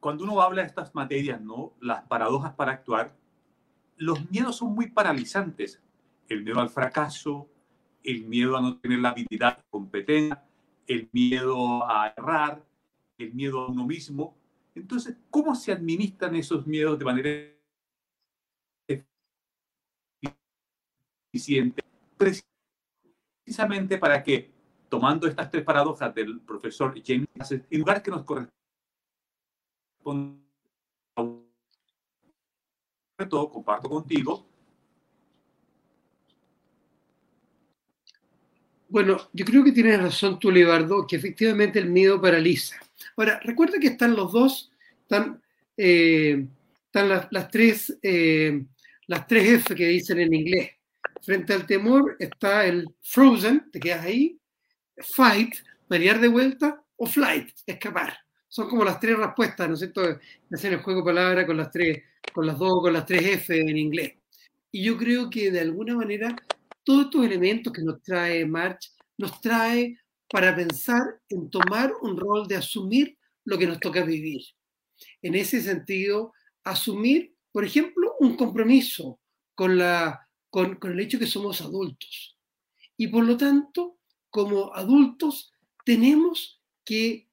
cuando 0.00 0.24
uno 0.24 0.40
habla 0.40 0.62
de 0.62 0.68
estas 0.68 0.94
materias, 0.94 1.40
¿no? 1.40 1.74
las 1.80 2.02
paradojas 2.08 2.54
para 2.54 2.72
actuar, 2.72 3.16
los 3.96 4.30
miedos 4.30 4.56
son 4.56 4.74
muy 4.74 4.90
paralizantes. 4.90 5.80
El 6.30 6.44
miedo 6.44 6.60
al 6.60 6.70
fracaso, 6.70 7.50
el 8.04 8.24
miedo 8.26 8.56
a 8.56 8.60
no 8.60 8.78
tener 8.78 9.00
la 9.00 9.10
habilidad 9.10 9.64
competencia, 9.68 10.42
el 10.86 11.08
miedo 11.12 11.84
a 11.84 12.14
errar, 12.16 12.64
el 13.18 13.34
miedo 13.34 13.60
a 13.60 13.66
uno 13.66 13.84
mismo. 13.84 14.36
Entonces, 14.74 15.16
¿cómo 15.28 15.56
se 15.56 15.72
administran 15.72 16.36
esos 16.36 16.66
miedos 16.68 16.96
de 17.00 17.04
manera 17.04 17.30
eficiente? 21.32 21.82
Precisamente 23.44 23.98
para 23.98 24.22
que, 24.22 24.52
tomando 24.88 25.26
estas 25.26 25.50
tres 25.50 25.64
paradojas 25.64 26.14
del 26.14 26.40
profesor 26.40 26.94
James, 27.04 27.50
en 27.50 27.78
lugar 27.80 28.00
que 28.04 28.12
nos 28.12 28.22
corresponde, 28.24 28.52
todo 33.28 33.50
comparto 33.50 33.88
contigo, 33.88 34.49
Bueno, 38.90 39.30
yo 39.32 39.44
creo 39.44 39.62
que 39.62 39.70
tienes 39.70 40.02
razón 40.02 40.40
tú, 40.40 40.50
Lebardo, 40.50 41.06
que 41.06 41.14
efectivamente 41.14 41.78
el 41.78 41.88
miedo 41.88 42.20
paraliza. 42.20 42.74
Ahora, 43.16 43.38
recuerda 43.44 43.78
que 43.78 43.86
están 43.86 44.16
los 44.16 44.32
dos, 44.32 44.72
están, 45.02 45.40
eh, 45.76 46.44
están 46.86 47.08
las, 47.30 47.48
tres, 47.52 47.96
eh, 48.02 48.64
las 49.06 49.28
tres 49.28 49.48
F 49.60 49.76
que 49.76 49.86
dicen 49.86 50.18
en 50.18 50.34
inglés. 50.34 50.70
Frente 51.22 51.52
al 51.52 51.66
temor 51.66 52.16
está 52.18 52.66
el 52.66 52.88
frozen, 53.00 53.70
te 53.70 53.78
quedas 53.78 54.06
ahí, 54.06 54.36
fight, 55.14 55.54
variar 55.88 56.20
de 56.20 56.26
vuelta, 56.26 56.82
o 56.96 57.06
flight, 57.06 57.50
escapar. 57.64 58.18
Son 58.48 58.68
como 58.68 58.84
las 58.84 58.98
tres 58.98 59.16
respuestas, 59.16 59.68
¿no 59.68 59.74
es 59.74 59.80
cierto? 59.80 60.18
Hacen 60.52 60.72
el 60.72 60.80
juego 60.80 61.02
de 61.02 61.06
palabras 61.06 61.46
con 61.46 61.56
las 61.56 61.70
tres, 61.70 62.02
con 62.32 62.44
las 62.44 62.58
dos, 62.58 62.80
con 62.82 62.92
las 62.92 63.06
tres 63.06 63.24
F 63.24 63.56
en 63.56 63.78
inglés. 63.78 64.14
Y 64.72 64.82
yo 64.82 64.96
creo 64.96 65.30
que 65.30 65.52
de 65.52 65.60
alguna 65.60 65.94
manera 65.94 66.34
todos 66.84 67.06
estos 67.06 67.24
elementos 67.24 67.72
que 67.72 67.82
nos 67.82 68.02
trae 68.02 68.44
March, 68.46 68.92
nos 69.18 69.40
trae 69.40 69.98
para 70.28 70.54
pensar 70.54 71.20
en 71.28 71.50
tomar 71.50 71.92
un 72.02 72.16
rol 72.16 72.46
de 72.46 72.56
asumir 72.56 73.18
lo 73.44 73.58
que 73.58 73.66
nos 73.66 73.80
toca 73.80 74.04
vivir. 74.04 74.42
En 75.22 75.34
ese 75.34 75.60
sentido, 75.60 76.32
asumir, 76.64 77.34
por 77.52 77.64
ejemplo, 77.64 78.14
un 78.20 78.36
compromiso 78.36 79.20
con, 79.54 79.76
la, 79.76 80.28
con, 80.50 80.76
con 80.76 80.92
el 80.92 81.00
hecho 81.00 81.18
que 81.18 81.26
somos 81.26 81.60
adultos. 81.60 82.38
Y 82.96 83.08
por 83.08 83.24
lo 83.24 83.36
tanto, 83.36 83.98
como 84.30 84.74
adultos, 84.74 85.52
tenemos 85.84 86.62
que 86.84 87.28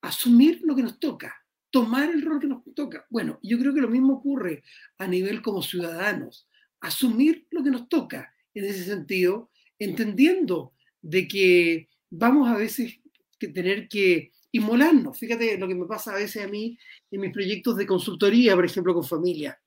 asumir 0.00 0.60
lo 0.62 0.74
que 0.74 0.82
nos 0.82 0.98
toca, 0.98 1.34
tomar 1.70 2.10
el 2.10 2.22
rol 2.22 2.40
que 2.40 2.46
nos 2.46 2.62
toca. 2.74 3.06
Bueno, 3.10 3.38
yo 3.42 3.58
creo 3.58 3.74
que 3.74 3.80
lo 3.80 3.88
mismo 3.88 4.14
ocurre 4.14 4.62
a 4.98 5.06
nivel 5.06 5.42
como 5.42 5.62
ciudadanos, 5.62 6.48
asumir 6.80 7.46
lo 7.50 7.62
que 7.62 7.70
nos 7.70 7.88
toca 7.88 8.32
en 8.54 8.64
ese 8.64 8.84
sentido, 8.84 9.50
entendiendo 9.78 10.72
de 11.00 11.26
que 11.26 11.88
vamos 12.10 12.48
a 12.48 12.56
veces 12.56 12.98
que 13.38 13.48
tener 13.48 13.88
que 13.88 14.30
inmolarnos. 14.52 15.18
Fíjate 15.18 15.58
lo 15.58 15.68
que 15.68 15.74
me 15.74 15.86
pasa 15.86 16.12
a 16.12 16.18
veces 16.18 16.44
a 16.44 16.48
mí 16.48 16.78
en 17.10 17.20
mis 17.20 17.32
proyectos 17.32 17.76
de 17.76 17.86
consultoría, 17.86 18.54
por 18.54 18.64
ejemplo, 18.64 18.94
con 18.94 19.04
familia. 19.04 19.58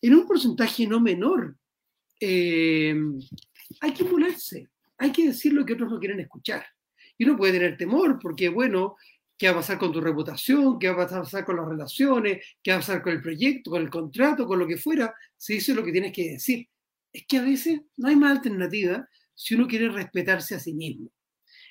En 0.00 0.14
un 0.14 0.26
porcentaje 0.26 0.86
no 0.86 1.00
menor, 1.00 1.56
eh, 2.20 2.94
hay 3.80 3.92
que 3.92 4.04
inmolarse, 4.04 4.68
hay 4.98 5.12
que 5.12 5.28
decir 5.28 5.52
lo 5.52 5.64
que 5.64 5.72
otros 5.72 5.90
no 5.90 5.98
quieren 5.98 6.20
escuchar. 6.20 6.64
Y 7.16 7.24
uno 7.24 7.36
puede 7.36 7.54
tener 7.54 7.76
temor 7.76 8.18
porque, 8.20 8.48
bueno, 8.48 8.96
¿qué 9.36 9.48
va 9.48 9.54
a 9.54 9.56
pasar 9.56 9.78
con 9.78 9.92
tu 9.92 10.00
reputación? 10.00 10.78
¿Qué 10.78 10.88
va 10.88 11.02
a 11.02 11.08
pasar 11.08 11.44
con 11.44 11.56
las 11.56 11.66
relaciones? 11.66 12.44
¿Qué 12.62 12.70
va 12.70 12.76
a 12.76 12.80
pasar 12.80 13.02
con 13.02 13.12
el 13.12 13.20
proyecto, 13.20 13.72
con 13.72 13.82
el 13.82 13.90
contrato, 13.90 14.46
con 14.46 14.58
lo 14.60 14.66
que 14.68 14.76
fuera? 14.76 15.12
Eso 15.36 15.72
es 15.72 15.76
lo 15.76 15.84
que 15.84 15.92
tienes 15.92 16.12
que 16.12 16.30
decir 16.30 16.68
es 17.12 17.26
que 17.26 17.38
a 17.38 17.42
veces 17.42 17.80
no 17.96 18.08
hay 18.08 18.16
más 18.16 18.36
alternativa 18.36 19.08
si 19.34 19.54
uno 19.54 19.66
quiere 19.66 19.88
respetarse 19.88 20.54
a 20.54 20.60
sí 20.60 20.74
mismo. 20.74 21.10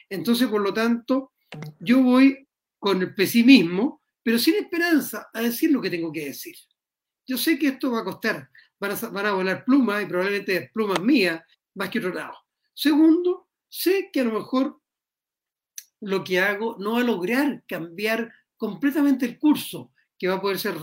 Entonces, 0.09 0.47
por 0.47 0.61
lo 0.61 0.73
tanto, 0.73 1.33
yo 1.79 2.01
voy 2.01 2.47
con 2.79 3.01
el 3.01 3.13
pesimismo, 3.13 4.01
pero 4.23 4.39
sin 4.39 4.55
esperanza 4.55 5.29
a 5.33 5.41
decir 5.41 5.71
lo 5.71 5.81
que 5.81 5.89
tengo 5.89 6.11
que 6.11 6.25
decir. 6.25 6.55
Yo 7.25 7.37
sé 7.37 7.59
que 7.59 7.67
esto 7.67 7.91
va 7.91 7.99
a 7.99 8.05
costar, 8.05 8.49
van 8.79 9.25
a, 9.25 9.31
volar 9.31 9.65
plumas 9.65 10.03
y 10.03 10.05
probablemente 10.05 10.69
plumas 10.73 11.01
mías 11.01 11.41
más 11.75 11.89
que 11.89 11.99
otro 11.99 12.13
lado. 12.13 12.33
Segundo, 12.73 13.49
sé 13.67 14.09
que 14.13 14.21
a 14.21 14.23
lo 14.23 14.33
mejor 14.33 14.81
lo 16.01 16.23
que 16.23 16.39
hago 16.39 16.77
no 16.79 16.93
va 16.93 17.01
a 17.01 17.03
lograr 17.03 17.63
cambiar 17.67 18.31
completamente 18.55 19.25
el 19.25 19.37
curso, 19.37 19.91
que 20.17 20.27
va 20.27 20.35
a 20.35 20.41
poder 20.41 20.59
ser 20.59 20.75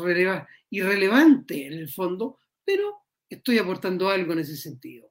irrelevante 0.70 1.66
en 1.66 1.72
el 1.72 1.88
fondo, 1.88 2.38
pero 2.64 3.03
estoy 3.28 3.58
aportando 3.58 4.08
algo 4.08 4.32
en 4.32 4.40
ese 4.40 4.56
sentido. 4.56 5.10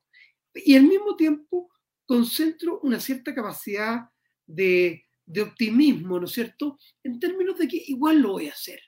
Y 0.54 0.76
al 0.76 0.84
mismo 0.84 1.16
tiempo 1.16 1.70
concentro 2.06 2.80
una 2.82 3.00
cierta 3.00 3.34
capacidad 3.34 4.10
de, 4.46 5.06
optimismo, 5.42 6.20
¿no 6.20 6.26
es 6.26 6.32
cierto? 6.32 6.78
En 7.04 7.20
términos 7.20 7.58
de 7.58 7.68
que 7.68 7.84
igual 7.88 8.22
lo 8.22 8.34
voy 8.34 8.48
a 8.48 8.54
hacer. 8.54 8.80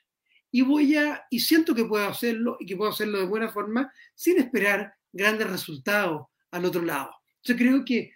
Y 0.50 0.62
voy 0.62 0.96
a, 0.96 1.24
y 1.30 1.40
siento 1.40 1.74
que 1.74 1.84
puedo 1.84 2.06
hacerlo 2.06 2.56
y 2.60 2.66
que 2.66 2.76
puedo 2.76 2.90
hacerlo 2.90 3.18
de 3.18 3.26
buena 3.26 3.48
forma 3.48 3.92
sin 4.14 4.38
esperar 4.38 4.94
grandes 5.12 5.50
resultados 5.50 6.26
al 6.50 6.64
otro 6.64 6.82
lado. 6.82 7.10
Yo 7.42 7.56
creo 7.56 7.84
que 7.84 8.12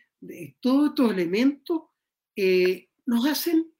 todos 0.61 0.91
estos 0.91 1.13
elementos 1.13 1.83
eh, 2.37 2.89
nos 3.07 3.27
hacen 3.27 3.73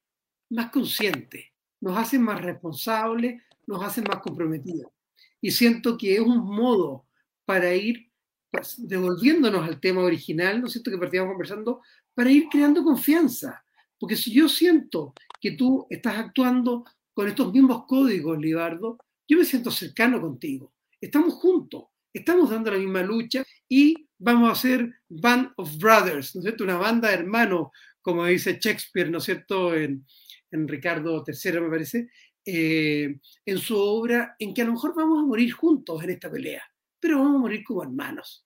más 0.49 0.71
conscientes, 0.71 1.45
nos 1.79 1.97
hacen 1.97 2.21
más 2.21 2.41
responsables, 2.41 3.41
nos 3.67 3.83
hacen 3.83 4.03
más 4.03 4.21
comprometidos. 4.21 4.91
Y 5.39 5.51
siento 5.51 5.97
que 5.97 6.15
es 6.15 6.19
un 6.19 6.45
modo 6.45 7.07
para 7.51 7.75
ir 7.75 8.09
pues, 8.49 8.75
devolviéndonos 8.77 9.67
al 9.67 9.81
tema 9.81 10.03
original, 10.03 10.61
¿no 10.61 10.67
es 10.67 10.71
cierto?, 10.71 10.89
que 10.89 10.97
partíamos 10.97 11.31
conversando, 11.31 11.81
para 12.13 12.31
ir 12.31 12.47
creando 12.49 12.81
confianza. 12.81 13.61
Porque 13.99 14.15
si 14.15 14.31
yo 14.31 14.47
siento 14.47 15.13
que 15.41 15.51
tú 15.51 15.85
estás 15.89 16.17
actuando 16.17 16.85
con 17.13 17.27
estos 17.27 17.51
mismos 17.51 17.83
códigos, 17.85 18.39
Libardo, 18.39 18.97
yo 19.27 19.37
me 19.37 19.43
siento 19.43 19.69
cercano 19.69 20.21
contigo. 20.21 20.71
Estamos 21.01 21.33
juntos, 21.33 21.87
estamos 22.13 22.49
dando 22.49 22.71
la 22.71 22.77
misma 22.77 23.03
lucha 23.03 23.43
y 23.67 24.07
vamos 24.17 24.49
a 24.49 24.55
ser 24.61 24.89
Band 25.09 25.51
of 25.57 25.75
Brothers, 25.77 26.33
¿no 26.33 26.39
es 26.39 26.45
cierto? 26.45 26.63
Una 26.63 26.77
banda 26.77 27.09
de 27.09 27.15
hermanos, 27.15 27.67
como 28.01 28.25
dice 28.27 28.59
Shakespeare, 28.61 29.11
¿no 29.11 29.17
es 29.17 29.25
cierto? 29.25 29.75
En, 29.75 30.05
Ricardo 30.51 31.21
III, 31.27 31.59
me 31.59 31.69
parece, 31.69 32.09
eh, 32.45 33.19
en 33.45 33.57
su 33.57 33.77
obra, 33.77 34.37
en 34.39 34.53
que 34.53 34.61
a 34.61 34.65
lo 34.65 34.71
mejor 34.71 34.95
vamos 34.95 35.19
a 35.19 35.25
morir 35.25 35.51
juntos 35.51 36.01
en 36.01 36.11
esta 36.11 36.31
pelea, 36.31 36.63
pero 37.01 37.17
vamos 37.17 37.35
a 37.35 37.39
morir 37.39 37.63
como 37.63 37.83
hermanos. 37.83 38.45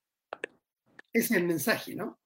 Ese 1.13 1.33
es 1.35 1.41
el 1.41 1.45
mensaje, 1.45 1.93
¿no? 1.93 2.19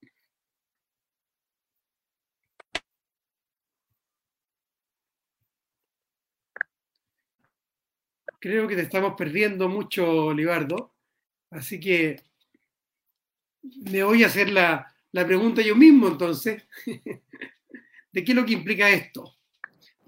Creo 8.40 8.66
que 8.66 8.76
te 8.76 8.82
estamos 8.82 9.14
perdiendo 9.18 9.68
mucho, 9.68 10.32
Libardo. 10.32 10.94
Así 11.50 11.78
que 11.78 12.22
me 13.62 14.02
voy 14.02 14.22
a 14.24 14.28
hacer 14.28 14.50
la, 14.50 14.94
pregunta 15.12 15.62
yo 15.62 15.76
mismo 15.76 16.08
entonces. 16.08 16.62
¿De 18.12 18.24
qué 18.24 18.32
es 18.32 18.36
lo 18.36 18.46
que 18.46 18.54
implica 18.54 18.88
esto? 18.88 19.39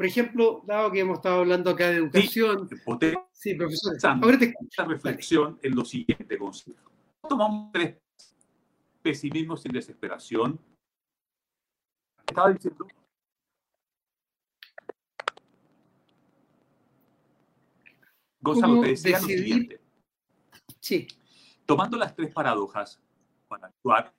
Por 0.02 0.08
ejemplo, 0.08 0.64
dado 0.66 0.90
que 0.90 0.98
hemos 0.98 1.18
estado 1.18 1.42
hablando 1.42 1.70
acá 1.70 1.86
de 1.90 1.98
educación. 1.98 2.68
Sí, 3.30 3.54
profesor. 3.54 3.96
Ahora 4.02 4.36
te... 4.36 4.52
Esta 4.68 4.84
reflexión 4.84 5.60
en 5.62 5.76
lo 5.76 5.84
siguiente, 5.84 6.36
Gonzalo. 6.36 6.76
Tomamos 7.28 7.70
tres 7.70 7.98
pesimismo 9.00 9.56
sin 9.56 9.70
desesperación. 9.70 10.58
Estaba 12.26 12.50
diciendo 12.50 12.84
Gonzalo, 18.40 18.80
te 18.80 18.88
decía 18.88 19.20
lo 19.20 19.26
siguiente. 19.28 19.80
Sí. 20.80 21.06
Tomando 21.64 21.96
las 21.96 22.16
tres 22.16 22.34
paradojas 22.34 23.00
para 23.46 23.68
actuar, 23.68 24.12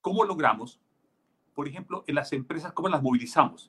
¿cómo 0.00 0.22
logramos, 0.22 0.80
por 1.56 1.66
ejemplo, 1.66 2.04
en 2.06 2.14
las 2.14 2.32
empresas, 2.32 2.72
cómo 2.72 2.88
las 2.88 3.02
movilizamos? 3.02 3.68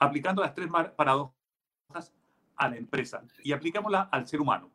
Aplicando 0.00 0.42
las 0.42 0.54
tres 0.54 0.68
paradojas 0.96 2.12
a 2.56 2.68
la 2.68 2.76
empresa 2.76 3.22
y 3.44 3.52
aplicámosla 3.52 4.08
al 4.10 4.26
ser 4.26 4.40
humano. 4.40 4.70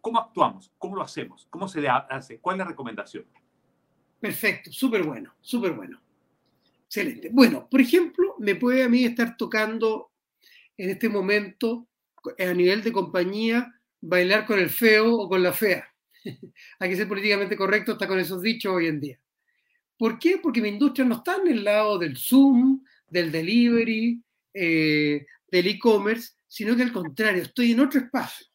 ¿Cómo 0.00 0.18
actuamos? 0.18 0.72
¿Cómo 0.78 0.96
lo 0.96 1.02
hacemos? 1.02 1.46
¿Cómo 1.48 1.68
se 1.68 1.88
hace? 1.88 2.40
¿Cuál 2.40 2.56
es 2.56 2.58
la 2.58 2.64
recomendación? 2.64 3.24
Perfecto, 4.20 4.72
súper 4.72 5.04
bueno, 5.04 5.34
súper 5.40 5.72
bueno. 5.72 6.00
Excelente. 6.86 7.30
Bueno, 7.32 7.68
por 7.70 7.80
ejemplo, 7.80 8.34
me 8.38 8.54
puede 8.56 8.82
a 8.82 8.88
mí 8.88 9.04
estar 9.04 9.36
tocando 9.36 10.10
en 10.76 10.90
este 10.90 11.08
momento 11.08 11.86
a 12.38 12.52
nivel 12.52 12.82
de 12.82 12.92
compañía, 12.92 13.72
bailar 14.00 14.44
con 14.44 14.58
el 14.58 14.70
feo 14.70 15.14
o 15.14 15.28
con 15.28 15.42
la 15.42 15.52
fea. 15.52 15.86
Hay 16.78 16.90
que 16.90 16.96
ser 16.96 17.08
políticamente 17.08 17.56
correcto 17.56 17.92
hasta 17.92 18.06
con 18.06 18.18
esos 18.18 18.42
dichos 18.42 18.72
hoy 18.74 18.86
en 18.86 19.00
día. 19.00 19.18
¿Por 19.96 20.18
qué? 20.18 20.38
Porque 20.42 20.60
mi 20.60 20.68
industria 20.68 21.04
no 21.04 21.16
está 21.16 21.36
en 21.36 21.48
el 21.48 21.64
lado 21.64 21.98
del 21.98 22.16
Zoom, 22.16 22.82
del 23.08 23.30
delivery, 23.30 24.22
eh, 24.54 25.26
del 25.48 25.66
e-commerce, 25.66 26.32
sino 26.46 26.76
que 26.76 26.82
al 26.82 26.92
contrario, 26.92 27.42
estoy 27.42 27.72
en 27.72 27.80
otro 27.80 28.00
espacio. 28.00 28.46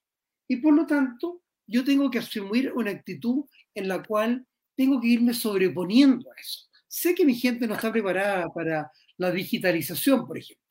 Y 0.48 0.58
por 0.58 0.74
lo 0.74 0.86
tanto, 0.86 1.42
yo 1.66 1.84
tengo 1.84 2.10
que 2.10 2.20
asumir 2.20 2.72
una 2.74 2.92
actitud 2.92 3.46
en 3.74 3.88
la 3.88 4.04
cual 4.04 4.46
tengo 4.76 5.02
que 5.02 5.08
irme 5.08 5.34
sobreponiendo 5.34 6.32
a 6.32 6.40
eso. 6.40 6.68
Sé 6.88 7.14
que 7.16 7.26
mi 7.26 7.36
gente 7.36 7.68
no 7.68 7.76
está 7.76 7.92
preparada 7.92 8.48
para 8.54 8.92
la 9.18 9.32
digitalización, 9.32 10.26
por 10.26 10.38
ejemplo 10.38 10.68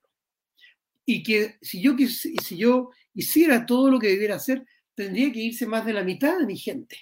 y 1.06 1.22
que 1.22 1.56
si 1.62 1.80
yo, 1.80 1.96
si 1.96 2.56
yo 2.56 2.90
hiciera 3.14 3.64
todo 3.64 3.90
lo 3.90 3.98
que 3.98 4.08
debiera 4.08 4.34
hacer, 4.34 4.66
tendría 4.94 5.32
que 5.32 5.40
irse 5.40 5.66
más 5.66 5.86
de 5.86 5.92
la 5.92 6.02
mitad 6.02 6.38
de 6.38 6.46
mi 6.46 6.58
gente. 6.58 6.98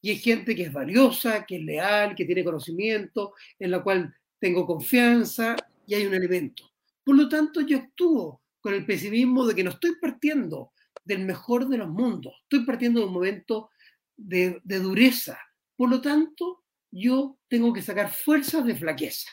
Y 0.00 0.12
es 0.12 0.22
gente 0.22 0.54
que 0.54 0.62
es 0.62 0.72
valiosa, 0.72 1.44
que 1.44 1.56
es 1.56 1.62
leal, 1.62 2.14
que 2.14 2.24
tiene 2.24 2.44
conocimiento, 2.44 3.34
en 3.58 3.72
la 3.72 3.82
cual 3.82 4.14
tengo 4.38 4.64
confianza 4.64 5.56
y 5.84 5.94
hay 5.94 6.06
un 6.06 6.14
elemento. 6.14 6.69
Por 7.10 7.16
lo 7.16 7.28
tanto, 7.28 7.62
yo 7.62 7.78
actúo 7.78 8.40
con 8.60 8.72
el 8.72 8.86
pesimismo 8.86 9.44
de 9.44 9.56
que 9.56 9.64
no 9.64 9.70
estoy 9.70 9.96
partiendo 10.00 10.72
del 11.04 11.24
mejor 11.24 11.68
de 11.68 11.76
los 11.76 11.88
mundos, 11.88 12.32
estoy 12.44 12.64
partiendo 12.64 13.00
de 13.00 13.06
un 13.06 13.12
momento 13.12 13.70
de, 14.16 14.60
de 14.62 14.78
dureza. 14.78 15.36
Por 15.74 15.90
lo 15.90 16.00
tanto, 16.00 16.62
yo 16.88 17.36
tengo 17.48 17.72
que 17.72 17.82
sacar 17.82 18.12
fuerzas 18.12 18.64
de 18.64 18.76
flaqueza 18.76 19.28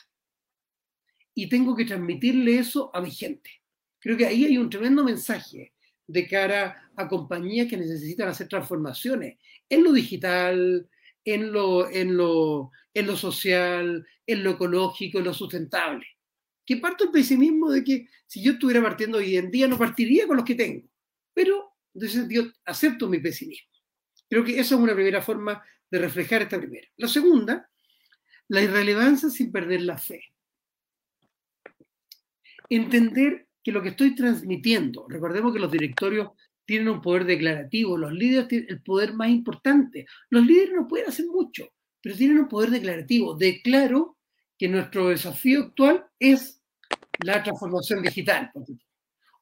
y 1.32 1.48
tengo 1.48 1.76
que 1.76 1.84
transmitirle 1.84 2.58
eso 2.58 2.90
a 2.92 3.00
mi 3.00 3.12
gente. 3.12 3.48
Creo 4.00 4.16
que 4.16 4.26
ahí 4.26 4.44
hay 4.44 4.58
un 4.58 4.70
tremendo 4.70 5.04
mensaje 5.04 5.72
de 6.04 6.26
cara 6.26 6.90
a 6.96 7.06
compañías 7.06 7.68
que 7.68 7.76
necesitan 7.76 8.26
hacer 8.26 8.48
transformaciones 8.48 9.38
en 9.68 9.84
lo 9.84 9.92
digital, 9.92 10.90
en 11.24 11.52
lo, 11.52 11.88
en 11.88 12.16
lo, 12.16 12.72
en 12.92 13.06
lo 13.06 13.16
social, 13.16 14.04
en 14.26 14.42
lo 14.42 14.50
ecológico, 14.50 15.18
en 15.18 15.26
lo 15.26 15.32
sustentable. 15.32 16.17
Que 16.68 16.76
parto 16.76 17.04
el 17.04 17.10
pesimismo 17.10 17.70
de 17.70 17.82
que 17.82 18.08
si 18.26 18.42
yo 18.42 18.52
estuviera 18.52 18.82
partiendo 18.82 19.16
hoy 19.16 19.36
en 19.36 19.50
día 19.50 19.66
no 19.66 19.78
partiría 19.78 20.26
con 20.26 20.36
los 20.36 20.44
que 20.44 20.54
tengo. 20.54 20.86
Pero, 21.32 21.76
en 21.94 22.04
ese 22.04 22.20
sentido, 22.20 22.52
acepto 22.66 23.08
mi 23.08 23.18
pesimismo. 23.20 23.70
Creo 24.28 24.44
que 24.44 24.60
esa 24.60 24.74
es 24.74 24.80
una 24.80 24.94
primera 24.94 25.22
forma 25.22 25.62
de 25.90 25.98
reflejar 25.98 26.42
esta 26.42 26.58
primera. 26.58 26.86
La 26.96 27.08
segunda, 27.08 27.70
la 28.48 28.60
irrelevancia 28.60 29.30
sin 29.30 29.50
perder 29.50 29.80
la 29.82 29.96
fe 29.96 30.20
entender 32.68 33.46
que 33.62 33.72
lo 33.72 33.82
que 33.82 33.90
estoy 33.90 34.14
transmitiendo, 34.14 35.06
recordemos 35.08 35.52
que 35.52 35.60
los 35.60 35.70
directorios 35.70 36.30
tienen 36.64 36.88
un 36.88 37.00
poder 37.00 37.24
declarativo, 37.24 37.96
los 37.96 38.12
líderes 38.12 38.48
tienen 38.48 38.68
el 38.70 38.82
poder 38.82 39.14
más 39.14 39.30
importante. 39.30 40.06
Los 40.28 40.44
líderes 40.44 40.74
no 40.74 40.86
pueden 40.86 41.08
hacer 41.08 41.26
mucho, 41.26 41.72
pero 42.02 42.14
tienen 42.14 42.38
un 42.38 42.48
poder 42.48 42.70
declarativo. 42.70 43.34
Declaro 43.34 44.18
que 44.58 44.68
nuestro 44.68 45.08
desafío 45.08 45.60
actual 45.60 46.06
es 46.18 46.57
la 47.24 47.42
transformación 47.42 48.02
digital, 48.02 48.50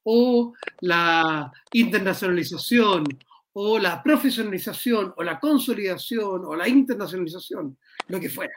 o 0.05 0.55
la 0.81 1.51
internacionalización, 1.72 3.05
o 3.53 3.79
la 3.79 4.03
profesionalización, 4.03 5.14
o 5.16 5.22
la 5.22 5.41
consolidación, 5.41 6.45
o 6.45 6.55
la 6.55 6.68
internacionalización, 6.68 7.77
lo 8.09 8.20
que 8.20 8.29
fuera. 8.29 8.55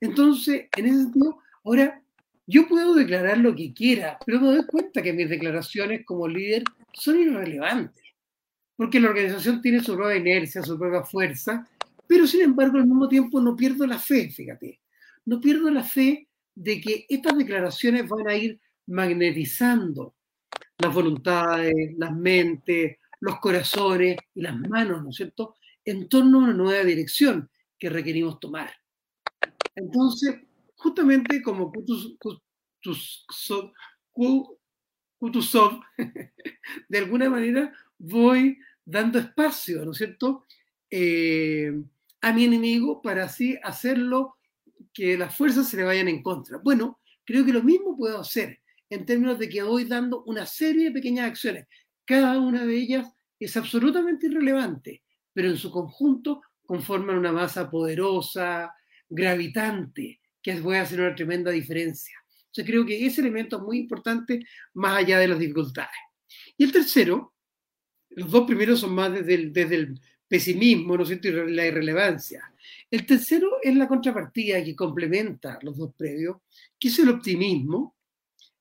Entonces, 0.00 0.66
en 0.76 0.86
ese 0.86 1.02
sentido, 1.02 1.38
ahora 1.64 2.02
yo 2.46 2.68
puedo 2.68 2.94
declarar 2.94 3.38
lo 3.38 3.54
que 3.54 3.72
quiera, 3.74 4.18
pero 4.24 4.40
me 4.40 4.48
doy 4.48 4.66
cuenta 4.66 5.02
que 5.02 5.12
mis 5.12 5.28
declaraciones 5.28 6.04
como 6.04 6.28
líder 6.28 6.62
son 6.92 7.18
irrelevantes, 7.18 8.04
porque 8.76 9.00
la 9.00 9.08
organización 9.08 9.60
tiene 9.60 9.80
su 9.80 9.96
propia 9.96 10.16
inercia, 10.16 10.62
su 10.62 10.78
propia 10.78 11.02
fuerza, 11.02 11.68
pero 12.06 12.26
sin 12.26 12.42
embargo 12.42 12.78
al 12.78 12.86
mismo 12.86 13.08
tiempo 13.08 13.40
no 13.40 13.56
pierdo 13.56 13.86
la 13.86 13.98
fe, 13.98 14.30
fíjate, 14.30 14.80
no 15.24 15.40
pierdo 15.40 15.70
la 15.70 15.82
fe 15.82 16.25
de 16.56 16.80
que 16.80 17.06
estas 17.08 17.36
declaraciones 17.36 18.08
van 18.08 18.26
a 18.28 18.34
ir 18.34 18.58
magnetizando 18.86 20.16
las 20.78 20.92
voluntades, 20.92 21.94
las 21.96 22.14
mentes, 22.14 22.96
los 23.20 23.38
corazones 23.40 24.16
y 24.34 24.40
las 24.40 24.58
manos, 24.58 25.02
¿no 25.02 25.10
es 25.10 25.16
cierto?, 25.16 25.54
en 25.84 26.08
torno 26.08 26.40
a 26.40 26.44
una 26.44 26.52
nueva 26.54 26.82
dirección 26.84 27.48
que 27.78 27.90
requerimos 27.90 28.40
tomar. 28.40 28.72
Entonces, 29.74 30.40
justamente 30.74 31.42
como 31.42 31.70
Kutuzov, 35.18 35.80
de 36.88 36.98
alguna 36.98 37.30
manera 37.30 37.72
voy 37.98 38.58
dando 38.84 39.18
espacio, 39.18 39.84
¿no 39.84 39.92
es 39.92 39.98
cierto?, 39.98 40.46
eh, 40.90 41.72
a 42.22 42.32
mi 42.32 42.44
enemigo 42.44 43.02
para 43.02 43.24
así 43.24 43.58
hacerlo 43.62 44.35
que 44.96 45.18
las 45.18 45.36
fuerzas 45.36 45.68
se 45.68 45.76
le 45.76 45.84
vayan 45.84 46.08
en 46.08 46.22
contra. 46.22 46.56
Bueno, 46.56 47.00
creo 47.22 47.44
que 47.44 47.52
lo 47.52 47.62
mismo 47.62 47.94
puedo 47.98 48.18
hacer 48.18 48.62
en 48.88 49.04
términos 49.04 49.38
de 49.38 49.46
que 49.46 49.62
voy 49.62 49.84
dando 49.84 50.22
una 50.24 50.46
serie 50.46 50.86
de 50.86 50.92
pequeñas 50.92 51.28
acciones. 51.28 51.66
Cada 52.06 52.38
una 52.38 52.64
de 52.64 52.74
ellas 52.74 53.06
es 53.38 53.54
absolutamente 53.58 54.26
irrelevante, 54.26 55.02
pero 55.34 55.50
en 55.50 55.58
su 55.58 55.70
conjunto 55.70 56.40
conforman 56.64 57.18
una 57.18 57.30
masa 57.30 57.70
poderosa, 57.70 58.72
gravitante, 59.06 60.22
que 60.42 60.60
voy 60.60 60.76
a 60.76 60.82
hacer 60.82 61.00
una 61.00 61.14
tremenda 61.14 61.50
diferencia. 61.50 62.16
Yo 62.54 62.64
creo 62.64 62.86
que 62.86 63.04
ese 63.04 63.20
elemento 63.20 63.58
es 63.58 63.62
muy 63.62 63.80
importante 63.80 64.46
más 64.72 64.96
allá 64.96 65.18
de 65.18 65.28
las 65.28 65.38
dificultades. 65.38 65.90
Y 66.56 66.64
el 66.64 66.72
tercero, 66.72 67.34
los 68.08 68.30
dos 68.30 68.46
primeros 68.46 68.80
son 68.80 68.94
más 68.94 69.12
desde 69.12 69.34
el, 69.34 69.52
desde 69.52 69.74
el 69.74 70.00
pesimismo, 70.28 70.96
¿no 70.96 71.02
es 71.02 71.08
cierto?, 71.08 71.28
y 71.28 71.52
la 71.52 71.66
irrelevancia. 71.66 72.52
El 72.90 73.06
tercero 73.06 73.58
es 73.62 73.74
la 73.74 73.88
contrapartida 73.88 74.62
que 74.62 74.76
complementa 74.76 75.58
los 75.62 75.76
dos 75.76 75.94
previos, 75.94 76.38
que 76.78 76.88
es 76.88 76.98
el 76.98 77.08
optimismo, 77.08 77.96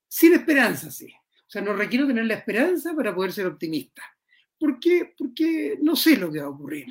sin 0.07 0.33
esperanza, 0.33 0.91
sí. 0.91 1.11
O 1.47 1.49
sea, 1.49 1.61
no 1.61 1.73
requiero 1.73 2.07
tener 2.07 2.25
la 2.25 2.35
esperanza 2.35 2.95
para 2.95 3.13
poder 3.13 3.31
ser 3.31 3.47
optimista. 3.47 4.01
¿Por 4.57 4.79
qué? 4.79 5.13
Porque 5.17 5.77
no 5.81 5.95
sé 5.95 6.17
lo 6.17 6.31
que 6.31 6.39
va 6.39 6.45
a 6.45 6.49
ocurrir. 6.49 6.87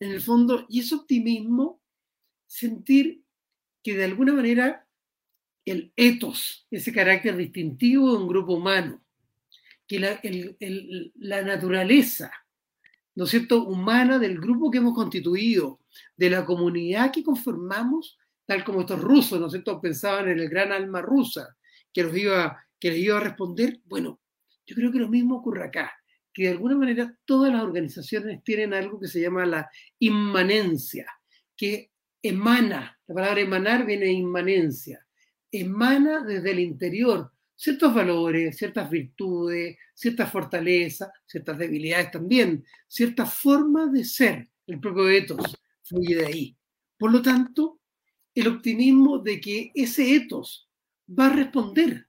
En 0.00 0.10
el 0.10 0.20
fondo, 0.20 0.66
y 0.68 0.80
ese 0.80 0.94
optimismo, 0.94 1.80
sentir 2.46 3.22
que 3.82 3.96
de 3.96 4.04
alguna 4.04 4.32
manera 4.32 4.86
el 5.64 5.92
ethos, 5.96 6.66
ese 6.70 6.92
carácter 6.92 7.36
distintivo 7.36 8.10
de 8.10 8.18
un 8.18 8.28
grupo 8.28 8.54
humano, 8.54 9.04
que 9.86 10.00
la, 10.00 10.20
la 11.16 11.42
naturaleza, 11.42 12.32
¿no 13.14 13.24
es 13.24 13.30
cierto?, 13.30 13.64
humana 13.64 14.18
del 14.18 14.38
grupo 14.38 14.70
que 14.70 14.78
hemos 14.78 14.94
constituido, 14.94 15.80
de 16.16 16.30
la 16.30 16.44
comunidad 16.44 17.12
que 17.12 17.22
conformamos, 17.22 18.18
tal 18.46 18.64
como 18.64 18.80
estos 18.80 19.00
rusos, 19.00 19.38
¿no 19.38 19.46
es 19.46 19.52
cierto?, 19.52 19.80
pensaban 19.80 20.28
en 20.28 20.38
el 20.38 20.48
gran 20.48 20.72
alma 20.72 21.02
rusa, 21.02 21.56
que, 21.92 22.02
los 22.02 22.16
iba, 22.16 22.64
que 22.78 22.90
les 22.90 23.00
iba 23.00 23.18
a 23.18 23.20
responder. 23.20 23.80
Bueno, 23.84 24.20
yo 24.66 24.74
creo 24.74 24.90
que 24.90 24.98
lo 24.98 25.08
mismo 25.08 25.36
ocurre 25.36 25.64
acá, 25.64 25.92
que 26.32 26.44
de 26.44 26.50
alguna 26.50 26.76
manera 26.76 27.14
todas 27.24 27.52
las 27.52 27.62
organizaciones 27.62 28.42
tienen 28.42 28.72
algo 28.72 28.98
que 28.98 29.08
se 29.08 29.20
llama 29.20 29.44
la 29.44 29.68
inmanencia, 29.98 31.06
que 31.56 31.90
emana, 32.22 32.98
la 33.06 33.14
palabra 33.14 33.40
emanar 33.40 33.84
viene 33.84 34.06
de 34.06 34.12
inmanencia, 34.12 35.06
emana 35.50 36.24
desde 36.24 36.52
el 36.52 36.60
interior 36.60 37.30
ciertos 37.62 37.94
valores, 37.94 38.56
ciertas 38.56 38.90
virtudes, 38.90 39.78
ciertas 39.94 40.32
fortalezas, 40.32 41.10
ciertas 41.24 41.56
debilidades 41.56 42.10
también, 42.10 42.64
cierta 42.88 43.24
forma 43.24 43.86
de 43.86 44.04
ser. 44.04 44.48
El 44.66 44.80
propio 44.80 45.08
ethos 45.08 45.56
fluye 45.84 46.16
de 46.16 46.26
ahí. 46.26 46.56
Por 46.98 47.12
lo 47.12 47.22
tanto, 47.22 47.78
el 48.34 48.48
optimismo 48.48 49.20
de 49.20 49.40
que 49.40 49.70
ese 49.76 50.12
ethos 50.12 50.68
va 51.08 51.26
a 51.26 51.34
responder 51.34 52.08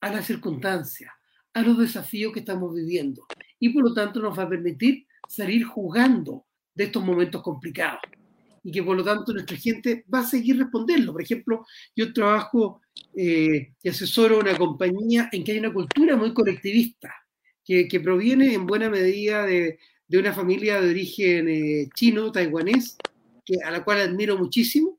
a 0.00 0.12
las 0.12 0.24
circunstancias, 0.24 1.10
a 1.52 1.62
los 1.62 1.76
desafíos 1.76 2.32
que 2.32 2.38
estamos 2.38 2.72
viviendo 2.72 3.26
y 3.58 3.70
por 3.70 3.82
lo 3.82 3.92
tanto 3.92 4.20
nos 4.20 4.38
va 4.38 4.44
a 4.44 4.48
permitir 4.48 5.04
salir 5.28 5.64
jugando 5.64 6.46
de 6.76 6.84
estos 6.84 7.04
momentos 7.04 7.42
complicados 7.42 8.02
y 8.64 8.72
que 8.72 8.82
por 8.82 8.96
lo 8.96 9.04
tanto 9.04 9.32
nuestra 9.32 9.56
gente 9.58 10.04
va 10.12 10.20
a 10.20 10.26
seguir 10.26 10.58
respondiendo. 10.58 11.12
Por 11.12 11.22
ejemplo, 11.22 11.66
yo 11.94 12.12
trabajo 12.12 12.80
eh, 13.14 13.74
y 13.82 13.88
asesoro 13.88 14.38
una 14.38 14.56
compañía 14.56 15.28
en 15.30 15.44
que 15.44 15.52
hay 15.52 15.58
una 15.58 15.72
cultura 15.72 16.16
muy 16.16 16.32
colectivista, 16.32 17.14
que, 17.62 17.86
que 17.86 18.00
proviene 18.00 18.54
en 18.54 18.66
buena 18.66 18.88
medida 18.88 19.44
de, 19.44 19.78
de 20.08 20.18
una 20.18 20.32
familia 20.32 20.80
de 20.80 20.90
origen 20.90 21.48
eh, 21.48 21.88
chino, 21.94 22.32
taiwanés, 22.32 22.96
que, 23.44 23.56
a 23.62 23.70
la 23.70 23.84
cual 23.84 24.00
admiro 24.00 24.38
muchísimo, 24.38 24.98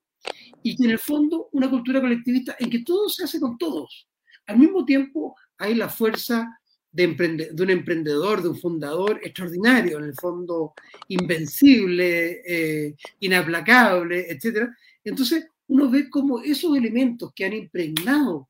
y 0.61 0.76
que 0.76 0.84
en 0.86 0.91
el 0.91 0.99
fondo 0.99 1.49
una 1.51 1.70
cultura 1.70 1.99
colectivista 1.99 2.55
en 2.59 2.70
que 2.70 2.84
todo 2.84 3.09
se 3.09 3.24
hace 3.24 3.39
con 3.39 3.57
todos. 3.57 4.07
Al 4.45 4.59
mismo 4.59 4.86
tiempo 4.86 5.36
hay 5.57 5.74
la 5.74 5.89
fuerza 5.89 6.59
de, 6.95 7.61
un 7.61 7.69
emprendedor, 7.69 8.41
de 8.41 8.49
un 8.49 8.57
fundador 8.57 9.19
extraordinario, 9.21 9.99
en 9.99 10.05
el 10.05 10.15
fondo 10.15 10.73
invencible, 11.09 12.41
eh, 12.45 12.95
inaplacable, 13.19 14.27
etc. 14.29 14.69
Entonces 15.03 15.47
uno 15.67 15.89
ve 15.89 16.09
cómo 16.09 16.39
esos 16.39 16.77
elementos 16.77 17.33
que 17.35 17.45
han 17.45 17.53
impregnado 17.53 18.47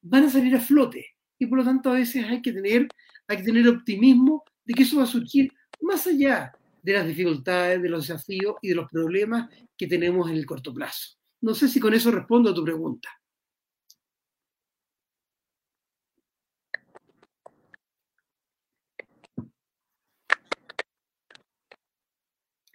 van 0.00 0.24
a 0.24 0.30
salir 0.30 0.54
a 0.56 0.60
flote 0.60 1.06
y 1.38 1.46
por 1.46 1.58
lo 1.58 1.64
tanto 1.64 1.90
a 1.90 1.94
veces 1.94 2.24
hay 2.24 2.40
que 2.40 2.52
tener, 2.52 2.88
hay 3.28 3.36
que 3.36 3.42
tener 3.42 3.68
optimismo 3.68 4.44
de 4.64 4.72
que 4.72 4.84
eso 4.84 4.96
va 4.96 5.02
a 5.02 5.06
surgir 5.06 5.52
más 5.82 6.06
allá 6.06 6.52
de 6.82 6.92
las 6.92 7.06
dificultades, 7.06 7.82
de 7.82 7.88
los 7.88 8.08
desafíos 8.08 8.56
y 8.62 8.68
de 8.68 8.76
los 8.76 8.90
problemas 8.90 9.50
que 9.76 9.86
tenemos 9.86 10.30
en 10.30 10.36
el 10.36 10.46
corto 10.46 10.72
plazo. 10.72 11.16
No 11.42 11.54
sé 11.54 11.68
si 11.68 11.80
con 11.80 11.92
eso 11.92 12.10
respondo 12.10 12.50
a 12.50 12.54
tu 12.54 12.64
pregunta. 12.64 13.10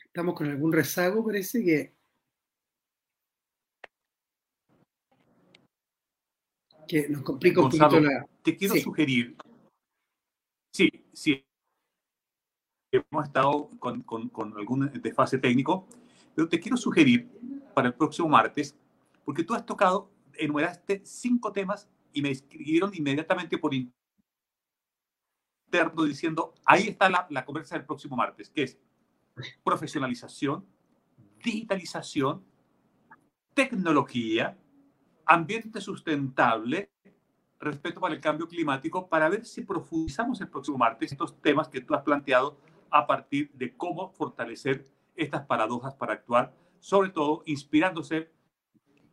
Estamos 0.09 0.33
con 0.33 0.47
algún 0.47 0.71
rezago, 0.71 1.23
parece 1.23 1.63
que. 1.63 1.93
que 6.87 7.07
nos 7.09 7.21
complica 7.21 7.61
un 7.61 7.69
poquito 7.69 7.99
la. 7.99 8.27
Te 8.41 8.57
quiero 8.57 8.75
sugerir. 8.77 9.37
Sí, 10.73 10.89
sí. 11.13 11.45
Hemos 12.91 13.27
estado 13.27 13.69
con, 13.77 14.01
con, 14.01 14.29
con 14.29 14.57
algún 14.57 14.91
desfase 14.99 15.37
técnico, 15.37 15.87
pero 16.33 16.49
te 16.49 16.59
quiero 16.59 16.75
sugerir 16.75 17.29
para 17.75 17.89
el 17.89 17.93
próximo 17.93 18.27
martes, 18.27 18.75
porque 19.23 19.43
tú 19.43 19.53
has 19.53 19.63
tocado, 19.63 20.09
enumeraste 20.33 21.05
cinco 21.05 21.51
temas 21.51 21.87
y 22.13 22.23
me 22.23 22.31
escribieron 22.31 22.95
inmediatamente 22.95 23.59
por 23.59 23.75
interno 23.75 23.93
diciendo, 26.03 26.55
ahí 26.65 26.87
está 26.87 27.11
la, 27.11 27.27
la 27.29 27.45
conversa 27.45 27.75
del 27.75 27.85
próximo 27.85 28.15
martes, 28.15 28.49
que 28.49 28.63
es 28.63 28.79
profesionalización, 29.63 30.65
digitalización, 31.43 32.43
tecnología, 33.53 34.57
ambiente 35.25 35.81
sustentable, 35.81 36.91
respeto 37.59 37.99
para 37.99 38.13
el 38.13 38.21
cambio 38.21 38.47
climático, 38.47 39.07
para 39.07 39.29
ver 39.29 39.45
si 39.45 39.61
profundizamos 39.61 40.39
el 40.41 40.47
próximo 40.47 40.77
martes 40.77 41.11
estos 41.11 41.39
temas 41.41 41.67
que 41.67 41.81
tú 41.81 41.93
has 41.93 42.03
planteado 42.03 42.57
a 42.89 43.05
partir 43.05 43.51
de 43.53 43.75
cómo 43.75 44.09
fortalecer 44.11 44.85
estas 45.15 45.45
paradojas 45.45 45.93
para 45.95 46.13
actuar, 46.13 46.53
sobre 46.79 47.09
todo 47.09 47.43
inspirándose 47.45 48.29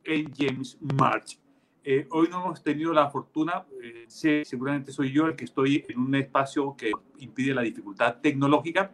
en 0.04 0.32
James 0.32 0.78
March. 0.80 1.38
Eh, 1.82 2.06
hoy 2.10 2.28
no 2.28 2.44
hemos 2.44 2.62
tenido 2.62 2.92
la 2.92 3.10
fortuna, 3.10 3.64
eh, 3.82 4.06
seguramente 4.08 4.90
soy 4.90 5.12
yo 5.12 5.26
el 5.26 5.36
que 5.36 5.44
estoy 5.44 5.84
en 5.88 6.00
un 6.00 6.14
espacio 6.14 6.76
que 6.76 6.90
impide 7.18 7.54
la 7.54 7.62
dificultad 7.62 8.16
tecnológica, 8.20 8.92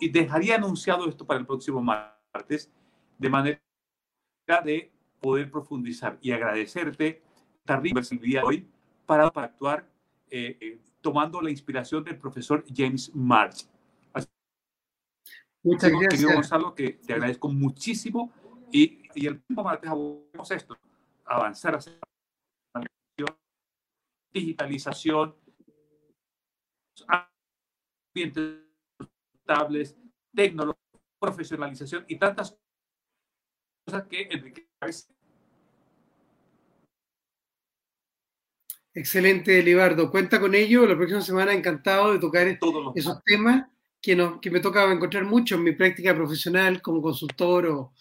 y 0.00 0.08
dejaría 0.08 0.56
anunciado 0.56 1.08
esto 1.08 1.26
para 1.26 1.40
el 1.40 1.46
próximo 1.46 1.82
martes, 1.82 2.70
de 3.18 3.30
manera 3.30 3.60
de 4.64 4.90
poder 5.20 5.50
profundizar 5.50 6.18
y 6.20 6.32
agradecerte 6.32 7.22
Tarri, 7.64 7.90
el 7.90 8.18
día 8.20 8.40
de 8.40 8.46
hoy 8.46 8.68
para, 9.04 9.30
para 9.30 9.48
actuar 9.48 9.86
eh, 10.30 10.56
eh, 10.60 10.80
tomando 11.00 11.40
la 11.40 11.50
inspiración 11.50 12.02
del 12.04 12.18
profesor 12.18 12.64
James 12.74 13.14
March. 13.14 13.68
Muchas 15.62 15.90
gracias. 15.90 16.08
Querido 16.10 16.34
Gonzalo, 16.34 16.74
que 16.74 16.92
te 16.92 17.12
agradezco 17.12 17.48
muchísimo 17.48 18.32
y, 18.70 19.02
y 19.14 19.26
el 19.26 19.38
próximo 19.40 19.64
martes 19.64 19.90
abordamos 19.90 20.50
esto, 20.50 20.78
avanzar 21.24 21.74
hacia 21.74 21.98
digitalización, 24.32 25.34
ambientes 28.14 28.67
estables, 29.48 29.96
tecnología, 30.34 30.82
profesionalización 31.18 32.04
y 32.06 32.16
tantas 32.16 32.56
cosas 33.84 34.04
que 34.08 34.28
enriquecen. 34.30 35.16
Excelente, 38.94 39.62
Libardo. 39.62 40.10
Cuenta 40.10 40.40
con 40.40 40.54
ello. 40.54 40.86
La 40.86 40.96
próxima 40.96 41.20
semana 41.20 41.52
encantado 41.52 42.12
de 42.12 42.18
tocar 42.18 42.58
Todos 42.58 42.96
esos 42.96 43.22
temas 43.24 43.66
que, 44.02 44.14
no, 44.14 44.40
que 44.40 44.50
me 44.50 44.60
tocaba 44.60 44.92
encontrar 44.92 45.24
mucho 45.24 45.54
en 45.54 45.64
mi 45.64 45.72
práctica 45.72 46.14
profesional 46.14 46.82
como 46.82 47.00
consultor 47.00 47.66
o, 47.66 47.92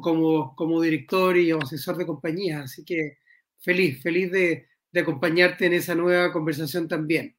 como, 0.00 0.54
como 0.56 0.80
director 0.80 1.36
y 1.36 1.52
asesor 1.52 1.96
de 1.96 2.06
compañía. 2.06 2.62
Así 2.62 2.84
que 2.84 3.18
feliz, 3.58 4.02
feliz 4.02 4.32
de, 4.32 4.68
de 4.90 5.00
acompañarte 5.00 5.66
en 5.66 5.74
esa 5.74 5.94
nueva 5.94 6.32
conversación 6.32 6.88
también. 6.88 7.35